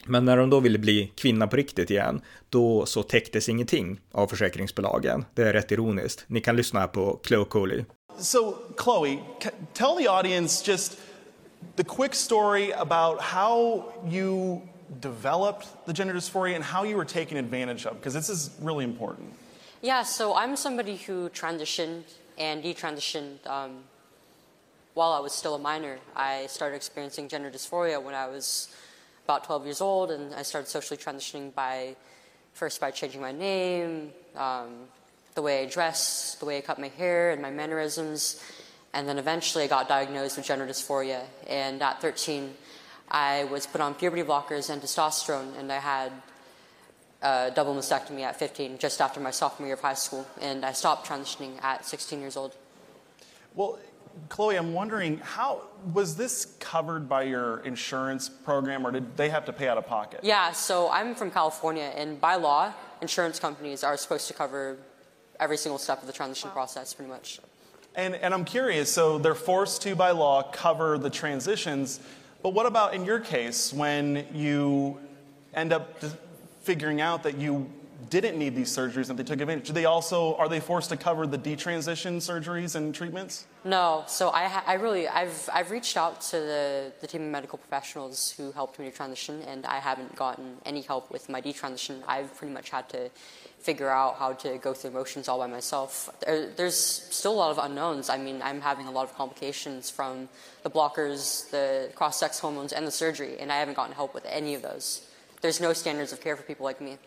men 0.06 0.26
när 0.26 0.38
hon 0.38 0.50
då 0.50 0.60
ville 0.60 0.80
bli 0.80 1.12
kvinna 1.16 1.48
på 1.48 1.56
riktigt 1.56 1.92
igen, 1.92 2.22
då 2.50 2.86
så 2.86 3.04
täcktes 3.04 3.50
ingenting 3.50 4.00
av 4.12 4.28
försäkringsbolagen. 4.28 5.26
Det 5.34 5.44
är 5.44 5.54
rätt 5.54 5.72
ironiskt. 5.72 6.24
Ni 6.28 6.42
kan 6.42 6.56
lyssna 6.56 6.80
här 6.80 6.88
på 6.88 7.20
Chloe 7.24 7.46
Coley. 7.46 7.84
So, 8.20 8.56
Chloe, 8.84 9.20
tell 9.74 9.98
the 9.98 10.08
audience 10.08 10.72
just 10.72 10.98
the 11.76 11.84
quick 11.84 12.16
story 12.16 12.74
about 12.74 13.22
how 13.22 13.84
you 14.12 14.62
developed 15.00 15.86
the 15.86 15.94
gender 15.94 16.14
dysphoria 16.14 16.56
and 16.56 16.64
how 16.64 16.84
you 16.84 16.96
were 16.96 17.06
taken 17.06 17.38
advantage 17.38 17.86
of, 17.86 17.96
because 17.96 18.14
this 18.14 18.30
is 18.30 18.52
really 18.62 18.84
important. 18.84 19.34
Yeah, 19.82 20.04
so 20.04 20.36
I'm 20.36 20.56
somebody 20.56 20.98
who 20.98 21.30
transitioned 21.30 22.04
and 22.38 22.64
detransitioned 22.64 23.46
um, 23.48 23.84
while 24.94 25.12
I 25.12 25.20
was 25.20 25.34
still 25.34 25.56
a 25.56 25.60
minor. 25.60 26.00
I 26.16 26.48
started 26.48 26.76
experiencing 26.76 27.28
gender 27.28 27.50
dysphoria 27.50 28.02
when 28.02 28.16
I 28.16 28.28
was 28.28 28.76
about 29.26 29.44
12 29.44 29.66
years 29.66 29.82
old, 29.82 30.12
and 30.12 30.34
I 30.34 30.42
started 30.42 30.68
socially 30.68 30.98
transitioning 30.98 31.54
by 31.54 31.96
first 32.54 32.82
by 32.82 32.92
changing 32.92 33.22
my 33.22 33.32
name, 33.32 34.12
um, 34.36 34.70
the 35.36 35.42
way 35.42 35.64
I 35.64 35.66
dress, 35.66 36.36
the 36.40 36.46
way 36.46 36.58
I 36.58 36.62
cut 36.62 36.80
my 36.80 36.90
hair, 36.90 37.32
and 37.32 37.42
my 37.42 37.52
mannerisms. 37.52 38.44
And 38.94 39.08
then 39.08 39.18
eventually 39.18 39.64
I 39.64 39.68
got 39.68 39.88
diagnosed 39.88 40.36
with 40.36 40.46
gender 40.46 40.66
dysphoria. 40.66 41.22
And 41.48 41.82
at 41.82 42.02
13, 42.02 42.54
I 43.12 43.46
was 43.46 43.66
put 43.66 43.82
on 43.82 43.96
puberty 43.96 44.24
blockers 44.24 44.70
and 44.70 44.82
testosterone, 44.82 45.58
and 45.58 45.72
I 45.72 45.80
had 45.80 46.12
a 47.22 47.52
double 47.54 47.76
mastectomy 47.76 48.22
at 48.22 48.38
15, 48.38 48.78
just 48.78 49.02
after 49.02 49.20
my 49.20 49.32
sophomore 49.32 49.68
year 49.68 49.74
of 49.74 49.82
high 49.82 49.94
school, 49.94 50.26
and 50.42 50.66
I 50.66 50.72
stopped 50.72 51.08
transitioning 51.08 51.62
at 51.64 51.86
16 51.86 52.20
years 52.20 52.38
old. 52.38 52.56
Well, 53.56 53.80
Chloe, 54.28 54.56
I'm 54.56 54.74
wondering 54.74 55.20
how 55.20 55.64
was 55.94 56.16
this 56.16 56.56
covered 56.60 57.08
by 57.08 57.24
your 57.24 57.60
insurance 57.60 58.30
program, 58.30 58.86
or 58.86 58.92
did 58.92 59.18
they 59.18 59.30
have 59.30 59.46
to 59.46 59.54
pay 59.54 59.68
out 59.68 59.78
of 59.78 59.88
pocket? 59.88 60.22
Yeah, 60.24 60.52
so 60.52 60.90
I'm 60.90 61.16
from 61.16 61.32
California, 61.32 61.92
and 61.96 62.20
by 62.20 62.36
law, 62.36 62.74
insurance 63.02 63.40
companies 63.40 63.84
are 63.84 63.98
supposed 63.98 64.28
to 64.28 64.34
cover 64.34 64.78
every 65.40 65.58
single 65.58 65.80
step 65.80 66.02
of 66.02 66.08
the 66.08 66.14
transition 66.14 66.50
process, 66.52 66.94
pretty 66.94 67.10
much. 67.10 67.40
And, 67.96 68.16
and 68.16 68.34
I'm 68.34 68.46
curious, 68.46 68.92
so 68.92 69.18
they're 69.18 69.36
forced 69.36 69.82
to, 69.84 69.96
by 69.96 70.12
law, 70.12 70.44
cover 70.44 70.98
the 70.98 71.10
transitions. 71.10 72.00
But 72.42 72.54
what 72.54 72.66
about 72.66 72.94
in 72.94 73.04
your 73.04 73.20
case 73.20 73.74
when 73.74 74.26
you 74.34 74.98
end 75.54 75.74
up 75.74 76.02
figuring 76.62 77.02
out 77.02 77.24
that 77.24 77.38
you 77.38 77.70
didn't 78.10 78.38
need 78.38 78.56
these 78.56 78.76
surgeries 78.76 79.10
and 79.10 79.20
they 79.20 79.24
took 79.24 79.42
advantage? 79.42 79.68
Do 79.68 79.74
they 79.74 79.86
also 79.86 80.36
are 80.36 80.48
they 80.48 80.60
forced 80.60 80.90
to 80.90 80.98
cover 80.98 81.28
the 81.28 81.38
detransition 81.38 82.18
surgeries 82.18 82.76
and 82.76 82.96
treatments? 82.96 83.46
No. 83.64 84.04
So 84.08 84.30
I, 84.30 84.64
I 84.66 84.74
really 84.76 85.08
I've 85.08 85.50
I've 85.54 85.72
reached 85.72 85.98
out 85.98 86.22
to 86.22 86.38
the, 86.38 86.94
the 87.02 87.08
team 87.08 87.24
of 87.24 87.30
medical 87.30 87.58
professionals 87.58 88.32
who 88.32 88.52
helped 88.52 88.80
me 88.80 88.90
to 88.90 88.96
transition, 88.96 89.42
and 89.44 89.66
I 89.66 89.80
haven't 89.80 90.16
gotten 90.16 90.58
any 90.66 90.82
help 90.82 91.12
with 91.12 91.30
my 91.30 91.42
detransition. 91.42 92.02
I've 92.08 92.36
pretty 92.36 92.54
much 92.54 92.70
had 92.70 92.88
to 92.90 93.10
figure 93.60 93.90
out 93.90 94.16
how 94.16 94.32
to 94.34 94.58
go 94.58 94.74
through 94.74 94.92
emotions 94.92 95.28
all 95.28 95.38
by 95.38 95.48
myself. 95.48 96.10
There, 96.26 96.50
there's 96.50 96.78
still 96.78 97.34
a 97.34 97.36
lot 97.36 97.52
of 97.52 97.58
unknowns. 97.58 98.10
I 98.10 98.18
mean, 98.18 98.42
I'm 98.42 98.62
having 98.62 98.88
a 98.88 98.92
lot 98.92 99.04
of 99.04 99.16
complications 99.16 99.90
from 99.90 100.30
the 100.64 100.70
blockers, 100.70 101.50
the 101.52 101.92
cross-sex 101.94 102.40
hormones, 102.40 102.72
and 102.72 102.88
the 102.88 102.92
surgery, 102.92 103.38
and 103.38 103.52
I 103.52 103.58
haven't 103.58 103.76
gotten 103.76 103.94
help 103.94 104.14
with 104.14 104.26
any 104.26 104.56
of 104.56 104.62
those. 104.62 105.06
There's 105.42 105.60
no 105.60 105.74
standards 105.74 106.14
of 106.14 106.22
care 106.22 106.38
for 106.38 106.44
people 106.44 106.64
like 106.64 106.80
me. 106.80 106.98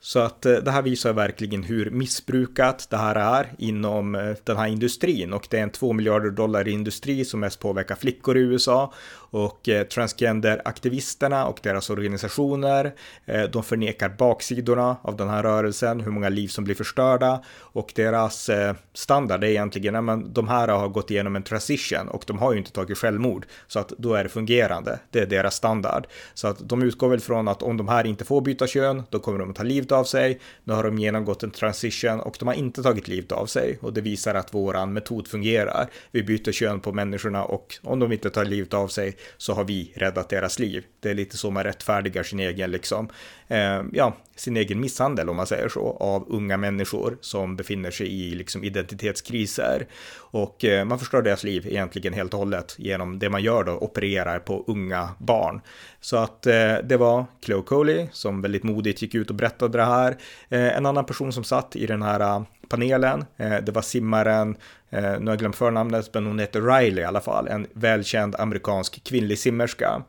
Så 0.00 0.18
att 0.18 0.46
eh, 0.46 0.54
det 0.54 0.70
här 0.70 0.82
visar 0.82 1.12
verkligen 1.12 1.62
hur 1.62 1.90
missbrukat 1.90 2.86
det 2.90 2.96
här 2.96 3.14
är 3.14 3.52
inom 3.58 4.14
eh, 4.14 4.34
den 4.44 4.56
här 4.56 4.66
industrin. 4.66 5.32
Och 5.32 5.46
det 5.50 5.58
är 5.58 5.62
en 5.62 5.70
2 5.70 5.92
miljarder 5.92 6.30
dollar 6.30 6.68
industri 6.68 7.24
som 7.24 7.40
mest 7.40 7.60
påverkar 7.60 7.94
flickor 7.94 8.36
i 8.36 8.40
USA 8.40 8.92
och 9.30 9.68
eh, 9.68 9.86
transgenderaktivisterna 9.86 11.46
och 11.46 11.58
deras 11.62 11.90
organisationer. 11.90 12.94
Eh, 13.24 13.42
de 13.42 13.62
förnekar 13.62 14.08
baksidorna 14.08 14.96
av 15.02 15.16
den 15.16 15.28
här 15.28 15.42
rörelsen, 15.42 16.00
hur 16.00 16.10
många 16.10 16.28
liv 16.28 16.48
som 16.48 16.64
blir 16.64 16.74
förstörda 16.74 17.42
och 17.58 17.92
deras 17.94 18.48
eh, 18.48 18.74
standard 18.94 19.44
är 19.44 19.48
egentligen 19.48 20.08
att 20.08 20.34
de 20.34 20.48
här 20.48 20.68
har 20.68 20.88
gått 20.88 21.10
igenom 21.10 21.36
en 21.36 21.42
transition 21.42 22.08
och 22.08 22.24
de 22.26 22.38
har 22.38 22.52
ju 22.52 22.58
inte 22.58 22.72
tagit 22.72 22.98
självmord 22.98 23.46
så 23.66 23.78
att 23.78 23.88
då 23.88 24.14
är 24.14 24.22
det 24.22 24.28
fungerande. 24.28 24.98
Det 25.10 25.20
är 25.20 25.26
deras 25.26 25.54
standard 25.54 26.06
så 26.34 26.48
att 26.48 26.68
de 26.68 26.82
utgår 26.82 27.08
väl 27.08 27.20
från 27.20 27.48
att 27.48 27.62
om 27.62 27.76
de 27.76 27.88
här 27.88 28.06
inte 28.06 28.24
får 28.24 28.40
byta 28.40 28.66
kön, 28.66 29.02
då 29.10 29.18
kommer 29.18 29.38
de 29.38 29.50
att 29.50 29.56
ta 29.56 29.62
livet 29.62 29.92
av 29.92 30.04
sig. 30.04 30.40
Nu 30.64 30.72
har 30.72 30.84
de 30.84 30.98
genomgått 30.98 31.42
en 31.42 31.50
transition 31.50 32.20
och 32.20 32.36
de 32.38 32.48
har 32.48 32.54
inte 32.54 32.82
tagit 32.82 33.08
livet 33.08 33.32
av 33.32 33.46
sig 33.46 33.78
och 33.80 33.92
det 33.92 34.00
visar 34.00 34.34
att 34.34 34.54
våran 34.54 34.92
metod 34.92 35.28
fungerar. 35.28 35.86
Vi 36.10 36.22
byter 36.22 36.52
kön 36.52 36.80
på 36.80 36.92
människorna 36.92 37.44
och 37.44 37.78
om 37.82 37.98
de 37.98 38.12
inte 38.12 38.30
tar 38.30 38.44
livet 38.44 38.74
av 38.74 38.88
sig 38.88 39.15
så 39.36 39.52
har 39.52 39.64
vi 39.64 39.92
räddat 39.96 40.28
deras 40.28 40.58
liv. 40.58 40.84
Det 41.00 41.10
är 41.10 41.14
lite 41.14 41.36
så 41.36 41.50
man 41.50 41.64
rättfärdigar 41.64 42.22
sin 42.22 42.40
egen 42.40 42.70
liksom, 42.70 43.08
eh, 43.48 43.82
ja, 43.92 44.16
sin 44.36 44.56
egen 44.56 44.80
misshandel 44.80 45.28
om 45.28 45.36
man 45.36 45.46
säger 45.46 45.68
så 45.68 45.96
av 46.00 46.26
unga 46.28 46.56
människor 46.56 47.18
som 47.20 47.56
befinner 47.56 47.90
sig 47.90 48.06
i 48.06 48.34
liksom 48.34 48.64
identitetskriser 48.64 49.86
och 50.14 50.64
eh, 50.64 50.84
man 50.84 50.98
förstör 50.98 51.22
deras 51.22 51.44
liv 51.44 51.66
egentligen 51.66 52.12
helt 52.12 52.34
och 52.34 52.38
hållet 52.38 52.74
genom 52.78 53.18
det 53.18 53.30
man 53.30 53.42
gör 53.42 53.64
då, 53.64 53.72
opererar 53.72 54.38
på 54.38 54.64
unga 54.66 55.08
barn. 55.18 55.60
Så 56.00 56.16
att 56.16 56.46
eh, 56.46 56.74
det 56.84 56.96
var 56.96 57.24
Chloe 57.44 57.62
Coley 57.62 58.06
som 58.12 58.42
väldigt 58.42 58.62
modigt 58.62 59.02
gick 59.02 59.14
ut 59.14 59.30
och 59.30 59.36
berättade 59.36 59.78
det 59.78 59.84
här. 59.84 60.16
Eh, 60.48 60.76
en 60.76 60.86
annan 60.86 61.04
person 61.06 61.32
som 61.32 61.44
satt 61.44 61.76
i 61.76 61.86
den 61.86 62.02
här 62.02 62.20
eh, 62.20 62.42
panelen, 62.68 63.24
eh, 63.36 63.56
det 63.56 63.72
var 63.72 63.82
simmaren, 63.82 64.56
eh, 64.90 65.00
nu 65.00 65.24
har 65.26 65.32
jag 65.32 65.38
glömt 65.38 65.56
förnamnet, 65.56 66.14
men 66.14 66.26
hon 66.26 66.38
heter 66.38 66.60
Riley 66.60 67.02
i 67.02 67.06
alla 67.06 67.20
fall, 67.20 67.48
en 67.48 67.66
välkänd 67.72 68.36
amerikansk 68.38 69.04
kvinnlig 69.04 69.38
simmerska. 69.38 70.02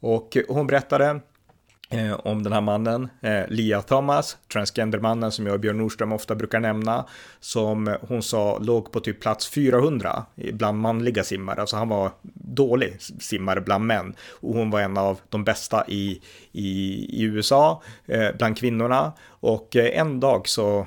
Och 0.00 0.36
hon 0.48 0.66
berättade 0.66 1.20
Eh, 1.90 2.20
om 2.24 2.42
den 2.42 2.52
här 2.52 2.60
mannen, 2.60 3.08
eh, 3.20 3.48
Lia 3.48 3.82
Thomas, 3.82 4.36
transgendermannen 4.52 5.32
som 5.32 5.46
jag 5.46 5.54
och 5.54 5.60
Björn 5.60 5.78
Nordström 5.78 6.12
ofta 6.12 6.34
brukar 6.34 6.60
nämna, 6.60 7.06
som 7.40 7.96
hon 8.08 8.22
sa 8.22 8.58
låg 8.58 8.92
på 8.92 9.00
typ 9.00 9.20
plats 9.20 9.48
400 9.48 10.24
bland 10.52 10.78
manliga 10.78 11.24
simmare, 11.24 11.60
alltså 11.60 11.76
han 11.76 11.88
var 11.88 12.10
dålig 12.34 12.96
simmare 13.00 13.60
bland 13.60 13.86
män. 13.86 14.14
Och 14.40 14.54
hon 14.54 14.70
var 14.70 14.80
en 14.80 14.96
av 14.96 15.20
de 15.28 15.44
bästa 15.44 15.84
i, 15.88 16.20
i, 16.52 16.70
i 17.10 17.22
USA 17.22 17.82
eh, 18.06 18.28
bland 18.38 18.58
kvinnorna 18.58 19.12
och 19.46 19.76
eh, 19.76 19.98
en 19.98 20.20
dag 20.20 20.48
så 20.48 20.86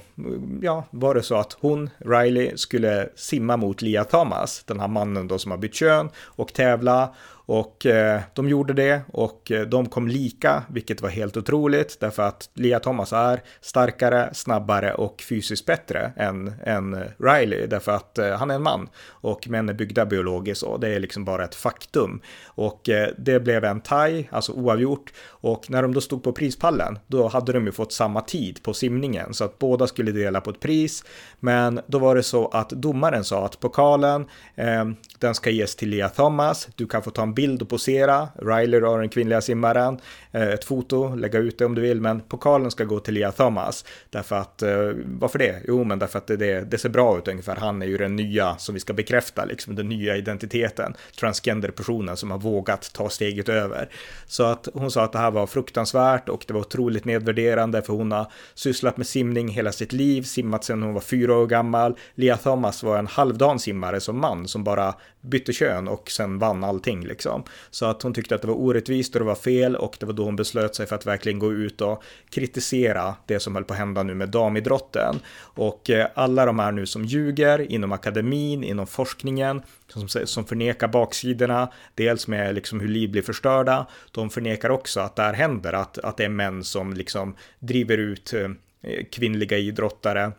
ja, 0.61 0.83
var 0.91 1.15
det 1.15 1.23
så 1.23 1.35
att 1.35 1.57
hon, 1.61 1.89
Riley, 1.97 2.57
skulle 2.57 3.09
simma 3.15 3.57
mot 3.57 3.81
Lia 3.81 4.03
Thomas, 4.03 4.63
den 4.63 4.79
här 4.79 4.87
mannen 4.87 5.27
då 5.27 5.39
som 5.39 5.51
har 5.51 5.57
bytt 5.57 5.75
kön 5.75 6.09
och 6.17 6.53
tävla. 6.53 7.13
Och 7.51 7.85
eh, 7.85 8.21
de 8.33 8.49
gjorde 8.49 8.73
det 8.73 9.01
och 9.13 9.51
eh, 9.51 9.61
de 9.61 9.89
kom 9.89 10.07
lika, 10.07 10.63
vilket 10.69 11.01
var 11.01 11.09
helt 11.09 11.37
otroligt 11.37 11.99
därför 11.99 12.23
att 12.23 12.49
Lia 12.53 12.79
Thomas 12.79 13.13
är 13.13 13.41
starkare, 13.61 14.29
snabbare 14.33 14.93
och 14.93 15.21
fysiskt 15.29 15.65
bättre 15.65 16.11
än, 16.15 16.53
än 16.63 17.03
Riley 17.17 17.67
därför 17.67 17.91
att 17.91 18.17
eh, 18.17 18.29
han 18.29 18.51
är 18.51 18.55
en 18.55 18.63
man. 18.63 18.89
Och 19.07 19.47
män 19.47 19.69
är 19.69 19.73
byggda 19.73 20.05
biologiskt 20.05 20.63
och 20.63 20.79
det 20.79 20.89
är 20.89 20.99
liksom 20.99 21.25
bara 21.25 21.43
ett 21.43 21.55
faktum. 21.55 22.21
Och 22.45 22.89
eh, 22.89 23.09
det 23.17 23.39
blev 23.39 23.63
en 23.63 23.81
tie, 23.81 24.27
alltså 24.31 24.51
oavgjort. 24.51 25.13
Och 25.27 25.69
när 25.69 25.81
de 25.81 25.93
då 25.93 26.01
stod 26.01 26.23
på 26.23 26.31
prispallen 26.31 26.99
då 27.07 27.27
hade 27.27 27.53
de 27.53 27.65
ju 27.65 27.71
fått 27.71 27.93
samma 27.93 28.21
tid 28.21 28.48
på 28.63 28.73
simningen 28.73 29.33
så 29.33 29.43
att 29.43 29.59
båda 29.59 29.87
skulle 29.87 30.11
dela 30.11 30.41
på 30.41 30.49
ett 30.49 30.59
pris. 30.59 31.03
Men 31.39 31.79
då 31.87 31.99
var 31.99 32.15
det 32.15 32.23
så 32.23 32.47
att 32.47 32.69
domaren 32.69 33.23
sa 33.23 33.45
att 33.45 33.59
pokalen, 33.59 34.25
eh, 34.55 34.85
den 35.19 35.35
ska 35.35 35.49
ges 35.49 35.75
till 35.75 35.89
Lia 35.89 36.09
Thomas, 36.09 36.67
du 36.75 36.87
kan 36.87 37.03
få 37.03 37.11
ta 37.11 37.21
en 37.21 37.33
bild 37.33 37.61
och 37.61 37.69
posera, 37.69 38.27
Riley 38.35 38.81
har 38.81 38.99
den 38.99 39.09
kvinnliga 39.09 39.41
simmaren, 39.41 39.99
eh, 40.31 40.47
ett 40.47 40.65
foto, 40.65 41.15
lägga 41.15 41.39
ut 41.39 41.57
det 41.57 41.65
om 41.65 41.75
du 41.75 41.81
vill, 41.81 42.01
men 42.01 42.19
pokalen 42.19 42.71
ska 42.71 42.83
gå 42.83 42.99
till 42.99 43.13
Lia 43.13 43.31
Thomas. 43.31 43.85
Därför 44.09 44.35
att, 44.35 44.61
eh, 44.61 44.91
varför 45.05 45.39
det? 45.39 45.61
Jo, 45.67 45.83
men 45.83 45.99
därför 45.99 46.17
att 46.17 46.27
det, 46.27 46.37
det, 46.37 46.71
det, 46.71 46.77
ser 46.77 46.89
bra 46.89 47.17
ut 47.17 47.27
ungefär. 47.27 47.55
Han 47.55 47.81
är 47.81 47.85
ju 47.85 47.97
den 47.97 48.15
nya 48.15 48.57
som 48.57 48.73
vi 48.73 48.79
ska 48.79 48.93
bekräfta, 48.93 49.45
liksom 49.45 49.75
den 49.75 49.89
nya 49.89 50.17
identiteten, 50.17 50.93
transgender-personen 51.19 52.17
som 52.17 52.31
har 52.31 52.37
vågat 52.37 52.93
ta 52.93 53.09
steget 53.09 53.49
över. 53.49 53.89
Så 54.25 54.43
att 54.43 54.67
hon 54.73 54.91
sa 54.91 55.03
att 55.03 55.11
det 55.11 55.19
här 55.19 55.31
var 55.31 55.47
fruktansvärt 55.47 56.29
och 56.29 56.43
det 56.47 56.53
var 56.53 56.61
otroligt 56.61 57.05
nedvärderande 57.05 57.81
för 57.81 57.93
hon 57.93 58.11
har 58.11 58.31
sysslat 58.53 58.97
med 58.97 59.07
simning 59.07 59.47
hela 59.47 59.71
sitt 59.71 59.93
liv, 59.93 60.21
simmat 60.21 60.63
sedan 60.63 60.83
hon 60.83 60.93
var 60.93 61.01
fyra 61.01 61.35
år 61.35 61.47
gammal. 61.47 61.97
Lia 62.15 62.37
Thomas 62.37 62.83
var 62.83 62.97
en 62.97 63.07
halvdan 63.07 63.59
simmare 63.59 63.99
som 63.99 64.19
man 64.19 64.47
som 64.47 64.63
bara 64.63 64.93
bytte 65.21 65.53
kön 65.53 65.87
och 65.87 66.11
sen 66.11 66.39
vann 66.39 66.63
allting 66.63 67.05
liksom. 67.05 67.43
Så 67.69 67.85
att 67.85 68.01
hon 68.01 68.13
tyckte 68.13 68.35
att 68.35 68.41
det 68.41 68.47
var 68.47 68.59
orättvist 68.59 69.15
och 69.15 69.19
det 69.19 69.25
var 69.25 69.35
fel 69.35 69.75
och 69.75 69.97
det 69.99 70.05
var 70.05 70.13
då 70.13 70.23
hon 70.23 70.35
beslöt 70.35 70.75
sig 70.75 70.87
för 70.87 70.95
att 70.95 71.05
verkligen 71.05 71.39
gå 71.39 71.53
ut 71.53 71.81
och 71.81 72.03
kritisera 72.29 73.15
det 73.25 73.39
som 73.39 73.55
höll 73.55 73.63
på 73.63 73.73
att 73.73 73.79
hända 73.79 74.03
nu 74.03 74.13
med 74.13 74.29
damidrotten. 74.29 75.19
Och 75.39 75.89
eh, 75.89 76.07
alla 76.13 76.45
de 76.45 76.59
här 76.59 76.71
nu 76.71 76.85
som 76.85 77.05
ljuger 77.05 77.71
inom 77.71 77.91
akademin, 77.91 78.63
inom 78.63 78.87
forskningen, 78.87 79.61
som, 79.87 80.07
som 80.25 80.45
förnekar 80.45 80.87
baksidorna, 80.87 81.71
dels 81.95 82.27
med 82.27 82.55
liksom 82.55 82.79
hur 82.79 82.87
liv 82.87 83.11
blir 83.11 83.21
förstörda, 83.21 83.87
de 84.11 84.29
förnekar 84.29 84.69
också 84.69 84.99
att 84.99 85.15
det 85.15 85.21
här 85.21 85.33
händer, 85.33 85.73
att, 85.73 85.97
att 85.97 86.17
det 86.17 86.25
är 86.25 86.29
män 86.29 86.63
som 86.63 86.93
liksom 86.93 87.35
driver 87.59 87.97
ut 87.97 88.18
ut 88.19 88.33
eh, 88.33 89.05
kvinnliga 89.11 89.57
idrottare 89.57 90.31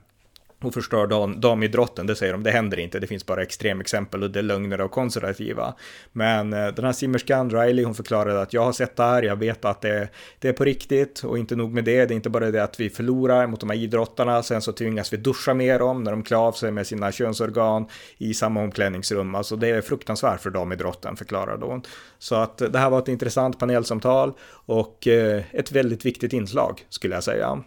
och 0.63 0.75
förstör 0.75 1.07
dam, 1.07 1.41
damidrotten, 1.41 2.07
det 2.07 2.17
säger 2.17 2.33
de, 2.33 2.43
det 2.43 2.51
händer 2.51 2.79
inte, 2.79 2.99
det 2.99 3.07
finns 3.07 3.27
bara 3.27 3.43
extremexempel 3.43 4.23
och 4.23 4.31
det 4.31 4.39
är 4.39 4.43
lögner 4.43 4.81
och 4.81 4.91
konservativa. 4.91 5.75
Men 6.13 6.53
eh, 6.53 6.69
den 6.69 6.85
här 6.85 6.93
simmerskan, 6.93 7.51
Riley, 7.51 7.85
hon 7.85 7.95
förklarade 7.95 8.41
att 8.41 8.53
jag 8.53 8.65
har 8.65 8.73
sett 8.73 8.97
det 8.97 9.03
här, 9.03 9.23
jag 9.23 9.37
vet 9.37 9.65
att 9.65 9.81
det, 9.81 10.09
det 10.39 10.49
är 10.49 10.53
på 10.53 10.65
riktigt 10.65 11.25
och 11.25 11.39
inte 11.39 11.57
nog 11.57 11.73
med 11.73 11.85
det, 11.85 12.07
det 12.07 12.15
är 12.15 12.17
inte 12.17 12.31
bara 12.31 12.51
det 12.51 12.63
att 12.63 12.81
vi 12.81 12.91
förlorar 12.91 13.47
mot 13.47 13.61
de 13.61 13.71
här 13.71 13.77
idrottarna, 13.77 14.43
sen 14.43 14.63
så 14.63 14.73
tvingas 14.73 15.13
vi 15.13 15.17
duscha 15.17 15.55
med 15.55 15.81
dem 15.81 16.05
när 16.05 16.11
de 16.11 16.23
klär 16.23 16.39
av 16.39 16.53
sig 16.53 16.71
med 16.71 16.87
sina 16.87 17.13
könsorgan 17.13 17.87
i 18.19 18.35
samma 18.35 18.63
omklädningsrum, 18.63 19.35
alltså 19.35 19.57
det 19.57 19.69
är 19.69 19.81
fruktansvärt 19.81 20.41
för 20.41 20.51
damidrotten, 20.51 21.17
förklarade 21.17 21.67
hon. 21.67 21.83
Så 22.19 22.35
att 22.35 22.61
eh, 22.61 22.69
det 22.69 22.79
här 22.79 22.91
var 22.91 22.99
ett 22.99 23.09
intressant 23.09 23.59
panelsamtal 23.59 24.33
och 24.67 25.07
eh, 25.07 25.43
ett 25.53 25.73
väldigt 25.73 26.07
viktigt 26.07 26.33
inslag 26.33 26.87
skulle 26.89 27.15
jag 27.15 27.25
säga. 27.25 27.63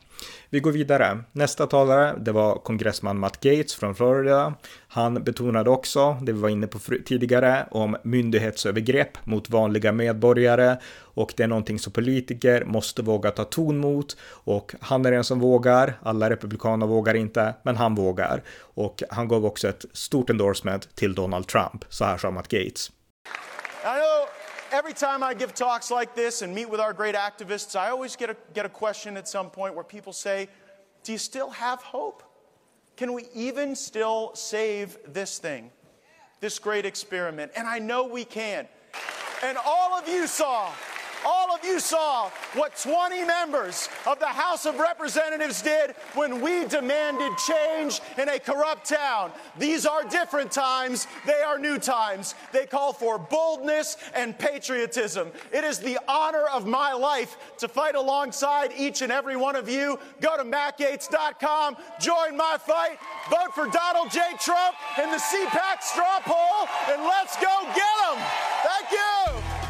Vi 0.49 0.59
går 0.59 0.71
vidare. 0.71 1.23
Nästa 1.31 1.67
talare, 1.67 2.15
det 2.19 2.31
var 2.31 2.55
kongressman 2.55 3.19
Matt 3.19 3.39
Gates 3.39 3.75
från 3.75 3.95
Florida. 3.95 4.53
Han 4.87 5.23
betonade 5.23 5.69
också, 5.69 6.17
det 6.21 6.31
vi 6.31 6.39
var 6.39 6.49
inne 6.49 6.67
på 6.67 6.79
tidigare, 7.05 7.67
om 7.71 7.97
myndighetsövergrepp 8.03 9.25
mot 9.25 9.49
vanliga 9.49 9.91
medborgare 9.91 10.77
och 11.13 11.33
det 11.37 11.43
är 11.43 11.47
någonting 11.47 11.79
som 11.79 11.93
politiker 11.93 12.65
måste 12.65 13.01
våga 13.01 13.31
ta 13.31 13.43
ton 13.43 13.77
mot 13.77 14.17
och 14.23 14.75
han 14.79 15.05
är 15.05 15.11
den 15.11 15.23
som 15.23 15.39
vågar. 15.39 15.99
Alla 16.01 16.29
republikaner 16.29 16.87
vågar 16.87 17.13
inte, 17.13 17.53
men 17.63 17.75
han 17.75 17.95
vågar. 17.95 18.43
Och 18.59 19.03
han 19.09 19.27
gav 19.27 19.45
också 19.45 19.67
ett 19.67 19.85
stort 19.93 20.29
endorsement 20.29 20.95
till 20.95 21.15
Donald 21.15 21.47
Trump. 21.47 21.85
Så 21.89 22.05
här 22.05 22.17
sa 22.17 22.31
Matt 22.31 22.47
Gates. 22.47 22.91
Every 24.73 24.93
time 24.93 25.21
I 25.21 25.35
give 25.35 25.53
talks 25.53 25.91
like 25.91 26.15
this 26.15 26.41
and 26.41 26.53
meet 26.53 26.67
with 26.67 26.79
our 26.79 26.93
great 26.93 27.15
activists, 27.15 27.79
I 27.79 27.89
always 27.91 28.15
get 28.15 28.31
a, 28.31 28.35
get 28.53 28.65
a 28.65 28.69
question 28.69 29.15
at 29.15 29.27
some 29.27 29.49
point 29.49 29.75
where 29.75 29.83
people 29.83 30.11
say, 30.11 30.49
Do 31.03 31.11
you 31.11 31.17
still 31.19 31.51
have 31.51 31.81
hope? 31.81 32.23
Can 32.97 33.13
we 33.13 33.27
even 33.33 33.75
still 33.75 34.31
save 34.35 34.97
this 35.07 35.37
thing, 35.37 35.71
this 36.41 36.59
great 36.59 36.85
experiment? 36.85 37.51
And 37.55 37.67
I 37.67 37.79
know 37.79 38.05
we 38.05 38.25
can. 38.25 38.67
And 39.43 39.57
all 39.63 39.93
of 39.93 40.07
you 40.07 40.27
saw 40.27 40.71
all 41.25 41.53
of 41.53 41.63
you 41.63 41.79
saw 41.79 42.29
what 42.53 42.77
20 42.77 43.23
members 43.23 43.89
of 44.05 44.19
the 44.19 44.27
House 44.27 44.65
of 44.65 44.79
Representatives 44.79 45.61
did 45.61 45.91
when 46.15 46.41
we 46.41 46.65
demanded 46.65 47.31
change 47.37 48.01
in 48.17 48.29
a 48.29 48.39
corrupt 48.39 48.87
town. 48.87 49.31
These 49.57 49.85
are 49.85 50.03
different 50.03 50.51
times, 50.51 51.07
they 51.25 51.41
are 51.41 51.57
new 51.57 51.77
times. 51.77 52.35
They 52.51 52.65
call 52.65 52.93
for 52.93 53.17
boldness 53.17 53.97
and 54.15 54.37
patriotism. 54.37 55.31
It 55.51 55.63
is 55.63 55.79
the 55.79 55.99
honor 56.07 56.45
of 56.51 56.65
my 56.65 56.93
life 56.93 57.37
to 57.59 57.67
fight 57.67 57.95
alongside 57.95 58.71
each 58.77 59.01
and 59.01 59.11
every 59.11 59.35
one 59.35 59.55
of 59.55 59.69
you. 59.69 59.99
Go 60.21 60.37
to 60.37 60.43
mattgates.com, 60.43 61.77
join 61.99 62.37
my 62.37 62.57
fight, 62.59 62.97
vote 63.29 63.53
for 63.53 63.67
Donald 63.67 64.11
J. 64.11 64.19
Trump 64.39 64.75
in 65.01 65.09
the 65.09 65.17
CPAC 65.17 65.81
straw 65.81 66.19
poll, 66.21 66.67
and 66.89 67.01
let's 67.03 67.35
go 67.37 67.63
get 67.75 67.93
them. 68.07 68.25
Thank 68.63 68.91
you. 68.91 69.62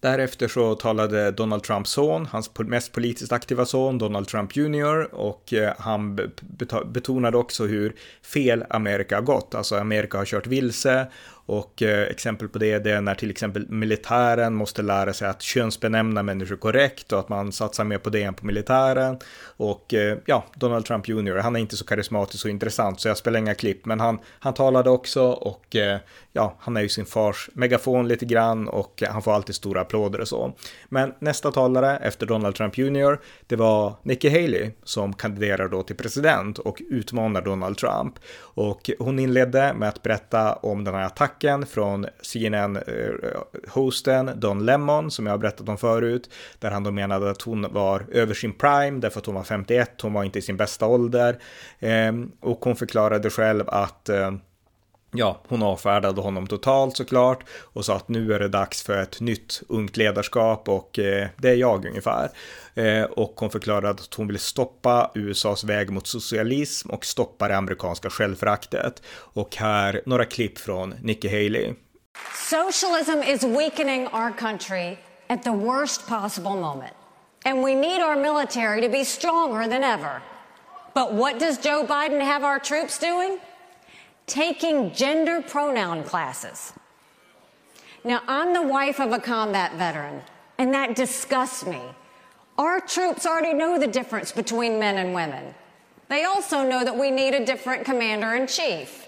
Därefter 0.00 0.48
så 0.48 0.74
talade 0.74 1.30
Donald 1.30 1.62
Trumps 1.62 1.90
son, 1.90 2.26
hans 2.26 2.50
mest 2.58 2.92
politiskt 2.92 3.32
aktiva 3.32 3.66
son, 3.66 3.98
Donald 3.98 4.28
Trump 4.28 4.56
Jr. 4.56 5.14
och 5.14 5.52
eh, 5.52 5.72
han 5.78 6.16
betonade 6.86 7.36
också 7.36 7.66
hur 7.66 7.96
fel 8.22 8.64
Amerika 8.70 9.14
har 9.14 9.22
gått. 9.22 9.54
Alltså 9.54 9.76
Amerika 9.76 10.18
har 10.18 10.24
kört 10.24 10.46
vilse 10.46 11.06
och 11.50 11.82
eh, 11.82 12.02
exempel 12.02 12.48
på 12.48 12.58
det, 12.58 12.78
det 12.78 12.90
är 12.90 13.00
när 13.00 13.14
till 13.14 13.30
exempel 13.30 13.66
militären 13.68 14.54
måste 14.54 14.82
lära 14.82 15.12
sig 15.12 15.28
att 15.28 15.42
könsbenämna 15.42 16.22
människor 16.22 16.56
korrekt 16.56 17.12
och 17.12 17.18
att 17.18 17.28
man 17.28 17.52
satsar 17.52 17.84
mer 17.84 17.98
på 17.98 18.10
det 18.10 18.22
än 18.22 18.34
på 18.34 18.46
militären. 18.46 19.18
Och 19.56 19.94
eh, 19.94 20.18
ja, 20.26 20.44
Donald 20.54 20.84
Trump 20.84 21.08
Jr, 21.08 21.36
han 21.36 21.56
är 21.56 21.60
inte 21.60 21.76
så 21.76 21.84
karismatisk 21.84 22.44
och 22.44 22.50
intressant 22.50 23.00
så 23.00 23.08
jag 23.08 23.16
spelar 23.16 23.38
inga 23.38 23.54
klipp, 23.54 23.86
men 23.86 24.00
han, 24.00 24.18
han 24.38 24.54
talade 24.54 24.90
också 24.90 25.22
och 25.22 25.76
eh, 25.76 25.98
ja, 26.32 26.56
han 26.60 26.76
är 26.76 26.80
ju 26.80 26.88
sin 26.88 27.06
fars 27.06 27.50
megafon 27.52 28.08
lite 28.08 28.24
grann 28.24 28.68
och 28.68 29.02
han 29.08 29.22
får 29.22 29.32
alltid 29.32 29.54
stora 29.54 29.80
applåder 29.80 30.20
och 30.20 30.28
så. 30.28 30.52
Men 30.88 31.14
nästa 31.18 31.52
talare 31.52 31.96
efter 31.96 32.26
Donald 32.26 32.54
Trump 32.54 32.78
Jr, 32.78 33.18
det 33.46 33.56
var 33.56 33.94
Nikki 34.02 34.28
Haley 34.28 34.70
som 34.84 35.12
kandiderar 35.12 35.68
då 35.68 35.82
till 35.82 35.96
president 35.96 36.58
och 36.58 36.82
utmanar 36.90 37.42
Donald 37.42 37.78
Trump. 37.78 38.14
Och 38.38 38.90
hon 38.98 39.18
inledde 39.18 39.74
med 39.74 39.88
att 39.88 40.02
berätta 40.02 40.52
om 40.52 40.84
den 40.84 40.94
här 40.94 41.04
attacken 41.04 41.39
från 41.66 42.06
CNN-hosten 42.22 44.28
eh, 44.28 44.34
Don 44.34 44.66
Lemon 44.66 45.10
som 45.10 45.26
jag 45.26 45.32
har 45.32 45.38
berättat 45.38 45.68
om 45.68 45.78
förut, 45.78 46.30
där 46.58 46.70
han 46.70 46.84
då 46.84 46.90
menade 46.90 47.30
att 47.30 47.42
hon 47.42 47.72
var 47.72 48.06
över 48.12 48.34
sin 48.34 48.52
prime 48.52 49.00
därför 49.00 49.20
att 49.20 49.26
hon 49.26 49.34
var 49.34 49.44
51, 49.44 50.00
hon 50.00 50.12
var 50.12 50.24
inte 50.24 50.38
i 50.38 50.42
sin 50.42 50.56
bästa 50.56 50.86
ålder. 50.86 51.38
Ehm, 51.78 52.32
och 52.40 52.64
hon 52.64 52.76
förklarade 52.76 53.30
själv 53.30 53.68
att 53.68 54.08
eh, 54.08 54.32
Ja, 55.12 55.40
hon 55.48 55.62
avfärdade 55.62 56.20
honom 56.20 56.46
totalt 56.46 56.96
såklart 56.96 57.44
och 57.72 57.84
sa 57.84 57.96
att 57.96 58.08
nu 58.08 58.34
är 58.34 58.38
det 58.38 58.48
dags 58.48 58.82
för 58.82 59.02
ett 59.02 59.20
nytt 59.20 59.62
ungt 59.68 59.96
ledarskap 59.96 60.68
och 60.68 60.98
eh, 60.98 61.28
det 61.36 61.48
är 61.48 61.54
jag 61.54 61.86
ungefär. 61.86 62.30
Eh, 62.74 63.02
och 63.02 63.34
hon 63.36 63.50
förklarade 63.50 63.88
att 63.88 64.14
hon 64.14 64.26
vill 64.26 64.38
stoppa 64.38 65.10
USAs 65.14 65.64
väg 65.64 65.90
mot 65.90 66.06
socialism 66.06 66.90
och 66.90 67.04
stoppa 67.04 67.48
det 67.48 67.56
amerikanska 67.56 68.10
självföraktet. 68.10 69.02
Och 69.08 69.56
här 69.56 70.02
några 70.06 70.24
klipp 70.24 70.58
från 70.58 70.94
Nikki 71.02 71.28
Haley. 71.28 71.74
Socialism 72.50 73.22
is 73.22 73.42
weakening 73.42 74.06
our 74.06 74.32
country 74.38 74.96
at 75.28 75.42
the 75.42 75.50
worst 75.50 76.08
possible 76.08 76.56
moment. 76.56 76.92
And 77.44 77.64
we 77.64 77.74
need 77.74 78.02
our 78.02 78.16
military 78.16 78.82
to 78.82 78.88
be 78.88 79.04
stronger 79.04 79.68
than 79.68 79.84
ever. 79.84 80.22
But 80.94 81.12
what 81.12 81.40
does 81.40 81.58
Joe 81.64 81.84
Biden 81.84 82.20
have 82.20 82.44
our 82.44 82.58
troops 82.58 82.98
doing? 82.98 83.38
Taking 84.30 84.92
gender 84.92 85.42
pronoun 85.42 86.04
classes. 86.04 86.72
Now, 88.04 88.22
I'm 88.28 88.54
the 88.54 88.62
wife 88.62 89.00
of 89.00 89.12
a 89.12 89.18
combat 89.18 89.74
veteran, 89.74 90.22
and 90.56 90.72
that 90.72 90.94
disgusts 90.94 91.66
me. 91.66 91.82
Our 92.56 92.80
troops 92.80 93.26
already 93.26 93.52
know 93.52 93.78
the 93.78 93.88
difference 93.88 94.30
between 94.32 94.78
men 94.78 94.98
and 94.98 95.12
women. 95.12 95.54
They 96.08 96.24
also 96.24 96.62
know 96.62 96.84
that 96.84 96.96
we 96.96 97.10
need 97.10 97.34
a 97.34 97.44
different 97.44 97.84
commander 97.84 98.34
in 98.34 98.46
chief. 98.46 99.06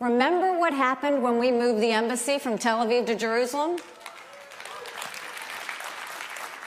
Remember 0.00 0.58
what 0.58 0.74
happened 0.74 1.22
when 1.22 1.38
we 1.38 1.52
moved 1.52 1.80
the 1.80 1.92
embassy 1.92 2.38
from 2.38 2.58
Tel 2.58 2.84
Aviv 2.84 3.06
to 3.06 3.14
Jerusalem? 3.14 3.78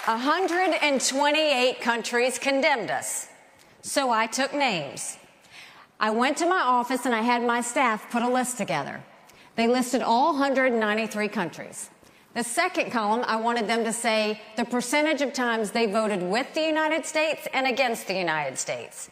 128 0.05 1.82
countries 1.82 2.39
condemned 2.39 2.89
us. 2.89 3.28
So 3.82 4.11
I 4.11 4.28
took 4.28 4.53
names. 4.53 5.18
I 6.00 6.10
went 6.10 6.38
to 6.38 6.46
my 6.46 6.60
office 6.60 7.06
and 7.06 7.16
I 7.16 7.22
had 7.22 7.43
my 7.43 7.62
staff 7.62 8.12
put 8.12 8.22
a 8.22 8.30
list 8.30 8.58
together. 8.58 9.04
They 9.56 9.68
listed 9.68 10.02
all 10.02 10.34
193 10.34 11.28
countries. 11.30 11.89
The 12.34 12.43
second 12.43 12.91
column, 12.91 13.24
I 13.26 13.38
wanted 13.38 13.68
them 13.68 13.86
to 13.86 13.93
say 13.93 14.41
the 14.58 14.66
percentage 14.66 15.22
of 15.22 15.32
times 15.32 15.72
they 15.72 15.86
voted 15.86 16.22
with 16.22 16.54
the 16.54 16.62
United 16.62 17.06
States 17.06 17.48
and 17.54 17.66
against 17.66 18.08
the 18.08 18.14
United 18.14 18.60
States. 18.60 19.10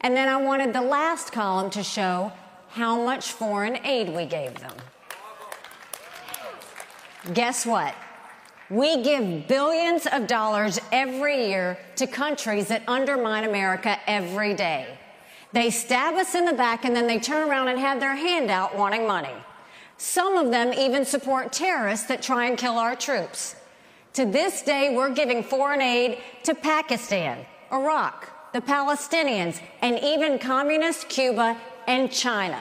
And 0.00 0.16
then 0.16 0.28
I 0.28 0.38
wanted 0.38 0.72
the 0.72 0.80
last 0.80 1.30
column 1.30 1.70
to 1.70 1.82
show 1.82 2.32
how 2.70 3.04
much 3.04 3.32
foreign 3.32 3.84
aid 3.84 4.08
we 4.08 4.24
gave 4.24 4.58
them. 4.60 4.74
Guess 7.34 7.66
what? 7.66 7.94
We 8.70 9.02
give 9.02 9.46
billions 9.46 10.06
of 10.06 10.26
dollars 10.26 10.80
every 10.90 11.48
year 11.48 11.78
to 11.96 12.06
countries 12.06 12.68
that 12.68 12.82
undermine 12.88 13.44
America 13.44 13.98
every 14.06 14.54
day. 14.54 14.98
They 15.54 15.70
stab 15.70 16.14
us 16.14 16.34
in 16.34 16.46
the 16.46 16.52
back 16.52 16.84
and 16.84 16.96
then 16.96 17.06
they 17.06 17.20
turn 17.20 17.48
around 17.48 17.68
and 17.68 17.78
have 17.78 18.00
their 18.00 18.16
hand 18.16 18.50
out 18.50 18.76
wanting 18.76 19.06
money. 19.06 19.36
Some 19.98 20.36
of 20.36 20.50
them 20.50 20.72
even 20.72 21.04
support 21.04 21.52
terrorists 21.52 22.06
that 22.08 22.20
try 22.20 22.46
and 22.46 22.58
kill 22.58 22.76
our 22.76 22.96
troops. 22.96 23.54
To 24.14 24.26
this 24.26 24.62
day, 24.62 24.92
we're 24.96 25.14
giving 25.14 25.44
foreign 25.44 25.80
aid 25.80 26.18
to 26.42 26.56
Pakistan, 26.56 27.46
Iraq, 27.72 28.52
the 28.52 28.60
Palestinians, 28.60 29.60
and 29.80 29.96
even 30.00 30.40
communist 30.40 31.08
Cuba 31.08 31.56
and 31.86 32.10
China. 32.10 32.58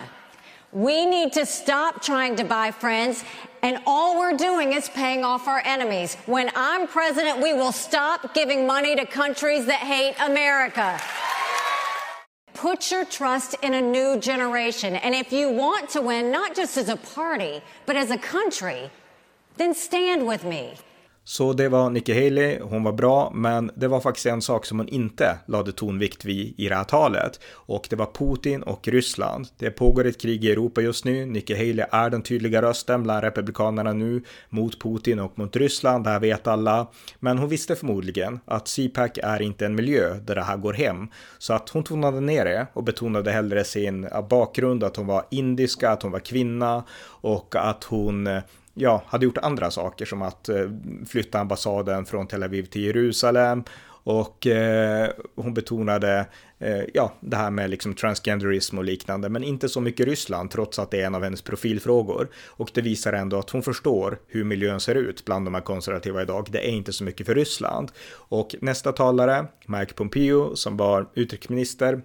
We 0.72 1.08
need 1.08 1.34
to 1.34 1.48
stop 1.48 2.04
trying 2.04 2.36
to 2.36 2.44
buy 2.44 2.70
friends, 2.70 3.24
and 3.64 3.80
all 3.88 4.20
we're 4.20 4.38
doing 4.38 4.74
is 4.74 4.88
paying 4.90 5.24
off 5.24 5.48
our 5.48 5.64
enemies. 5.66 6.16
When 6.28 6.52
I'm 6.56 6.88
president, 6.88 7.42
we 7.42 7.54
will 7.54 7.72
stop 7.72 8.36
giving 8.36 8.68
money 8.68 8.96
to 8.96 9.06
countries 9.08 9.66
that 9.66 9.80
hate 9.80 10.16
America. 10.20 11.00
Put 12.64 12.92
your 12.92 13.04
trust 13.04 13.58
in 13.62 13.74
a 13.74 13.82
new 13.82 14.18
generation. 14.18 14.96
And 14.96 15.14
if 15.14 15.34
you 15.34 15.50
want 15.50 15.90
to 15.90 16.02
win, 16.02 16.32
not 16.32 16.56
just 16.56 16.78
as 16.78 16.88
a 16.88 16.96
party, 16.96 17.62
but 17.86 17.98
as 17.98 18.10
a 18.10 18.18
country, 18.18 18.90
then 19.58 19.74
stand 19.74 20.26
with 20.26 20.46
me. 20.46 20.76
Så 21.26 21.54
det 21.54 21.70
var 21.70 21.90
Nikki 21.90 22.14
Haley, 22.14 22.60
hon 22.62 22.84
var 22.84 22.92
bra, 22.92 23.32
men 23.36 23.72
det 23.76 23.88
var 23.88 24.00
faktiskt 24.00 24.26
en 24.26 24.42
sak 24.42 24.66
som 24.66 24.80
hon 24.80 24.88
inte 24.88 25.38
lade 25.46 25.72
tonvikt 25.72 26.26
vid 26.26 26.54
i 26.58 26.70
det 26.70 26.76
här 26.76 26.84
talet. 26.84 27.40
Och 27.54 27.88
det 27.90 27.96
var 27.96 28.06
Putin 28.06 28.64
och 28.64 28.88
Ryssland. 28.88 29.48
Det 29.58 29.72
pågår 29.72 30.06
ett 30.06 30.22
krig 30.22 30.46
i 30.46 30.52
Europa 30.52 30.82
just 30.82 31.06
nu. 31.06 31.26
Nikki 31.26 31.54
Haley 31.54 31.86
är 31.92 32.10
den 32.10 32.22
tydliga 32.22 32.62
rösten 32.62 33.04
bland 33.04 33.24
republikanerna 33.24 33.94
nu 33.94 34.24
mot 34.50 34.82
Putin 34.82 35.20
och 35.20 35.40
mot 35.40 35.56
Ryssland. 35.56 36.04
Det 36.04 36.10
här 36.10 36.20
vet 36.20 36.48
alla. 36.48 36.88
Men 37.20 37.38
hon 37.38 37.50
visste 37.50 37.76
förmodligen 37.76 38.40
att 38.46 38.68
CPAC 38.68 39.12
är 39.24 39.42
inte 39.42 39.66
en 39.66 39.76
miljö 39.76 40.14
där 40.14 40.36
det 40.36 40.44
här 40.44 40.58
går 40.58 40.74
hem. 40.74 41.08
Så 41.38 41.54
att 41.54 41.70
hon 41.70 41.84
tonade 41.84 42.22
ner 42.22 42.46
det 42.46 42.68
och 42.74 42.84
betonade 42.84 43.32
hellre 43.32 43.64
sin 43.64 44.04
eh, 44.04 44.28
bakgrund, 44.28 44.84
att 44.84 44.96
hon 44.96 45.08
var 45.08 45.26
indiska, 45.32 45.90
att 45.90 46.04
hon 46.04 46.12
var 46.12 46.20
kvinna 46.20 46.84
och 47.22 47.56
att 47.56 47.84
hon 47.84 48.28
eh, 48.28 48.42
ja, 48.74 49.04
hade 49.06 49.26
gjort 49.26 49.38
andra 49.38 49.72
saker 49.72 50.06
som 50.06 50.22
att 50.22 50.50
eh, 50.50 50.70
flytta 51.08 51.40
ambassaden 51.40 52.06
från 52.06 52.28
Tel 52.28 52.44
Aviv 52.44 52.66
till 52.66 52.84
Jerusalem 52.84 53.64
och 54.04 54.48
eh, 54.48 55.10
hon 55.36 55.54
betonade 55.54 56.26
eh, 56.60 56.84
ja, 56.94 57.14
det 57.20 57.36
här 57.36 57.52
med 57.52 57.70
liksom 57.70 57.94
transgenderism 57.94 58.78
och 58.78 58.84
liknande, 58.84 59.30
men 59.30 59.44
inte 59.44 59.70
så 59.70 59.82
mycket 59.82 60.08
Ryssland, 60.08 60.52
trots 60.52 60.80
att 60.80 60.92
det 60.92 61.02
är 61.02 61.06
en 61.06 61.16
av 61.16 61.24
hennes 61.24 61.42
profilfrågor. 61.42 62.28
Och 62.48 62.72
det 62.74 62.82
visar 62.82 63.14
ändå 63.14 63.40
att 63.40 63.50
hon 63.50 63.64
förstår 63.64 64.20
hur 64.28 64.44
miljön 64.44 64.80
ser 64.80 64.96
ut 64.96 65.26
bland 65.26 65.46
de 65.46 65.54
här 65.54 65.62
konservativa 65.62 66.22
idag. 66.22 66.48
Det 66.52 66.68
är 66.68 66.72
inte 66.72 66.94
så 66.94 67.04
mycket 67.04 67.26
för 67.26 67.36
Ryssland. 67.36 67.92
Och 68.12 68.56
nästa 68.62 68.92
talare, 68.92 69.46
Mike 69.66 69.94
Pompeo, 69.94 70.56
som 70.56 70.78
var 70.78 71.10
utrikesminister, 71.14 72.02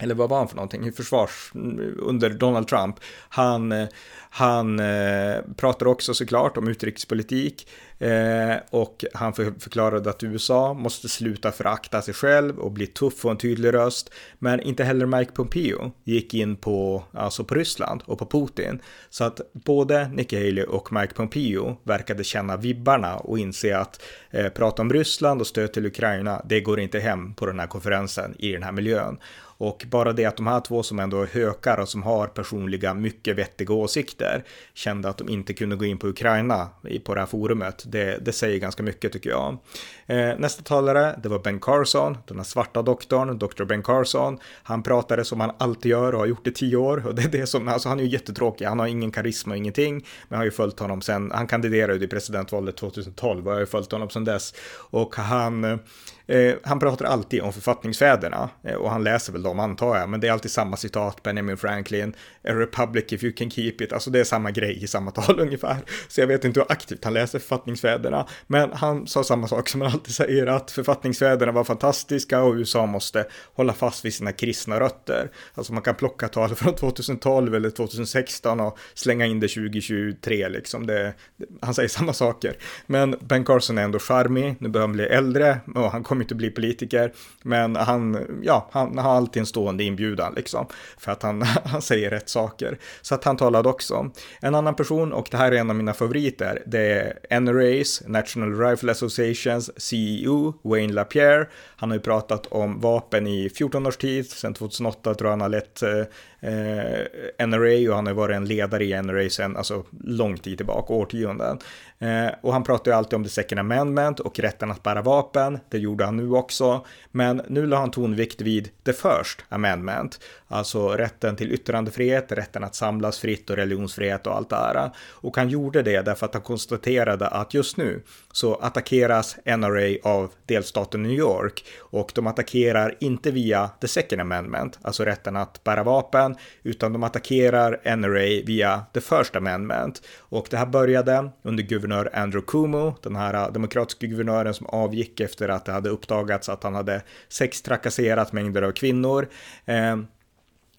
eller 0.00 0.14
vad 0.14 0.30
var 0.30 0.38
han 0.38 0.48
för 0.48 0.56
någonting, 0.56 0.86
i 0.86 0.92
försvars, 0.92 1.50
under 1.98 2.30
Donald 2.30 2.68
Trump. 2.68 2.96
Han, 3.28 3.86
han 4.30 4.80
eh, 4.80 5.36
pratar 5.56 5.86
också 5.86 6.14
såklart 6.14 6.56
om 6.56 6.68
utrikespolitik 6.68 7.68
eh, 7.98 8.56
och 8.70 9.04
han 9.14 9.32
för, 9.32 9.52
förklarade 9.58 10.10
att 10.10 10.22
USA 10.22 10.74
måste 10.74 11.08
sluta 11.08 11.52
förakta 11.52 12.02
sig 12.02 12.14
själv 12.14 12.58
och 12.58 12.72
bli 12.72 12.86
tuff 12.86 13.24
och 13.24 13.30
en 13.30 13.36
tydlig 13.36 13.74
röst. 13.74 14.10
Men 14.38 14.60
inte 14.60 14.84
heller 14.84 15.06
Mike 15.06 15.32
Pompeo 15.32 15.92
gick 16.04 16.34
in 16.34 16.56
på, 16.56 17.04
alltså 17.12 17.44
på 17.44 17.54
Ryssland 17.54 18.02
och 18.06 18.18
på 18.18 18.26
Putin. 18.26 18.80
Så 19.10 19.24
att 19.24 19.40
både 19.52 20.08
Nikki 20.08 20.36
Haley 20.36 20.64
och 20.64 20.92
Mike 20.92 21.14
Pompeo 21.14 21.76
verkade 21.82 22.24
känna 22.24 22.56
vibbarna 22.56 23.16
och 23.16 23.38
inse 23.38 23.78
att 23.78 24.02
eh, 24.30 24.48
prata 24.48 24.82
om 24.82 24.92
Ryssland 24.92 25.40
och 25.40 25.46
stöd 25.46 25.72
till 25.72 25.86
Ukraina, 25.86 26.42
det 26.48 26.60
går 26.60 26.80
inte 26.80 26.98
hem 26.98 27.34
på 27.34 27.46
den 27.46 27.60
här 27.60 27.66
konferensen 27.66 28.34
i 28.38 28.52
den 28.52 28.62
här 28.62 28.72
miljön. 28.72 29.18
Och 29.58 29.86
bara 29.90 30.12
det 30.12 30.24
att 30.24 30.36
de 30.36 30.46
här 30.46 30.60
två 30.60 30.82
som 30.82 30.98
ändå 30.98 31.22
är 31.22 31.26
hökar 31.26 31.80
och 31.80 31.88
som 31.88 32.02
har 32.02 32.26
personliga, 32.26 32.94
mycket 32.94 33.36
vettiga 33.36 33.74
åsikter 33.74 34.44
kände 34.74 35.08
att 35.08 35.18
de 35.18 35.28
inte 35.28 35.54
kunde 35.54 35.76
gå 35.76 35.84
in 35.84 35.98
på 35.98 36.08
Ukraina 36.08 36.68
på 37.04 37.14
det 37.14 37.20
här 37.20 37.26
forumet. 37.26 37.84
Det, 37.86 38.18
det 38.24 38.32
säger 38.32 38.58
ganska 38.58 38.82
mycket 38.82 39.12
tycker 39.12 39.30
jag. 39.30 39.58
Eh, 40.06 40.38
nästa 40.38 40.62
talare, 40.62 41.18
det 41.22 41.28
var 41.28 41.38
Ben 41.38 41.60
Carson, 41.60 42.18
den 42.26 42.36
här 42.36 42.44
svarta 42.44 42.82
doktorn, 42.82 43.38
Dr. 43.38 43.64
Ben 43.64 43.82
Carson. 43.82 44.38
Han 44.62 44.82
pratade 44.82 45.24
som 45.24 45.40
han 45.40 45.50
alltid 45.58 45.90
gör 45.90 46.12
och 46.12 46.18
har 46.18 46.26
gjort 46.26 46.46
i 46.46 46.52
tio 46.52 46.76
år. 46.76 47.06
Och 47.06 47.14
det 47.14 47.22
är 47.22 47.28
det 47.28 47.46
som, 47.46 47.68
alltså 47.68 47.88
han 47.88 48.00
är 48.00 48.04
ju 48.04 48.10
jättetråkig, 48.10 48.64
han 48.64 48.78
har 48.78 48.86
ingen 48.86 49.10
karisma 49.10 49.52
och 49.52 49.56
ingenting. 49.56 49.94
Men 49.94 50.04
jag 50.28 50.38
har 50.38 50.44
ju 50.44 50.50
följt 50.50 50.80
honom 50.80 51.00
sen, 51.00 51.30
han 51.34 51.46
kandiderade 51.46 52.04
i 52.04 52.08
presidentvalet 52.08 52.76
2012 52.76 53.46
och 53.46 53.52
jag 53.52 53.56
har 53.56 53.60
ju 53.60 53.66
följt 53.66 53.92
honom 53.92 54.10
sen 54.10 54.24
dess. 54.24 54.54
Och 54.90 55.16
han 55.16 55.78
Eh, 56.26 56.54
han 56.62 56.78
pratar 56.78 57.04
alltid 57.04 57.42
om 57.42 57.52
författningsfäderna 57.52 58.50
eh, 58.62 58.74
och 58.74 58.90
han 58.90 59.04
läser 59.04 59.32
väl 59.32 59.42
dem 59.46 59.60
antar 59.60 59.96
jag, 59.96 60.08
men 60.08 60.20
det 60.20 60.28
är 60.28 60.32
alltid 60.32 60.50
samma 60.50 60.76
citat, 60.76 61.22
Benjamin 61.22 61.56
Franklin, 61.56 62.14
a 62.44 62.52
republic 62.52 63.12
if 63.12 63.24
you 63.24 63.32
can 63.32 63.50
keep 63.50 63.74
it, 63.80 63.92
alltså 63.92 64.10
det 64.10 64.20
är 64.20 64.24
samma 64.24 64.50
grej 64.50 64.84
i 64.84 64.86
samma 64.86 65.10
tal 65.10 65.40
ungefär. 65.46 65.76
Så 66.08 66.20
jag 66.20 66.26
vet 66.26 66.44
inte 66.44 66.60
hur 66.60 66.72
aktivt 66.72 67.04
han 67.04 67.14
läser 67.14 67.38
författningsfäderna, 67.38 68.26
men 68.46 68.72
han 68.72 69.06
sa 69.06 69.24
samma 69.24 69.48
sak 69.48 69.68
som 69.68 69.80
han 69.80 69.92
alltid 69.92 70.14
säger, 70.14 70.46
att 70.46 70.70
författningsfäderna 70.70 71.52
var 71.52 71.64
fantastiska 71.64 72.42
och 72.42 72.54
USA 72.54 72.86
måste 72.86 73.26
hålla 73.54 73.72
fast 73.72 74.04
vid 74.04 74.14
sina 74.14 74.32
kristna 74.32 74.80
rötter. 74.80 75.30
Alltså 75.54 75.72
man 75.72 75.82
kan 75.82 75.94
plocka 75.94 76.28
tal 76.28 76.54
från 76.54 76.74
2012 76.74 77.54
eller 77.54 77.70
2016 77.70 78.60
och 78.60 78.78
slänga 78.94 79.26
in 79.26 79.40
det 79.40 79.48
2023 79.48 80.48
liksom. 80.48 80.86
Det, 80.86 81.14
han 81.60 81.74
säger 81.74 81.88
samma 81.88 82.12
saker. 82.12 82.56
Men 82.86 83.16
Ben 83.20 83.44
Carson 83.44 83.78
är 83.78 83.82
ändå 83.82 83.98
charmig, 83.98 84.56
nu 84.58 84.68
börjar 84.68 84.86
han 84.86 84.92
bli 84.92 85.04
äldre 85.04 85.60
och 85.74 85.90
han 85.90 86.02
kommer 86.02 86.22
inte 86.22 86.34
bli 86.34 86.50
politiker. 86.50 87.12
Men 87.42 87.76
han, 87.76 88.26
ja, 88.42 88.68
han 88.72 88.98
har 88.98 89.16
alltid 89.16 89.35
en 89.40 89.46
stående 89.46 89.84
inbjudan 89.84 90.34
liksom. 90.36 90.66
För 90.98 91.12
att 91.12 91.22
han, 91.22 91.42
han 91.64 91.82
säger 91.82 92.10
rätt 92.10 92.28
saker. 92.28 92.78
Så 93.02 93.14
att 93.14 93.24
han 93.24 93.36
talade 93.36 93.68
också. 93.68 94.10
En 94.40 94.54
annan 94.54 94.74
person, 94.74 95.12
och 95.12 95.28
det 95.30 95.36
här 95.36 95.52
är 95.52 95.56
en 95.56 95.70
av 95.70 95.76
mina 95.76 95.94
favoriter, 95.94 96.62
det 96.66 97.14
är 97.30 97.40
NRAs, 97.40 98.02
National 98.06 98.58
Rifle 98.58 98.92
Associations 98.92 99.70
CEO, 99.76 100.54
Wayne 100.62 100.92
LaPierre. 100.92 101.46
Han 101.76 101.90
har 101.90 101.96
ju 101.96 102.02
pratat 102.02 102.46
om 102.46 102.80
vapen 102.80 103.26
i 103.26 103.50
14 103.50 103.86
års 103.86 103.96
tid, 103.96 104.30
sedan 104.30 104.54
2008 104.54 105.14
tror 105.14 105.26
jag 105.26 105.32
han 105.32 105.40
har 105.40 105.48
lett 105.48 105.82
eh, 105.82 106.00
eh 106.40 107.46
NRA 107.46 107.90
och 107.90 107.96
han 107.96 108.06
har 108.06 108.14
varit 108.14 108.36
en 108.36 108.44
ledare 108.44 108.84
i 108.84 109.02
NRA 109.02 109.30
sedan 109.30 109.56
alltså, 109.56 109.84
lång 110.04 110.38
tid 110.38 110.56
tillbaka, 110.56 110.92
årtionden. 110.92 111.58
Eh, 111.98 112.28
och 112.40 112.52
han 112.52 112.64
pratar 112.64 112.90
ju 112.90 112.96
alltid 112.96 113.14
om 113.14 113.24
the 113.24 113.30
second 113.30 113.58
amendment 113.58 114.20
och 114.20 114.38
rätten 114.38 114.70
att 114.70 114.82
bära 114.82 115.02
vapen. 115.02 115.58
Det 115.68 115.78
gjorde 115.78 116.04
han 116.04 116.16
nu 116.16 116.30
också. 116.30 116.86
Men 117.10 117.42
nu 117.48 117.66
la 117.66 117.76
han 117.76 117.90
tonvikt 117.90 118.40
vid 118.40 118.70
the 118.84 118.92
first 118.92 119.44
amendment, 119.48 120.20
alltså 120.48 120.88
rätten 120.88 121.36
till 121.36 121.52
yttrandefrihet, 121.52 122.32
rätten 122.32 122.64
att 122.64 122.74
samlas 122.74 123.18
fritt 123.18 123.50
och 123.50 123.56
religionsfrihet 123.56 124.26
och 124.26 124.36
allt 124.36 124.50
det 124.50 124.56
här. 124.56 124.90
Och 124.98 125.36
han 125.36 125.48
gjorde 125.48 125.82
det 125.82 126.02
därför 126.02 126.26
att 126.26 126.34
han 126.34 126.42
konstaterade 126.42 127.28
att 127.28 127.54
just 127.54 127.76
nu 127.76 128.02
så 128.32 128.54
attackeras 128.54 129.36
NRA 129.44 129.96
av 130.02 130.32
delstaten 130.46 131.02
New 131.02 131.12
York 131.12 131.65
och 131.78 132.12
de 132.14 132.26
attackerar 132.26 132.94
inte 133.00 133.30
via 133.30 133.70
the 133.80 133.88
second 133.88 134.20
amendment, 134.20 134.78
alltså 134.82 135.04
rätten 135.04 135.36
att 135.36 135.64
bära 135.64 135.82
vapen, 135.82 136.36
utan 136.62 136.92
de 136.92 137.02
attackerar 137.02 137.96
NRA 137.96 138.42
via 138.46 138.82
the 138.92 139.00
first 139.00 139.36
amendment. 139.36 140.02
Och 140.18 140.46
det 140.50 140.56
här 140.56 140.66
började 140.66 141.30
under 141.42 141.62
guvernör 141.62 142.10
Andrew 142.14 142.46
Cuomo, 142.46 142.94
den 143.02 143.16
här 143.16 143.34
äh, 143.34 143.52
demokratiska 143.52 144.06
guvernören 144.06 144.54
som 144.54 144.66
avgick 144.66 145.20
efter 145.20 145.48
att 145.48 145.64
det 145.64 145.72
hade 145.72 145.90
uppdagats 145.90 146.48
att 146.48 146.62
han 146.62 146.74
hade 146.74 147.02
sextrakasserat 147.28 148.32
mängder 148.32 148.62
av 148.62 148.72
kvinnor. 148.72 149.28
Ehm, 149.66 150.06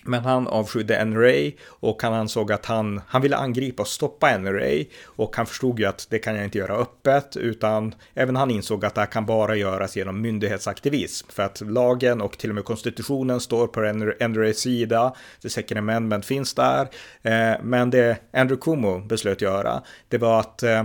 men 0.08 0.24
han 0.24 0.48
avskydde 0.48 1.06
NRA 1.06 1.52
och 1.68 2.02
han 2.02 2.14
ansåg 2.14 2.52
att 2.52 2.66
han, 2.66 3.02
han 3.08 3.22
ville 3.22 3.38
angripa 3.38 3.84
och 3.84 3.88
stoppa 3.88 4.38
NRA 4.38 4.84
och 5.06 5.36
han 5.36 5.46
förstod 5.46 5.80
ju 5.80 5.86
att 5.86 6.08
det 6.10 6.20
kan 6.20 6.36
jag 6.36 6.44
inte 6.44 6.58
göra 6.58 6.74
öppet 6.74 7.38
utan 7.38 7.96
även 8.14 8.36
han 8.36 8.52
insåg 8.52 8.86
att 8.86 8.96
det 8.96 9.02
här 9.02 9.06
kan 9.06 9.26
bara 9.26 9.56
göras 9.56 9.96
genom 9.96 10.22
myndighetsaktivism 10.22 11.28
för 11.30 11.44
att 11.44 11.62
lagen 11.62 12.22
och 12.22 12.38
till 12.38 12.50
och 12.50 12.56
med 12.56 12.66
konstitutionen 12.66 13.40
står 13.40 13.68
på 13.68 13.82
NRAs 14.28 14.58
sida. 14.58 15.16
The 15.42 15.50
second 15.50 15.78
amendment 15.78 16.26
finns 16.26 16.54
där. 16.54 16.88
Eh, 17.22 17.54
men 17.64 17.90
det 17.90 18.18
Andrew 18.34 18.62
Cuomo 18.62 19.00
beslöt 19.00 19.42
göra, 19.42 19.82
det 20.08 20.18
var 20.18 20.40
att 20.40 20.64
eh, 20.64 20.84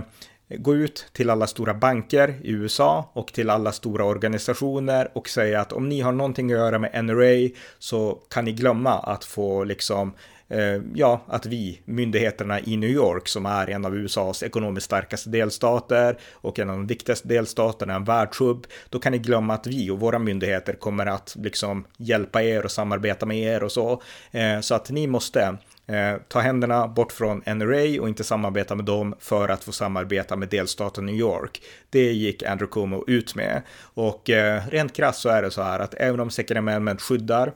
gå 0.49 0.75
ut 0.75 1.05
till 1.13 1.29
alla 1.29 1.47
stora 1.47 1.73
banker 1.73 2.35
i 2.43 2.51
USA 2.51 3.09
och 3.13 3.33
till 3.33 3.49
alla 3.49 3.71
stora 3.71 4.05
organisationer 4.05 5.11
och 5.13 5.29
säga 5.29 5.61
att 5.61 5.73
om 5.73 5.89
ni 5.89 6.01
har 6.01 6.11
någonting 6.11 6.51
att 6.51 6.57
göra 6.57 6.79
med 6.79 7.05
NRA 7.05 7.49
så 7.79 8.19
kan 8.29 8.45
ni 8.45 8.51
glömma 8.51 8.93
att 8.93 9.25
få 9.25 9.63
liksom 9.63 10.13
eh, 10.47 10.81
ja, 10.95 11.21
att 11.27 11.45
vi, 11.45 11.81
myndigheterna 11.85 12.59
i 12.59 12.77
New 12.77 12.89
York, 12.89 13.27
som 13.27 13.45
är 13.45 13.69
en 13.69 13.85
av 13.85 13.95
USAs 13.95 14.43
ekonomiskt 14.43 14.85
starkaste 14.85 15.29
delstater 15.29 16.17
och 16.33 16.59
en 16.59 16.69
av 16.69 16.75
de 16.75 16.87
viktigaste 16.87 17.27
delstaterna, 17.27 17.95
en 17.95 18.03
världshubb, 18.03 18.67
då 18.89 18.99
kan 18.99 19.11
ni 19.11 19.17
glömma 19.17 19.53
att 19.53 19.67
vi 19.67 19.89
och 19.89 19.99
våra 19.99 20.19
myndigheter 20.19 20.73
kommer 20.73 21.05
att 21.05 21.35
liksom 21.39 21.85
hjälpa 21.97 22.43
er 22.43 22.65
och 22.65 22.71
samarbeta 22.71 23.25
med 23.25 23.37
er 23.37 23.63
och 23.63 23.71
så. 23.71 24.01
Eh, 24.31 24.59
så 24.59 24.75
att 24.75 24.89
ni 24.89 25.07
måste 25.07 25.57
Eh, 25.87 26.17
ta 26.27 26.39
händerna 26.39 26.87
bort 26.87 27.11
från 27.11 27.43
NRA 27.45 28.01
och 28.01 28.07
inte 28.07 28.23
samarbeta 28.23 28.75
med 28.75 28.85
dem 28.85 29.15
för 29.19 29.49
att 29.49 29.63
få 29.63 29.71
samarbeta 29.71 30.35
med 30.35 30.49
delstaten 30.49 31.05
New 31.05 31.15
York. 31.15 31.61
Det 31.89 32.13
gick 32.13 32.43
Andrew 32.43 32.71
Cuomo 32.71 33.03
ut 33.07 33.35
med. 33.35 33.61
Och 33.93 34.29
eh, 34.29 34.61
rent 34.67 34.95
krasst 34.95 35.21
så 35.21 35.29
är 35.29 35.41
det 35.41 35.51
så 35.51 35.61
här 35.61 35.79
att 35.79 35.93
även 35.93 36.19
om 36.19 36.29
Second 36.29 36.57
Amendment 36.57 37.01
skyddar 37.01 37.53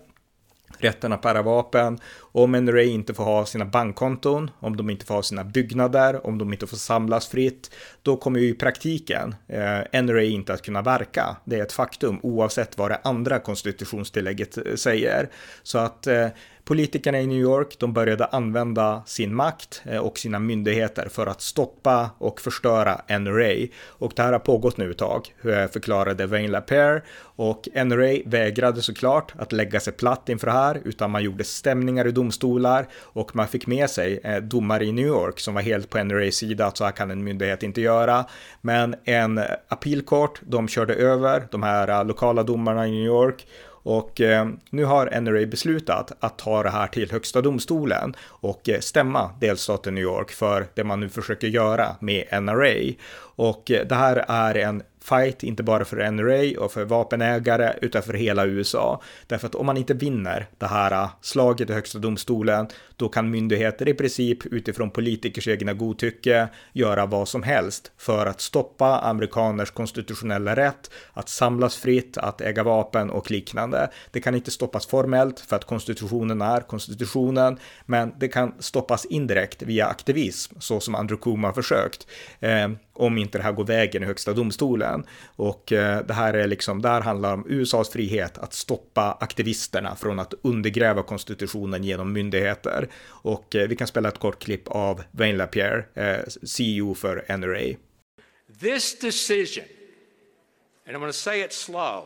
rätten 0.78 1.13
att 1.13 1.21
bära 1.21 1.41
vapen. 1.41 1.99
Om 2.19 2.51
NRA 2.51 2.84
inte 2.84 3.13
får 3.13 3.23
ha 3.23 3.45
sina 3.45 3.65
bankkonton, 3.65 4.51
om 4.59 4.78
de 4.78 4.89
inte 4.89 5.05
får 5.05 5.15
ha 5.15 5.23
sina 5.23 5.43
byggnader, 5.43 6.28
om 6.28 6.38
de 6.38 6.53
inte 6.53 6.67
får 6.67 6.78
samlas 6.78 7.28
fritt, 7.28 7.71
då 8.01 8.17
kommer 8.17 8.39
ju 8.39 8.49
i 8.49 8.53
praktiken 8.53 9.36
eh, 9.47 10.01
NRA 10.01 10.23
inte 10.23 10.53
att 10.53 10.61
kunna 10.61 10.82
verka. 10.82 11.38
Det 11.45 11.59
är 11.59 11.63
ett 11.63 11.71
faktum 11.71 12.19
oavsett 12.23 12.78
vad 12.78 12.91
det 12.91 12.99
andra 13.03 13.39
konstitutionstillägget 13.39 14.57
eh, 14.57 14.75
säger. 14.75 15.30
Så 15.63 15.78
att 15.78 16.07
eh, 16.07 16.28
Politikerna 16.68 17.22
i 17.22 17.28
New 17.28 17.39
York, 17.39 17.76
de 17.80 17.93
började 17.93 18.26
använda 18.26 19.03
sin 19.05 19.36
makt 19.36 19.82
eh, 19.86 19.97
och 19.97 20.18
sina 20.18 20.39
myndigheter 20.39 21.09
för 21.09 21.28
att 21.28 21.41
stoppa 21.41 22.09
och 22.18 22.41
förstöra 22.41 23.01
NRA. 23.20 23.68
Och 23.88 24.13
det 24.15 24.22
här 24.22 24.32
har 24.32 24.39
pågått 24.39 24.78
nu 24.78 24.91
ett 24.91 24.97
tag, 24.97 25.34
eh, 25.43 25.68
förklarade 25.68 26.26
Wayne 26.26 26.47
LaPierre. 26.47 27.01
Och 27.20 27.68
NRA 27.86 28.18
vägrade 28.26 28.82
såklart 28.82 29.34
att 29.38 29.51
lägga 29.51 29.80
sig 29.80 29.93
platt 29.93 30.30
inför 30.30 30.47
det 30.47 30.53
här, 30.53 30.82
utan 30.86 31.11
man 31.11 31.24
gjorde 31.24 31.43
stämningar 31.43 32.07
i 32.07 32.11
domstolar 32.11 32.88
och 32.95 33.36
man 33.36 33.47
fick 33.47 33.68
med 33.68 33.89
sig 33.89 34.20
eh, 34.24 34.38
domare 34.38 34.86
i 34.86 34.91
New 34.91 35.07
York 35.07 35.39
som 35.39 35.53
var 35.53 35.61
helt 35.61 35.89
på 35.89 36.03
NRAs 36.03 36.36
sida, 36.36 36.65
att 36.65 36.78
så 36.78 36.84
här 36.84 36.91
kan 36.91 37.11
en 37.11 37.24
myndighet 37.24 37.63
inte 37.63 37.82
göra. 37.82 38.26
Men 38.61 38.95
en 39.03 39.41
appealcourt, 39.68 40.41
de 40.41 40.68
körde 40.68 40.93
över 40.93 41.47
de 41.51 41.63
här 41.63 42.03
lokala 42.03 42.43
domarna 42.43 42.88
i 42.88 42.91
New 42.91 43.05
York 43.05 43.45
och 43.88 44.21
eh, 44.21 44.47
nu 44.69 44.83
har 44.83 45.21
NRA 45.21 45.45
beslutat 45.45 46.11
att 46.19 46.38
ta 46.38 46.63
det 46.63 46.69
här 46.69 46.88
till 46.88 47.11
högsta 47.11 47.41
domstolen 47.41 48.15
och 48.21 48.69
eh, 48.69 48.79
stämma 48.79 49.31
delstaten 49.39 49.95
New 49.95 50.03
York 50.03 50.31
för 50.31 50.67
det 50.73 50.83
man 50.83 50.99
nu 50.99 51.09
försöker 51.09 51.47
göra 51.47 51.95
med 51.99 52.43
NRA. 52.43 52.93
Och 53.35 53.71
eh, 53.71 53.88
det 53.88 53.95
här 53.95 54.25
är 54.27 54.55
en 54.55 54.83
fight, 55.09 55.43
inte 55.43 55.63
bara 55.63 55.85
för 55.85 56.11
NRA 56.11 56.63
och 56.63 56.71
för 56.71 56.85
vapenägare, 56.85 57.73
utan 57.81 58.03
för 58.03 58.13
hela 58.13 58.45
USA. 58.45 59.01
Därför 59.27 59.47
att 59.47 59.55
om 59.55 59.65
man 59.65 59.77
inte 59.77 59.93
vinner 59.93 60.47
det 60.57 60.67
här 60.67 60.91
äh, 60.91 61.09
slaget 61.21 61.69
i 61.69 61.73
högsta 61.73 61.99
domstolen, 61.99 62.67
då 62.95 63.09
kan 63.09 63.29
myndigheter 63.29 63.87
i 63.87 63.93
princip 63.93 64.45
utifrån 64.45 64.91
politikers 64.91 65.47
egna 65.47 65.73
godtycke 65.73 66.47
göra 66.73 67.05
vad 67.05 67.27
som 67.27 67.43
helst 67.43 67.91
för 67.97 68.25
att 68.25 68.41
stoppa 68.41 68.99
amerikaners 68.99 69.71
konstitutionella 69.71 70.55
rätt 70.55 70.91
att 71.13 71.29
samlas 71.29 71.75
fritt, 71.75 72.17
att 72.17 72.41
äga 72.41 72.63
vapen 72.63 73.09
och 73.09 73.31
liknande. 73.31 73.89
Det 74.11 74.21
kan 74.21 74.35
inte 74.35 74.51
stoppas 74.51 74.85
formellt 74.85 75.39
för 75.39 75.55
att 75.55 75.65
konstitutionen 75.65 76.41
är 76.41 76.61
konstitutionen, 76.61 77.59
men 77.85 78.13
det 78.19 78.27
kan 78.27 78.53
stoppas 78.59 79.05
indirekt 79.05 79.61
via 79.61 79.85
aktivism, 79.87 80.55
så 80.59 80.79
som 80.79 80.95
Andrew 80.95 81.23
Kuma 81.23 81.47
har 81.47 81.53
försökt. 81.53 82.07
Eh, 82.39 82.69
om 82.93 83.17
inte 83.17 83.37
det 83.37 83.43
här 83.43 83.51
går 83.51 83.65
vägen 83.65 84.03
i 84.03 84.05
högsta 84.05 84.33
domstolen. 84.33 84.96
Och 85.35 85.71
eh, 85.71 86.05
det 86.05 86.13
här 86.13 86.33
är 86.33 86.47
liksom, 86.47 86.81
där 86.81 87.01
handlar 87.01 87.33
om 87.33 87.45
USAs 87.47 87.89
frihet 87.89 88.37
att 88.37 88.53
stoppa 88.53 89.17
aktivisterna 89.19 89.95
från 89.95 90.19
att 90.19 90.33
undergräva 90.41 91.03
konstitutionen 91.03 91.83
genom 91.83 92.13
myndigheter. 92.13 92.89
Och 93.07 93.55
eh, 93.55 93.67
vi 93.67 93.75
kan 93.75 93.87
spela 93.87 94.09
ett 94.09 94.19
kort 94.19 94.43
klipp 94.43 94.67
av 94.67 95.03
Wayne 95.11 95.37
LaPierre, 95.37 95.85
eh, 95.93 96.23
CEO 96.43 96.93
för 96.93 97.37
NRA. 97.37 97.77
This 98.59 98.99
decision, 98.99 99.65
and 100.87 100.95
I'm 100.95 100.99
going 100.99 101.11
to 101.11 101.17
say 101.17 101.41
it 101.41 101.53
slow, 101.53 102.03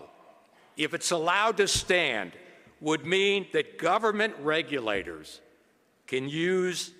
if 0.76 0.94
it's 0.94 1.12
allowed 1.12 1.58
to 1.58 1.68
stand, 1.68 2.32
would 2.80 3.06
mean 3.06 3.46
that 3.54 3.78
government 3.78 4.34
regulators 4.44 5.40
can 6.08 6.28
use 6.28 6.92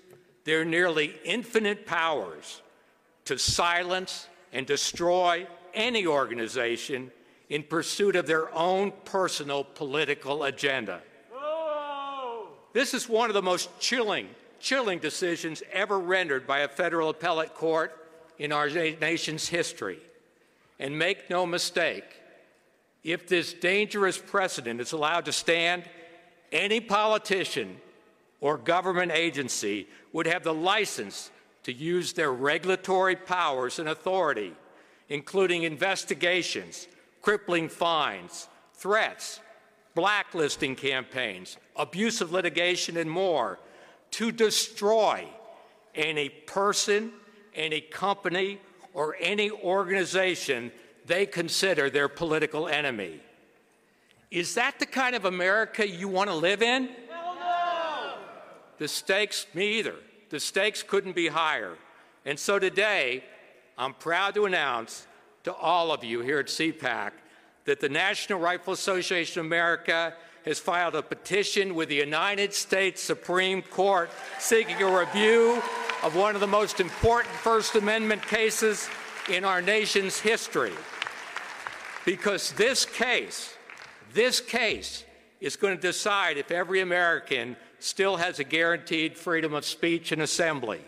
their 0.44 0.64
nearly 0.64 1.14
infinite 1.24 1.86
powers 1.86 2.62
to 3.24 3.38
silence 3.38 4.28
and 4.52 4.66
destroy 4.66 5.46
any 5.74 6.06
organization 6.06 7.10
in 7.48 7.62
pursuit 7.62 8.16
of 8.16 8.26
their 8.26 8.52
own 8.54 8.92
personal 9.04 9.64
political 9.64 10.44
agenda. 10.44 11.02
This 12.72 12.94
is 12.94 13.08
one 13.08 13.28
of 13.28 13.34
the 13.34 13.42
most 13.42 13.68
chilling, 13.78 14.28
chilling 14.58 14.98
decisions 14.98 15.62
ever 15.72 15.98
rendered 15.98 16.46
by 16.46 16.60
a 16.60 16.68
federal 16.68 17.10
appellate 17.10 17.54
court 17.54 17.92
in 18.38 18.52
our 18.52 18.68
nation's 18.68 19.48
history. 19.48 19.98
And 20.78 20.98
make 20.98 21.28
no 21.28 21.44
mistake, 21.44 22.04
if 23.04 23.28
this 23.28 23.52
dangerous 23.52 24.16
precedent 24.16 24.80
is 24.80 24.92
allowed 24.92 25.26
to 25.26 25.32
stand, 25.32 25.84
any 26.50 26.80
politician 26.80 27.80
or 28.40 28.56
government 28.56 29.12
agency 29.12 29.86
would 30.12 30.26
have 30.26 30.42
the 30.42 30.54
license 30.54 31.30
to 31.64 31.72
use 31.72 32.14
their 32.14 32.32
regulatory 32.32 33.16
powers 33.16 33.78
and 33.78 33.88
authority, 33.88 34.54
including 35.12 35.64
investigations, 35.64 36.88
crippling 37.20 37.68
fines, 37.68 38.48
threats, 38.72 39.40
blacklisting 39.94 40.74
campaigns, 40.74 41.58
abusive 41.76 42.32
litigation, 42.32 42.96
and 42.96 43.10
more 43.10 43.58
to 44.10 44.32
destroy 44.32 45.22
any 45.94 46.30
person, 46.30 47.12
any 47.54 47.78
company, 47.78 48.58
or 48.94 49.14
any 49.20 49.50
organization 49.50 50.72
they 51.04 51.26
consider 51.26 51.90
their 51.90 52.08
political 52.08 52.66
enemy. 52.66 53.20
Is 54.30 54.54
that 54.54 54.78
the 54.78 54.86
kind 54.86 55.14
of 55.14 55.26
America 55.26 55.86
you 55.86 56.08
want 56.08 56.30
to 56.30 56.36
live 56.36 56.62
in? 56.62 56.88
no. 57.34 58.14
The 58.78 58.88
stakes, 58.88 59.44
me 59.52 59.78
either. 59.78 59.96
The 60.30 60.40
stakes 60.40 60.82
couldn't 60.82 61.14
be 61.14 61.28
higher. 61.28 61.76
And 62.24 62.38
so 62.38 62.58
today, 62.58 63.24
I'm 63.78 63.94
proud 63.94 64.34
to 64.34 64.44
announce 64.44 65.06
to 65.44 65.52
all 65.54 65.92
of 65.92 66.04
you 66.04 66.20
here 66.20 66.38
at 66.38 66.46
CPAC 66.46 67.12
that 67.64 67.80
the 67.80 67.88
National 67.88 68.38
Rifle 68.38 68.72
Association 68.72 69.40
of 69.40 69.46
America 69.46 70.14
has 70.44 70.58
filed 70.58 70.94
a 70.94 71.02
petition 71.02 71.74
with 71.74 71.88
the 71.88 71.96
United 71.96 72.52
States 72.52 73.00
Supreme 73.00 73.62
Court 73.62 74.10
seeking 74.38 74.82
a 74.82 74.98
review 74.98 75.62
of 76.02 76.16
one 76.16 76.34
of 76.34 76.40
the 76.40 76.46
most 76.46 76.80
important 76.80 77.34
First 77.36 77.76
Amendment 77.76 78.22
cases 78.26 78.88
in 79.30 79.44
our 79.44 79.62
nation's 79.62 80.18
history. 80.18 80.72
Because 82.04 82.52
this 82.52 82.84
case, 82.84 83.54
this 84.12 84.40
case 84.40 85.04
is 85.40 85.56
going 85.56 85.76
to 85.76 85.80
decide 85.80 86.36
if 86.36 86.50
every 86.50 86.80
American 86.80 87.56
still 87.78 88.16
has 88.16 88.38
a 88.38 88.44
guaranteed 88.44 89.16
freedom 89.16 89.54
of 89.54 89.64
speech 89.64 90.12
and 90.12 90.22
assembly, 90.22 90.80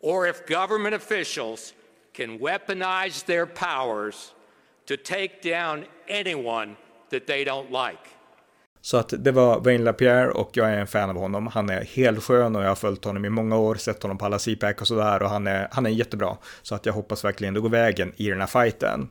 or 0.00 0.26
if 0.26 0.46
government 0.46 0.94
officials 0.94 1.72
can 2.18 2.38
weaponize 2.38 3.24
their 3.26 3.46
powers 3.46 4.34
to 4.86 4.96
take 4.96 5.40
down 5.42 5.84
anyone 6.08 6.76
that 7.10 7.26
they 7.26 7.44
don't 7.44 7.70
like. 7.70 8.08
Så 8.80 8.96
att 8.96 9.14
det 9.18 9.32
var 9.32 9.60
Wayne 9.60 9.84
LaPierre 9.84 10.30
och 10.30 10.50
jag 10.52 10.70
är 10.70 10.78
en 10.78 10.86
fan 10.86 11.10
av 11.10 11.16
honom. 11.16 11.46
Han 11.46 11.70
är 11.70 11.84
helt 11.84 12.22
skön 12.22 12.56
och 12.56 12.62
jag 12.62 12.68
har 12.68 12.74
följt 12.74 13.04
honom 13.04 13.24
i 13.24 13.28
många 13.28 13.56
år, 13.56 13.74
sett 13.74 14.02
honom 14.02 14.18
på 14.18 14.24
alla 14.24 14.38
CPAC 14.38 14.80
och 14.80 14.86
sådär 14.86 15.22
och 15.22 15.30
han 15.30 15.46
är, 15.46 15.68
han 15.70 15.86
är 15.86 15.90
jättebra. 15.90 16.36
Så 16.62 16.74
att 16.74 16.86
jag 16.86 16.92
hoppas 16.92 17.24
verkligen 17.24 17.54
det 17.54 17.60
går 17.60 17.68
vägen 17.68 18.12
i 18.16 18.30
den 18.30 18.40
här 18.40 18.46
fighten. 18.46 19.10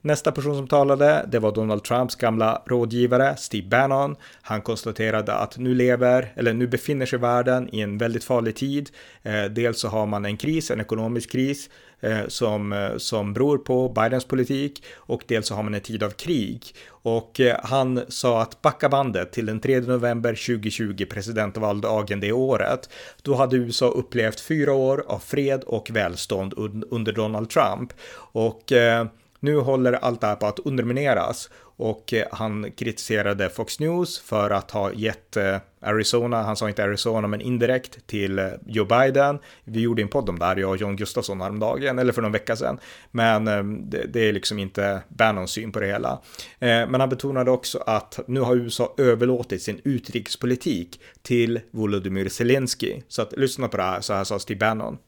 Nästa 0.00 0.32
person 0.32 0.56
som 0.56 0.68
talade, 0.68 1.26
det 1.28 1.38
var 1.38 1.52
Donald 1.52 1.84
Trumps 1.84 2.14
gamla 2.14 2.62
rådgivare 2.66 3.36
Steve 3.36 3.68
Bannon. 3.68 4.16
Han 4.42 4.62
konstaterade 4.62 5.34
att 5.34 5.58
nu 5.58 5.74
lever, 5.74 6.32
eller 6.36 6.52
nu 6.52 6.66
befinner 6.66 7.06
sig 7.06 7.18
världen 7.18 7.74
i 7.74 7.80
en 7.80 7.98
väldigt 7.98 8.24
farlig 8.24 8.56
tid. 8.56 8.90
Eh, 9.22 9.44
dels 9.44 9.80
så 9.80 9.88
har 9.88 10.06
man 10.06 10.24
en 10.24 10.36
kris, 10.36 10.70
en 10.70 10.80
ekonomisk 10.80 11.32
kris 11.32 11.70
Eh, 12.00 12.26
som, 12.28 12.72
eh, 12.72 12.96
som 12.96 13.32
beror 13.32 13.58
på 13.58 13.88
Bidens 13.88 14.24
politik 14.24 14.84
och 14.96 15.22
dels 15.26 15.46
så 15.46 15.54
har 15.54 15.62
man 15.62 15.74
en 15.74 15.80
tid 15.80 16.02
av 16.02 16.10
krig. 16.10 16.62
Och 16.88 17.40
eh, 17.40 17.60
han 17.62 18.00
sa 18.08 18.42
att 18.42 18.62
backa 18.62 18.88
bandet 18.88 19.32
till 19.32 19.46
den 19.46 19.60
3 19.60 19.80
november 19.80 20.30
2020, 20.30 21.06
presidentvaldagen 21.10 22.20
det 22.20 22.32
året. 22.32 22.88
Då 23.22 23.34
hade 23.34 23.56
USA 23.56 23.88
upplevt 23.88 24.40
fyra 24.40 24.72
år 24.72 25.04
av 25.08 25.18
fred 25.18 25.64
och 25.64 25.90
välstånd 25.90 26.54
under 26.90 27.12
Donald 27.12 27.50
Trump. 27.50 27.92
Och 28.32 28.72
eh, 28.72 29.06
nu 29.46 29.56
håller 29.56 29.92
allt 29.92 30.20
det 30.20 30.26
här 30.26 30.36
på 30.36 30.46
att 30.46 30.58
undermineras 30.58 31.50
och 31.78 32.12
eh, 32.12 32.26
han 32.30 32.70
kritiserade 32.70 33.50
Fox 33.50 33.80
News 33.80 34.18
för 34.18 34.50
att 34.50 34.70
ha 34.70 34.92
gett 34.92 35.36
eh, 35.36 35.56
Arizona, 35.80 36.42
han 36.42 36.56
sa 36.56 36.68
inte 36.68 36.84
Arizona 36.84 37.28
men 37.28 37.40
indirekt 37.40 38.06
till 38.06 38.38
eh, 38.38 38.46
Joe 38.66 38.84
Biden. 38.84 39.38
Vi 39.64 39.80
gjorde 39.80 40.02
en 40.02 40.08
podd 40.08 40.28
om 40.28 40.38
det 40.38 40.44
här, 40.44 40.56
jag 40.56 40.70
och 40.70 40.76
John 40.76 40.96
Gustafsson 40.96 41.40
häromdagen, 41.40 41.98
eller 41.98 42.12
för 42.12 42.22
någon 42.22 42.32
vecka 42.32 42.56
sedan. 42.56 42.78
Men 43.10 43.44
det, 43.90 44.28
är 44.28 44.32
liksom 44.32 44.58
inte 44.58 45.02
Bannons 45.08 45.50
syn 45.50 45.72
på 45.72 45.80
det 45.80 45.86
hela. 45.86 46.20
Men 46.58 47.00
han 47.00 47.08
betonade 47.08 47.50
också 47.50 47.78
att 47.86 48.20
nu 48.26 48.40
har 48.40 48.56
USA 48.56 48.94
överlåtit 48.98 49.62
sin 49.62 49.80
utrikespolitik 49.84 51.00
till 51.22 51.60
Volodymyr 51.70 52.28
Zelensky. 52.28 53.02
Så 53.08 53.22
att 53.22 53.32
lyssna 53.32 53.68
på 53.68 53.76
det 53.76 53.82
här, 53.82 54.00
så 54.00 54.14
här 54.14 54.24
sades 54.24 54.44
till 54.44 54.58
Bannon. 54.58 54.98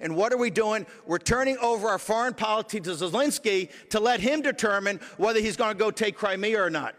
And 0.00 0.16
what 0.16 0.32
are 0.32 0.36
we 0.36 0.50
doing? 0.50 0.86
We're 1.06 1.18
turning 1.18 1.58
over 1.58 1.88
our 1.88 1.98
foreign 1.98 2.34
policy 2.34 2.80
to 2.80 2.90
Zelensky 2.90 3.70
to 3.90 4.00
let 4.00 4.20
him 4.20 4.42
determine 4.42 5.00
whether 5.16 5.40
he's 5.40 5.56
going 5.56 5.72
to 5.72 5.78
go 5.78 5.90
take 5.90 6.16
Crimea 6.16 6.60
or 6.60 6.70
not. 6.70 6.94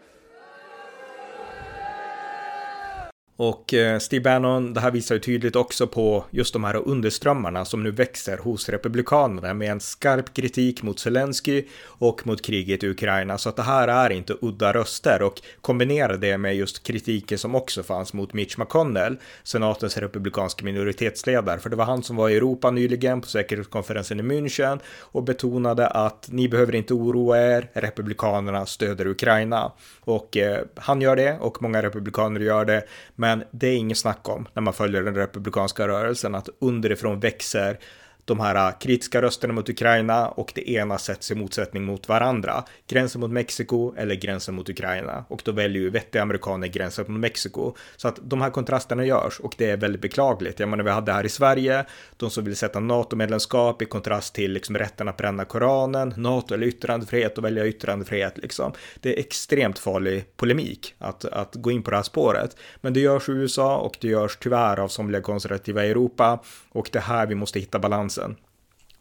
Och 3.36 3.74
eh, 3.74 3.98
Steve 3.98 4.22
Bannon, 4.22 4.74
det 4.74 4.80
här 4.80 4.90
visar 4.90 5.14
ju 5.14 5.20
tydligt 5.20 5.56
också 5.56 5.86
på 5.86 6.24
just 6.30 6.52
de 6.52 6.64
här 6.64 6.88
underströmmarna 6.88 7.64
som 7.64 7.82
nu 7.82 7.90
växer 7.90 8.38
hos 8.38 8.68
republikanerna 8.68 9.54
med 9.54 9.70
en 9.70 9.80
skarp 9.80 10.34
kritik 10.34 10.82
mot 10.82 10.98
Zelensky 10.98 11.64
och 11.82 12.26
mot 12.26 12.42
kriget 12.42 12.84
i 12.84 12.88
Ukraina. 12.88 13.38
Så 13.38 13.48
att 13.48 13.56
det 13.56 13.62
här 13.62 13.88
är 13.88 14.10
inte 14.10 14.36
udda 14.40 14.72
röster 14.72 15.22
och 15.22 15.42
kombinera 15.60 16.16
det 16.16 16.38
med 16.38 16.56
just 16.56 16.82
kritiken 16.82 17.38
som 17.38 17.54
också 17.54 17.82
fanns 17.82 18.12
mot 18.12 18.32
Mitch 18.32 18.58
McConnell, 18.58 19.16
senatens 19.42 19.96
republikanska 19.98 20.64
minoritetsledare. 20.64 21.58
För 21.58 21.70
det 21.70 21.76
var 21.76 21.84
han 21.84 22.02
som 22.02 22.16
var 22.16 22.28
i 22.28 22.36
Europa 22.36 22.70
nyligen 22.70 23.20
på 23.20 23.26
säkerhetskonferensen 23.26 24.20
i 24.20 24.22
München 24.22 24.80
och 25.00 25.22
betonade 25.22 25.86
att 25.86 26.28
ni 26.30 26.48
behöver 26.48 26.74
inte 26.74 26.94
oroa 26.94 27.38
er, 27.38 27.70
republikanerna 27.72 28.66
stöder 28.66 29.06
Ukraina. 29.06 29.72
Och 30.00 30.36
eh, 30.36 30.58
han 30.76 31.00
gör 31.00 31.16
det 31.16 31.38
och 31.40 31.62
många 31.62 31.82
republikaner 31.82 32.40
gör 32.40 32.64
det. 32.64 32.84
Men 33.24 33.44
det 33.50 33.66
är 33.66 33.76
inget 33.76 33.98
snack 33.98 34.28
om 34.28 34.48
när 34.54 34.62
man 34.62 34.74
följer 34.74 35.02
den 35.02 35.14
republikanska 35.14 35.88
rörelsen 35.88 36.34
att 36.34 36.48
underifrån 36.58 37.20
växer 37.20 37.78
de 38.24 38.40
här 38.40 38.68
äh, 38.68 38.78
kritiska 38.78 39.22
rösterna 39.22 39.54
mot 39.54 39.68
Ukraina 39.68 40.28
och 40.28 40.52
det 40.54 40.70
ena 40.70 40.98
sätts 40.98 41.30
i 41.30 41.34
motsättning 41.34 41.84
mot 41.84 42.08
varandra. 42.08 42.64
Gränsen 42.86 43.20
mot 43.20 43.30
Mexiko 43.30 43.94
eller 43.96 44.14
gränsen 44.14 44.54
mot 44.54 44.68
Ukraina. 44.68 45.24
Och 45.28 45.42
då 45.44 45.52
väljer 45.52 45.82
ju 45.82 45.90
vettiga 45.90 46.22
amerikaner 46.22 46.66
gränsen 46.66 47.04
mot 47.08 47.20
Mexiko. 47.20 47.74
Så 47.96 48.08
att 48.08 48.18
de 48.22 48.40
här 48.40 48.50
kontrasterna 48.50 49.04
görs 49.04 49.40
och 49.40 49.54
det 49.58 49.70
är 49.70 49.76
väldigt 49.76 50.00
beklagligt. 50.00 50.60
Jag 50.60 50.68
menar, 50.68 50.84
vi 50.84 50.90
hade 50.90 51.12
här 51.12 51.26
i 51.26 51.28
Sverige 51.28 51.84
de 52.16 52.30
som 52.30 52.44
vill 52.44 52.56
sätta 52.56 52.80
NATO-medlemskap 52.80 53.82
i 53.82 53.84
kontrast 53.84 54.34
till 54.34 54.52
liksom 54.52 54.78
rätten 54.78 55.08
att 55.08 55.16
bränna 55.16 55.44
Koranen, 55.44 56.14
NATO 56.16 56.54
eller 56.54 56.66
yttrandefrihet 56.66 57.38
och 57.38 57.44
välja 57.44 57.66
yttrandefrihet 57.66 58.38
liksom. 58.38 58.72
Det 59.00 59.14
är 59.14 59.20
extremt 59.20 59.78
farlig 59.78 60.36
polemik 60.36 60.94
att, 60.98 61.24
att 61.24 61.54
gå 61.54 61.70
in 61.70 61.82
på 61.82 61.90
det 61.90 61.96
här 61.96 62.02
spåret. 62.02 62.56
Men 62.80 62.92
det 62.92 63.00
görs 63.00 63.28
i 63.28 63.32
USA 63.32 63.76
och 63.76 63.96
det 64.00 64.08
görs 64.08 64.36
tyvärr 64.36 64.80
av 64.80 64.88
somliga 64.88 65.20
konservativa 65.20 65.84
i 65.84 65.90
Europa 65.90 66.38
och 66.74 66.88
det 66.92 66.98
är 66.98 67.02
här 67.02 67.26
vi 67.26 67.34
måste 67.34 67.58
hitta 67.58 67.78
balansen. 67.78 68.36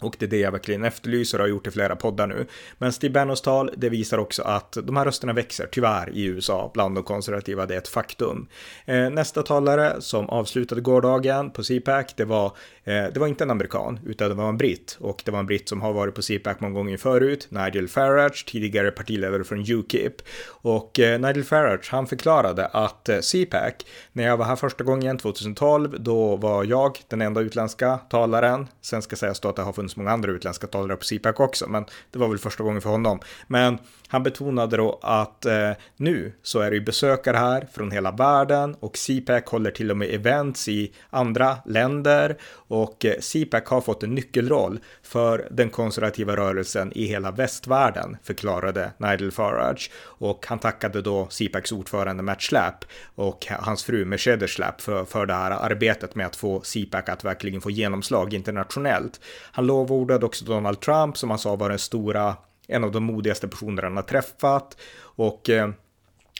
Och 0.04 0.16
det 0.20 0.26
är 0.26 0.30
det 0.30 0.40
jag 0.40 0.52
verkligen 0.52 0.84
efterlyser 0.84 1.38
och 1.38 1.44
har 1.44 1.50
gjort 1.50 1.68
i 1.68 1.72
flera 1.72 1.96
poddar 1.96 2.28
nu. 2.28 2.46
Men 2.78 2.94
Steve 2.94 3.14
Bannons 3.14 3.42
tal, 3.42 3.72
det 3.78 3.90
visar 3.90 4.18
också 4.18 4.42
att 4.42 4.78
de 4.84 4.98
här 4.98 5.06
rösterna 5.06 5.34
växer, 5.34 5.68
tyvärr, 5.72 6.10
i 6.10 6.24
USA 6.26 6.72
bland 6.74 6.96
de 6.96 7.04
konservativa. 7.04 7.66
Det 7.66 7.74
är 7.74 7.78
ett 7.78 7.88
faktum. 7.88 8.48
Eh, 8.86 9.10
nästa 9.10 9.44
talare 9.44 10.02
som 10.02 10.30
avslutade 10.30 10.82
gårdagen 10.82 11.52
på 11.52 11.64
CPAC, 11.64 12.14
det 12.16 12.26
var, 12.26 12.46
eh, 12.84 13.04
det 13.14 13.18
var 13.18 13.28
inte 13.28 13.44
en 13.44 13.52
amerikan, 13.52 14.00
utan 14.06 14.30
det 14.30 14.36
var 14.36 14.50
en 14.50 14.58
britt. 14.58 14.98
Och 15.00 15.22
det 15.26 15.32
var 15.32 15.40
en 15.40 15.46
britt 15.46 15.70
som 15.70 15.82
har 15.82 15.94
varit 15.94 16.16
på 16.16 16.22
CPAC 16.22 16.60
många 16.60 16.74
gånger 16.74 16.98
förut, 16.98 17.48
Nigel 17.50 17.88
Farage, 17.88 18.46
tidigare 18.48 18.92
partiledare 18.92 19.44
från 19.44 19.60
UKIP. 19.60 20.22
Och 20.48 21.00
eh, 21.00 21.20
Nigel 21.20 21.44
Farage, 21.44 21.90
han 21.92 22.08
förklarade 22.08 22.66
att 22.66 23.10
eh, 23.10 23.20
CPAC, 23.20 23.74
när 24.12 24.24
jag 24.24 24.38
var 24.38 24.46
här 24.46 24.56
första 24.56 24.84
gången 24.84 25.18
2012, 25.18 25.96
då 26.00 26.36
var 26.36 26.64
jag 26.64 27.00
den 27.08 27.22
enda 27.22 27.42
utländska 27.42 27.98
talaren. 28.10 28.68
Sen 28.82 29.02
ska 29.02 29.16
sägas 29.16 29.40
då 29.40 29.50
att 29.50 29.56
det 29.56 29.62
har 29.62 29.74
funnits 29.74 29.93
många 29.96 30.12
andra 30.12 30.32
utländska 30.32 30.68
talare 30.68 30.98
på 30.98 31.04
CPAC 31.04 31.40
också, 31.40 31.68
men 31.68 31.86
det 32.12 32.20
var 32.20 32.28
väl 32.28 32.40
första 32.40 32.64
gången 32.64 32.82
för 32.82 32.90
honom. 32.90 33.20
Men 33.48 33.78
han 34.14 34.24
betonade 34.24 34.78
då 34.78 35.00
att 35.02 35.46
eh, 35.46 35.72
nu 35.98 36.34
så 36.44 36.60
är 36.60 36.70
det 36.70 36.76
ju 36.76 36.82
besökare 36.82 37.38
här 37.38 37.68
från 37.74 37.92
hela 37.92 38.12
världen 38.12 38.76
och 38.80 38.98
CPAC 38.98 39.44
håller 39.46 39.72
till 39.72 39.92
och 39.92 39.98
med 39.98 40.10
events 40.10 40.68
i 40.68 40.94
andra 41.10 41.58
länder 41.66 42.38
och 42.52 43.06
eh, 43.06 43.20
CPAC 43.20 43.64
har 43.66 43.82
fått 43.82 44.04
en 44.04 44.16
nyckelroll 44.16 44.80
för 45.04 45.48
den 45.52 45.70
konservativa 45.70 46.36
rörelsen 46.36 46.92
i 46.96 47.06
hela 47.06 47.32
västvärlden, 47.32 48.18
förklarade 48.24 48.92
Nigel 48.98 49.32
Farage. 49.32 49.92
Och 50.04 50.46
han 50.48 50.60
tackade 50.60 51.02
då 51.02 51.28
CPACs 51.30 51.72
ordförande 51.72 52.24
Matt 52.24 52.42
Schlapp 52.42 52.86
och 53.16 53.48
hans 53.50 53.84
fru 53.84 54.06
Mercedes 54.06 54.52
Schlapp 54.52 54.82
för, 54.82 55.06
för 55.06 55.26
det 55.26 55.34
här 55.34 55.52
arbetet 55.52 56.16
med 56.16 56.26
att 56.26 56.36
få 56.36 56.62
CPAC 56.62 57.10
att 57.10 57.24
verkligen 57.24 57.62
få 57.62 57.72
genomslag 57.72 58.34
internationellt. 58.34 59.20
Han 59.52 59.66
lovordade 59.66 60.26
också 60.26 60.46
Donald 60.46 60.80
Trump 60.80 61.18
som 61.18 61.30
han 61.30 61.40
sa 61.40 61.56
var 61.56 61.70
den 61.70 61.80
stora 61.80 62.36
en 62.74 62.84
av 62.84 62.92
de 62.92 63.04
modigaste 63.04 63.48
personerna 63.48 63.88
han 63.88 63.96
har 63.96 64.04
träffat 64.04 64.78
och 65.16 65.50
eh, 65.50 65.70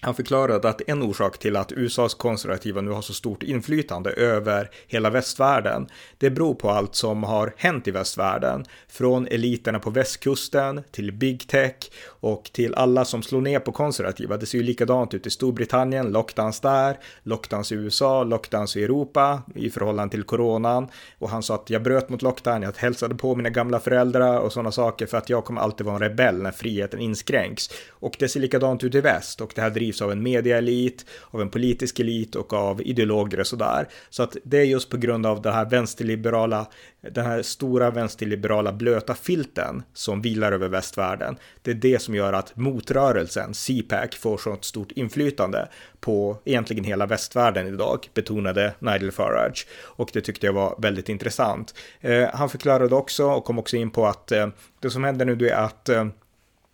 Han 0.02 0.16
förklarade 0.16 0.70
att 0.70 0.82
en 0.88 1.04
orsak 1.04 1.38
till 1.38 1.56
att 1.56 1.72
USAs 1.72 2.14
konservativa 2.14 2.82
nu 2.82 2.92
har 2.92 3.02
så 3.02 3.14
stort 3.14 3.44
inflytande 3.44 4.12
över 4.12 4.70
hela 4.88 5.10
västvärlden, 5.10 5.88
det 6.18 6.30
beror 6.30 6.56
på 6.56 6.70
allt 6.70 6.96
som 6.96 7.24
har 7.24 7.54
hänt 7.58 7.88
i 7.88 7.92
västvärlden. 7.92 8.66
Från 8.88 9.28
eliterna 9.28 9.80
på 9.80 9.90
västkusten 9.90 10.84
till 10.92 11.12
big 11.12 11.48
tech 11.48 11.76
och 12.24 12.50
till 12.54 12.76
alla 12.76 13.06
som 13.06 13.24
slår 13.24 13.42
ner 13.42 13.60
på 13.60 13.72
konservativa. 13.72 14.38
Det 14.38 14.46
ser 14.46 14.58
ju 14.58 14.64
likadant 14.64 15.14
ut 15.14 15.28
i 15.28 15.30
Storbritannien, 15.30 16.12
lockdowns 16.12 16.60
där, 16.60 16.98
lockdowns 17.24 17.72
i 17.72 17.76
USA, 17.76 18.24
lockdowns 18.24 18.78
i 18.78 18.84
Europa 18.84 19.42
i 19.56 19.70
förhållande 19.70 20.12
till 20.12 20.24
coronan. 20.24 20.88
Och 21.20 21.30
han 21.30 21.44
sa 21.44 21.56
att 21.56 21.70
jag 21.70 21.84
bröt 21.84 22.10
mot 22.10 22.22
lockdown, 22.22 22.62
jag 22.62 22.74
hälsade 22.78 23.16
på 23.16 23.36
mina 23.36 23.50
gamla 23.50 23.80
föräldrar 23.80 24.40
och 24.40 24.54
sådana 24.54 24.72
saker 24.72 25.06
för 25.06 25.18
att 25.18 25.30
jag 25.30 25.46
kommer 25.46 25.62
alltid 25.62 25.86
vara 25.86 25.96
en 25.96 26.02
rebell 26.02 26.42
när 26.42 26.52
friheten 26.52 27.00
inskränks. 27.00 27.70
Och 27.90 28.16
det 28.20 28.30
ser 28.30 28.40
likadant 28.40 28.84
ut 28.84 28.96
i 28.96 29.02
väst 29.02 29.42
och 29.42 29.52
det 29.56 29.62
här 29.62 29.70
drivs 29.70 30.02
av 30.02 30.12
en 30.12 30.24
mediaelit, 30.24 31.06
av 31.32 31.42
en 31.42 31.50
politisk 31.50 32.00
elit 32.00 32.36
och 32.36 32.54
av 32.54 32.82
ideologer 32.82 33.40
och 33.40 33.48
sådär. 33.48 33.88
Så 34.10 34.24
att 34.24 34.38
det 34.44 34.58
är 34.58 34.66
just 34.66 34.90
på 34.90 34.98
grund 34.98 35.26
av 35.26 35.42
det 35.42 35.52
här 35.52 35.70
vänsterliberala 35.70 36.68
den 37.12 37.26
här 37.26 37.42
stora 37.42 37.92
vänsterliberala 37.92 38.74
blöta 38.74 39.16
filten 39.16 39.84
som 39.94 40.22
vilar 40.22 40.52
över 40.52 40.68
västvärlden. 40.68 41.38
Det 41.62 41.72
är 41.72 41.76
det 41.76 42.02
som 42.02 42.16
gör 42.16 42.34
att 42.34 42.56
motrörelsen, 42.56 43.54
CPAC, 43.54 44.16
får 44.16 44.38
så 44.38 44.58
stort 44.62 44.92
inflytande 44.92 45.68
på 46.00 46.38
egentligen 46.46 46.84
hela 46.84 47.06
västvärlden 47.06 47.68
idag, 47.68 48.10
betonade 48.14 48.74
Nigel 48.80 49.12
Farage. 49.12 49.68
Och 49.82 50.10
det 50.14 50.22
tyckte 50.22 50.46
jag 50.46 50.54
var 50.54 50.76
väldigt 50.78 51.10
intressant. 51.10 51.76
Eh, 52.02 52.28
han 52.34 52.50
förklarade 52.50 52.96
också 52.96 53.26
och 53.26 53.46
kom 53.46 53.60
också 53.60 53.78
in 53.78 53.90
på 53.90 54.06
att 54.06 54.32
eh, 54.32 54.48
det 54.80 54.90
som 54.90 55.04
händer 55.04 55.26
nu 55.26 55.48
är 55.48 55.56
att 55.56 55.90
eh, 55.90 56.06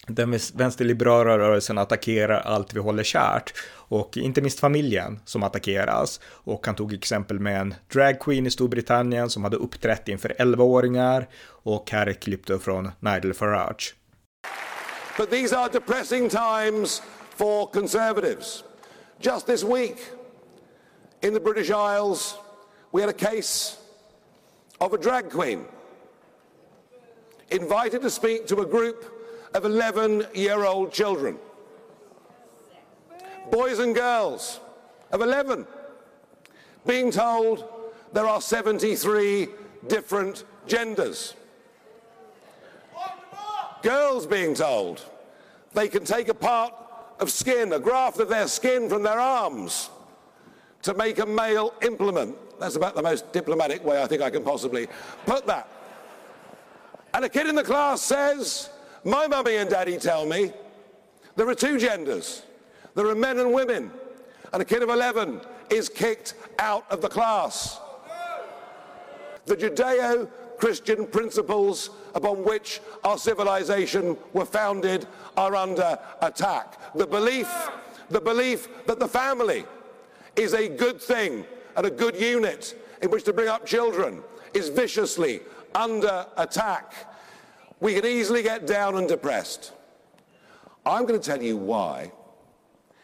den 0.07 0.39
vänsterliberala 0.53 1.38
rörelsen 1.38 1.77
attackerar 1.77 2.39
allt 2.39 2.73
vi 2.73 2.80
håller 2.80 3.03
kärt 3.03 3.53
och 3.89 4.17
inte 4.17 4.41
minst 4.41 4.59
familjen 4.59 5.19
som 5.25 5.43
attackeras. 5.43 6.19
Och 6.25 6.65
han 6.65 6.75
tog 6.75 6.93
exempel 6.93 7.39
med 7.39 7.61
en 7.61 7.75
dragqueen 7.93 8.47
i 8.47 8.51
Storbritannien 8.51 9.29
som 9.29 9.43
hade 9.43 9.57
uppträtt 9.57 10.07
inför 10.07 10.29
11-åringar 10.39 11.27
och 11.45 11.91
här 11.91 12.07
är 12.07 12.13
klippet 12.13 12.61
från 12.61 12.91
Nigel 12.99 13.33
Farage. 13.33 13.95
But 15.17 15.29
these 15.29 15.57
are 15.57 15.69
depressing 15.71 16.29
times 16.29 17.01
for 17.35 17.65
conservatives. 17.73 18.63
Just 19.21 19.45
this 19.45 19.63
week 19.63 19.97
in 21.21 21.33
the 21.33 21.39
British 21.39 21.69
Isles 21.69 22.35
we 22.91 23.01
had 23.01 23.09
a 23.09 23.31
case 23.31 23.77
of 24.79 24.93
a 24.93 24.97
drag 24.97 25.29
queen 25.29 25.65
invited 27.51 28.01
to 28.01 28.09
speak 28.09 28.47
to 28.47 28.61
a 28.61 28.65
group 28.65 29.05
of 29.53 29.65
11 29.65 30.25
year 30.33 30.65
old 30.65 30.93
children. 30.93 31.37
Boys 33.51 33.79
and 33.79 33.95
girls 33.95 34.59
of 35.11 35.21
11 35.21 35.65
being 36.85 37.11
told 37.11 37.67
there 38.13 38.27
are 38.27 38.41
73 38.41 39.47
different 39.87 40.43
genders. 40.67 41.35
Girls 43.81 44.25
being 44.27 44.53
told 44.53 45.03
they 45.73 45.87
can 45.87 46.03
take 46.03 46.27
a 46.27 46.33
part 46.33 46.73
of 47.19 47.31
skin, 47.31 47.73
a 47.73 47.79
graft 47.79 48.19
of 48.19 48.29
their 48.29 48.47
skin 48.47 48.89
from 48.89 49.03
their 49.03 49.19
arms 49.19 49.89
to 50.81 50.93
make 50.93 51.19
a 51.19 51.25
male 51.25 51.73
implement. 51.81 52.35
That's 52.59 52.75
about 52.75 52.95
the 52.95 53.01
most 53.01 53.31
diplomatic 53.31 53.83
way 53.85 54.01
I 54.01 54.07
think 54.07 54.21
I 54.21 54.29
can 54.29 54.43
possibly 54.43 54.87
put 55.25 55.45
that. 55.47 55.69
And 57.13 57.25
a 57.25 57.29
kid 57.29 57.47
in 57.47 57.55
the 57.55 57.63
class 57.63 58.01
says, 58.01 58.69
My 59.03 59.27
mummy 59.27 59.57
and 59.57 59.69
daddy 59.69 59.97
tell 59.97 60.25
me 60.25 60.51
there 61.35 61.47
are 61.47 61.55
two 61.55 61.77
genders. 61.77 62.43
There 62.95 63.07
are 63.07 63.15
men 63.15 63.39
and 63.39 63.53
women. 63.53 63.91
And 64.51 64.61
a 64.61 64.65
kid 64.65 64.81
of 64.81 64.89
11 64.89 65.41
is 65.69 65.89
kicked 65.89 66.33
out 66.57 66.85
of 66.91 67.01
the 67.01 67.09
class. 67.09 67.79
The 69.45 69.55
Judeo 69.55 70.29
Christian 70.57 71.07
principles 71.07 71.91
upon 72.15 72.43
which 72.43 72.81
our 73.03 73.17
civilization 73.17 74.17
were 74.33 74.45
founded 74.45 75.07
are 75.37 75.55
under 75.55 75.97
attack. 76.21 76.95
The 76.95 77.07
belief, 77.07 77.49
the 78.09 78.21
belief 78.21 78.67
that 78.85 78.99
the 78.99 79.07
family 79.07 79.65
is 80.35 80.53
a 80.53 80.67
good 80.67 81.01
thing 81.01 81.45
and 81.77 81.85
a 81.85 81.91
good 81.91 82.19
unit 82.19 82.75
in 83.01 83.09
which 83.09 83.23
to 83.25 83.33
bring 83.33 83.47
up 83.47 83.65
children 83.65 84.21
is 84.53 84.69
viciously 84.69 85.41
under 85.75 86.25
attack 86.37 86.93
we 87.79 87.93
can 87.93 88.05
easily 88.05 88.43
get 88.43 88.67
down 88.67 88.97
and 88.97 89.07
depressed. 89.07 89.73
I'm 90.85 91.05
going 91.05 91.19
to 91.19 91.25
tell 91.25 91.41
you 91.41 91.57
why 91.57 92.11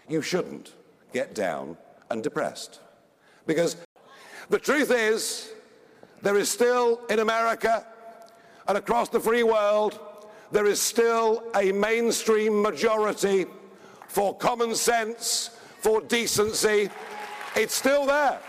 you 0.07 0.21
shouldn't 0.21 0.73
get 1.13 1.33
down 1.33 1.77
and 2.09 2.23
depressed. 2.23 2.79
Because 3.47 3.77
the 4.49 4.59
truth 4.59 4.91
is, 4.91 5.51
there 6.21 6.37
is 6.37 6.49
still 6.49 7.01
in 7.09 7.19
America 7.19 7.85
and 8.67 8.77
across 8.77 9.09
the 9.09 9.19
free 9.19 9.43
world, 9.43 9.99
there 10.51 10.65
is 10.65 10.81
still 10.81 11.43
a 11.55 11.71
mainstream 11.71 12.61
majority 12.61 13.45
for 14.07 14.35
common 14.35 14.75
sense, 14.75 15.51
for 15.79 16.01
decency. 16.01 16.89
It's 17.55 17.75
still 17.75 18.05
there. 18.05 18.39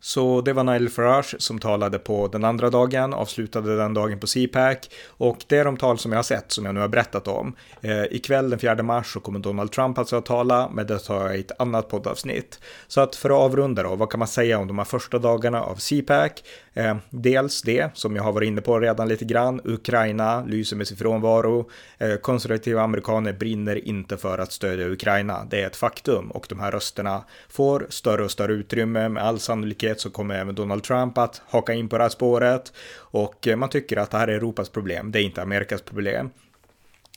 Så 0.00 0.40
det 0.40 0.52
var 0.52 0.64
Nigel 0.64 0.88
Farage 0.88 1.34
som 1.38 1.58
talade 1.58 1.98
på 1.98 2.28
den 2.28 2.44
andra 2.44 2.70
dagen, 2.70 3.14
avslutade 3.14 3.76
den 3.76 3.94
dagen 3.94 4.20
på 4.20 4.26
CPAC 4.26 4.76
och 5.06 5.38
det 5.46 5.56
är 5.56 5.64
de 5.64 5.76
tal 5.76 5.98
som 5.98 6.12
jag 6.12 6.18
har 6.18 6.22
sett 6.22 6.52
som 6.52 6.64
jag 6.64 6.74
nu 6.74 6.80
har 6.80 6.88
berättat 6.88 7.28
om. 7.28 7.56
Eh, 7.80 8.02
ikväll 8.10 8.50
den 8.50 8.58
4 8.58 8.82
mars 8.82 9.12
så 9.12 9.20
kommer 9.20 9.38
Donald 9.38 9.72
Trump 9.72 9.98
alltså 9.98 10.16
att 10.16 10.26
tala, 10.26 10.70
men 10.72 10.86
det 10.86 10.98
tar 10.98 11.26
jag 11.26 11.36
i 11.36 11.40
ett 11.40 11.60
annat 11.60 11.88
poddavsnitt. 11.88 12.60
Så 12.88 13.00
att 13.00 13.16
för 13.16 13.30
att 13.30 13.36
avrunda 13.36 13.82
då, 13.82 13.96
vad 13.96 14.10
kan 14.10 14.18
man 14.18 14.28
säga 14.28 14.58
om 14.58 14.66
de 14.66 14.78
här 14.78 14.84
första 14.84 15.18
dagarna 15.18 15.62
av 15.62 15.76
CPAC? 15.76 16.32
Eh, 16.74 16.96
dels 17.10 17.62
det 17.62 17.90
som 17.94 18.16
jag 18.16 18.22
har 18.22 18.32
varit 18.32 18.46
inne 18.46 18.60
på 18.60 18.80
redan 18.80 19.08
lite 19.08 19.24
grann, 19.24 19.60
Ukraina 19.64 20.44
lyser 20.44 20.76
med 20.76 20.88
sin 20.88 20.96
frånvaro, 20.96 21.70
eh, 21.98 22.14
konservativa 22.14 22.82
amerikaner 22.82 23.32
brinner 23.32 23.88
inte 23.88 24.16
för 24.16 24.38
att 24.38 24.52
stödja 24.52 24.88
Ukraina, 24.88 25.46
det 25.50 25.62
är 25.62 25.66
ett 25.66 25.76
faktum. 25.76 26.30
Och 26.30 26.46
de 26.48 26.60
här 26.60 26.70
rösterna 26.70 27.24
får 27.48 27.86
större 27.88 28.24
och 28.24 28.30
större 28.30 28.52
utrymme. 28.52 29.08
Med 29.08 29.22
all 29.22 29.38
sannolikhet 29.38 30.00
så 30.00 30.10
kommer 30.10 30.34
även 30.34 30.54
Donald 30.54 30.82
Trump 30.82 31.18
att 31.18 31.42
haka 31.48 31.72
in 31.72 31.88
på 31.88 31.98
det 31.98 32.04
här 32.04 32.10
spåret. 32.10 32.72
Och 32.96 33.48
eh, 33.48 33.56
man 33.56 33.68
tycker 33.68 33.96
att 33.96 34.10
det 34.10 34.18
här 34.18 34.28
är 34.28 34.32
Europas 34.32 34.68
problem, 34.68 35.12
det 35.12 35.20
är 35.20 35.22
inte 35.22 35.42
Amerikas 35.42 35.82
problem. 35.82 36.30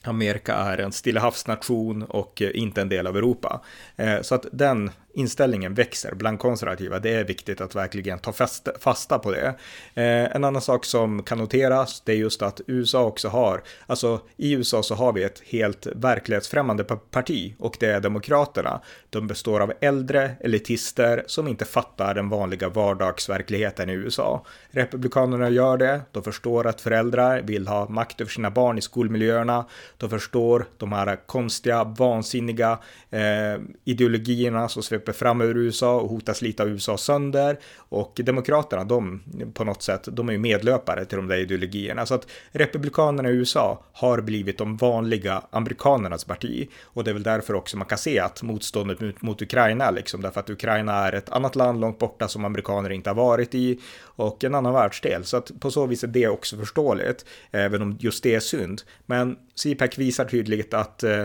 Amerika 0.04 0.54
är 0.54 0.78
en 0.78 0.91
stillahavsnation 0.91 2.04
och 2.04 2.41
eh, 2.41 2.51
inte 2.54 2.82
en 2.82 2.89
del 2.89 3.08
av 3.08 3.18
Europa. 3.18 3.62
Eh, 3.95 4.22
så 4.22 4.36
att 4.36 4.45
den 4.51 4.91
inställningen 5.14 5.74
växer 5.74 6.16
bland 6.16 6.39
konservativa. 6.39 6.99
Det 6.99 7.09
är 7.09 7.24
viktigt 7.24 7.61
att 7.61 7.76
verkligen 7.76 8.20
ta 8.20 8.34
fasta 8.80 9.20
på 9.20 9.32
det. 9.32 9.47
Eh, 9.93 10.36
en 10.36 10.43
annan 10.43 10.61
sak 10.61 10.86
som 10.86 11.24
kan 11.24 11.38
noteras, 11.38 12.01
det 12.05 12.11
är 12.11 12.16
just 12.16 12.41
att 12.41 12.61
USA 12.68 13.03
också 13.03 13.28
har, 13.28 13.64
alltså 13.88 14.22
i 14.38 14.51
USA 14.51 14.84
så 14.84 14.95
har 14.95 15.14
vi 15.14 15.24
ett 15.24 15.41
helt 15.45 15.88
verklighetsfrämmande 15.95 16.84
parti 16.84 17.55
och 17.59 17.78
det 17.80 17.88
är 17.88 17.99
Demokraterna. 17.99 18.82
De 19.09 19.28
består 19.28 19.59
av 19.59 19.74
äldre 19.82 20.32
elitister 20.39 21.24
som 21.28 21.47
inte 21.47 21.66
fattar 21.66 22.14
den 22.14 22.30
vanliga 22.30 22.70
vardagsverkligheten 22.70 23.89
i 23.89 23.93
USA. 23.93 24.45
Republikanerna 24.70 25.49
gör 25.49 25.78
det, 25.78 26.01
de 26.11 26.24
förstår 26.24 26.68
att 26.68 26.82
föräldrar 26.82 27.41
vill 27.41 27.68
ha 27.68 27.89
makt 27.89 28.22
över 28.22 28.32
sina 28.32 28.51
barn 28.51 28.78
i 28.78 28.82
skolmiljöerna, 28.82 29.66
de 29.97 30.09
förstår 30.09 30.66
de 30.78 30.91
här 30.91 31.16
konstiga, 31.26 31.84
vansinniga 31.84 32.80
eh, 33.09 33.61
ideologierna 33.84 34.70
som 34.70 34.84
sveper 34.84 35.03
fram 35.12 35.41
ur 35.41 35.58
USA 35.58 35.95
och 35.95 36.10
hotar 36.10 36.34
slita 36.34 36.66
USA 36.66 36.97
sönder. 36.97 37.60
Och 37.78 38.20
Demokraterna, 38.24 38.84
de 38.84 39.22
på 39.54 39.64
något 39.64 39.84
sätt, 39.84 40.08
de 40.12 40.30
är 40.30 40.34
ju 40.34 40.39
medlöpare 40.39 41.06
till 41.06 41.18
de 41.18 41.28
där 41.28 41.38
ideologierna. 41.38 42.06
Så 42.06 42.16
att 42.16 42.28
Republikanerna 42.51 43.30
i 43.30 43.32
USA 43.32 43.84
har 43.93 44.22
blivit 44.22 44.58
de 44.58 44.78
vanliga 44.78 45.41
amerikanernas 45.49 46.24
parti. 46.24 46.70
Och 46.84 47.04
det 47.04 47.12
är 47.12 47.14
väl 47.14 47.24
därför 47.24 47.54
också 47.54 47.78
man 47.78 47.88
kan 47.88 47.97
se 47.97 48.20
att 48.20 48.43
motståndet 48.43 48.99
mot, 48.99 49.22
mot 49.22 49.41
Ukraina, 49.41 49.91
liksom 49.91 50.22
därför 50.22 50.39
att 50.39 50.49
Ukraina 50.49 50.93
är 50.93 51.14
ett 51.14 51.30
annat 51.30 51.56
land 51.56 51.82
långt 51.82 51.99
borta 51.99 52.28
som 52.28 52.45
amerikaner 52.45 52.89
inte 52.89 53.10
har 53.10 53.16
varit 53.16 53.56
i 53.56 53.80
och 54.01 54.43
en 54.43 54.56
annan 54.56 54.74
världsdel. 54.74 55.24
Så 55.24 55.38
att 55.38 55.51
på 55.60 55.72
så 55.72 55.86
vis 55.86 56.04
är 56.04 56.08
det 56.08 56.28
också 56.28 56.58
förståeligt, 56.58 57.26
även 57.51 57.82
om 57.82 57.97
just 57.99 58.24
det 58.24 58.36
är 58.36 58.39
synd. 58.39 58.82
Men 59.06 59.38
CPAC 59.56 59.97
visar 59.97 60.26
tydligt 60.26 60.74
att 60.74 61.04
eh, 61.04 61.24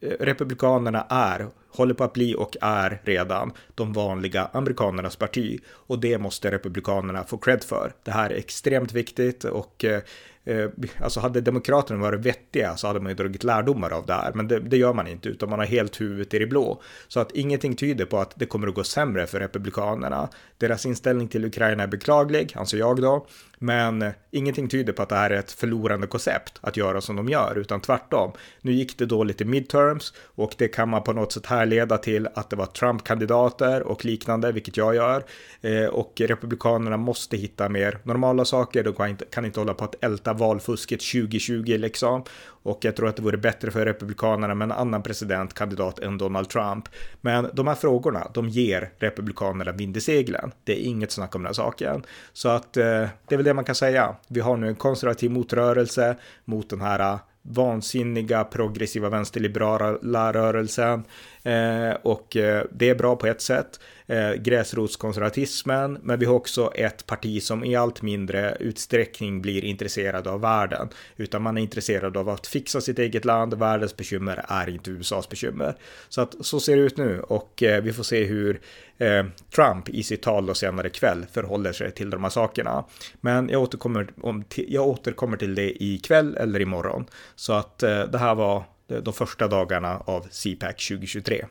Republikanerna 0.00 1.06
är, 1.08 1.46
håller 1.70 1.94
på 1.94 2.04
att 2.04 2.12
bli 2.12 2.34
och 2.34 2.56
är 2.60 3.00
redan 3.04 3.52
de 3.74 3.92
vanliga 3.92 4.48
amerikanernas 4.52 5.16
parti 5.16 5.60
och 5.68 5.98
det 5.98 6.18
måste 6.18 6.50
republikanerna 6.50 7.24
få 7.24 7.38
cred 7.38 7.64
för. 7.64 7.92
Det 8.02 8.10
här 8.10 8.30
är 8.30 8.34
extremt 8.34 8.92
viktigt 8.92 9.44
och 9.44 9.84
eh, 9.84 10.00
eh, 10.44 10.70
alltså 11.00 11.20
hade 11.20 11.40
demokraterna 11.40 12.00
varit 12.00 12.20
vettiga 12.20 12.76
så 12.76 12.86
hade 12.86 13.00
man 13.00 13.08
ju 13.10 13.16
dragit 13.16 13.44
lärdomar 13.44 13.90
av 13.90 14.06
det 14.06 14.12
här, 14.12 14.32
men 14.34 14.48
det, 14.48 14.60
det, 14.60 14.76
gör 14.76 14.92
man 14.92 15.06
inte, 15.06 15.28
utan 15.28 15.50
man 15.50 15.58
har 15.58 15.66
helt 15.66 16.00
huvudet 16.00 16.34
i 16.34 16.38
det 16.38 16.46
blå. 16.46 16.82
Så 17.08 17.20
att 17.20 17.32
ingenting 17.32 17.76
tyder 17.76 18.04
på 18.04 18.18
att 18.18 18.32
det 18.36 18.46
kommer 18.46 18.68
att 18.68 18.74
gå 18.74 18.84
sämre 18.84 19.26
för 19.26 19.40
republikanerna. 19.40 20.28
Deras 20.58 20.86
inställning 20.86 21.28
till 21.28 21.44
Ukraina 21.44 21.82
är 21.82 21.86
beklaglig, 21.86 22.52
anser 22.56 22.78
jag 22.78 23.02
då, 23.02 23.26
men 23.58 24.02
eh, 24.02 24.12
ingenting 24.30 24.68
tyder 24.68 24.92
på 24.92 25.02
att 25.02 25.08
det 25.08 25.16
här 25.16 25.30
är 25.30 25.38
ett 25.38 25.52
förlorande 25.52 26.06
koncept 26.06 26.58
att 26.60 26.76
göra 26.76 27.00
som 27.00 27.16
de 27.16 27.28
gör, 27.28 27.58
utan 27.58 27.80
tvärtom. 27.80 28.32
Nu 28.60 28.72
gick 28.72 28.98
det 28.98 29.06
dåligt 29.06 29.40
i 29.40 29.44
midterms 29.44 30.12
och 30.24 30.54
det 30.58 30.68
kan 30.68 30.88
man 30.88 31.02
på 31.02 31.12
något 31.12 31.32
sätt 31.32 31.46
härleda 31.46 31.98
till 31.98 32.28
att 32.34 32.50
det 32.50 32.56
var 32.56 32.66
Trump-kandidater 32.66 33.82
och 33.82 34.04
liknande, 34.04 34.52
vilket 34.52 34.76
jag 34.76 34.94
gör. 34.94 35.24
Eh, 35.60 35.84
och 35.84 36.12
Republikanerna 36.20 36.96
måste 36.96 37.36
hitta 37.36 37.68
mer 37.68 37.98
normala 38.02 38.44
saker. 38.44 38.84
De 38.84 38.94
kan 38.94 39.08
inte, 39.08 39.24
kan 39.24 39.44
inte 39.44 39.60
hålla 39.60 39.74
på 39.74 39.84
att 39.84 40.04
älta 40.04 40.32
valfusket 40.32 41.00
2020 41.00 41.76
liksom. 41.78 42.24
Och 42.66 42.84
jag 42.84 42.96
tror 42.96 43.08
att 43.08 43.16
det 43.16 43.22
vore 43.22 43.36
bättre 43.36 43.70
för 43.70 43.84
Republikanerna 43.84 44.54
med 44.54 44.66
en 44.66 44.72
annan 44.72 45.02
presidentkandidat 45.02 45.98
än 45.98 46.18
Donald 46.18 46.48
Trump. 46.48 46.88
Men 47.20 47.50
de 47.52 47.66
här 47.66 47.74
frågorna, 47.74 48.30
de 48.34 48.48
ger 48.48 48.90
Republikanerna 48.98 49.72
vind 49.72 49.96
i 49.96 50.00
seglen. 50.00 50.52
Det 50.64 50.72
är 50.72 50.84
inget 50.84 51.10
snack 51.10 51.34
om 51.34 51.42
den 51.42 51.46
här 51.46 51.52
saken. 51.52 52.04
Så 52.32 52.48
att 52.48 52.76
eh, 52.76 52.82
det 53.28 53.34
är 53.34 53.36
väl 53.36 53.44
det 53.44 53.54
man 53.54 53.64
kan 53.64 53.74
säga. 53.74 54.16
Vi 54.28 54.40
har 54.40 54.56
nu 54.56 54.68
en 54.68 54.74
konservativ 54.74 55.30
motrörelse 55.30 56.16
mot 56.44 56.70
den 56.70 56.80
här 56.80 57.00
eh, 57.00 57.18
vansinniga 57.42 58.44
progressiva 58.44 59.08
vänsterliberala 59.08 60.32
rörelsen 60.32 61.04
eh, 61.42 61.90
och 62.02 62.36
eh, 62.36 62.64
det 62.72 62.88
är 62.88 62.94
bra 62.94 63.16
på 63.16 63.26
ett 63.26 63.40
sätt 63.40 63.80
eh, 64.06 64.32
gräsrotskonservatismen, 64.32 65.98
men 66.02 66.18
vi 66.18 66.26
har 66.26 66.34
också 66.34 66.72
ett 66.74 67.06
parti 67.06 67.42
som 67.42 67.64
i 67.64 67.76
allt 67.76 68.02
mindre 68.02 68.56
utsträckning 68.60 69.42
blir 69.42 69.64
intresserad 69.64 70.26
av 70.26 70.40
världen, 70.40 70.88
utan 71.16 71.42
man 71.42 71.58
är 71.58 71.62
intresserad 71.62 72.16
av 72.16 72.28
att 72.28 72.46
fixa 72.46 72.80
sitt 72.80 72.98
eget 72.98 73.24
land. 73.24 73.54
Världens 73.54 73.96
bekymmer 73.96 74.44
är 74.48 74.68
inte 74.68 74.90
USAs 74.90 75.28
bekymmer. 75.28 75.76
Så 76.08 76.20
att 76.20 76.34
så 76.40 76.60
ser 76.60 76.76
det 76.76 76.82
ut 76.82 76.96
nu 76.96 77.20
och 77.20 77.62
eh, 77.62 77.82
vi 77.82 77.92
får 77.92 78.02
se 78.02 78.24
hur 78.24 78.60
eh, 78.98 79.24
Trump 79.54 79.88
i 79.88 80.02
sitt 80.02 80.22
tal 80.22 80.46
då 80.46 80.54
senare 80.54 80.86
ikväll 80.86 81.26
förhåller 81.32 81.72
sig 81.72 81.92
till 81.92 82.10
de 82.10 82.22
här 82.22 82.30
sakerna. 82.30 82.84
Men 83.20 83.48
jag 83.48 83.62
återkommer, 83.62 84.08
om, 84.20 84.44
jag 84.56 84.86
återkommer 84.86 85.36
till 85.36 85.54
det 85.54 85.84
ikväll 85.84 86.36
eller 86.36 86.60
imorgon. 86.60 87.06
Så 87.36 87.52
att 87.52 87.82
eh, 87.82 88.02
det 88.02 88.18
här 88.18 88.34
var 88.34 88.64
de 89.02 89.12
första 89.12 89.48
dagarna 89.48 90.02
av 90.06 90.26
CPAC 90.30 90.88
2023. 90.88 91.44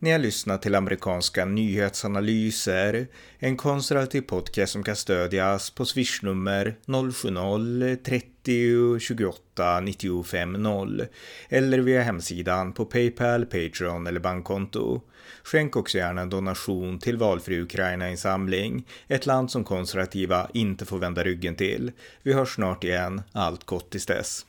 Ni 0.00 0.12
har 0.12 0.18
lyssnat 0.18 0.62
till 0.62 0.74
amerikanska 0.74 1.44
nyhetsanalyser, 1.44 3.06
en 3.38 3.56
konservativ 3.56 4.20
podcast 4.20 4.72
som 4.72 4.82
kan 4.82 4.96
stödjas 4.96 5.70
på 5.70 5.84
swishnummer 5.84 6.76
070-30 6.86 8.98
28 8.98 9.80
95 9.80 10.52
0 10.52 11.06
eller 11.48 11.78
via 11.78 12.02
hemsidan 12.02 12.72
på 12.72 12.84
Paypal, 12.84 13.46
Patreon 13.46 14.06
eller 14.06 14.20
bankkonto. 14.20 15.00
Skänk 15.42 15.76
också 15.76 15.98
gärna 15.98 16.20
en 16.20 16.30
donation 16.30 16.98
till 16.98 17.16
valfri 17.16 17.60
Ukraina-insamling, 17.60 18.86
ett 19.08 19.26
land 19.26 19.50
som 19.50 19.64
konservativa 19.64 20.50
inte 20.54 20.84
får 20.84 20.98
vända 20.98 21.24
ryggen 21.24 21.54
till. 21.54 21.92
Vi 22.22 22.32
hörs 22.32 22.54
snart 22.54 22.84
igen, 22.84 23.22
allt 23.32 23.64
gott 23.64 23.90
tills 23.90 24.06
dess. 24.06 24.46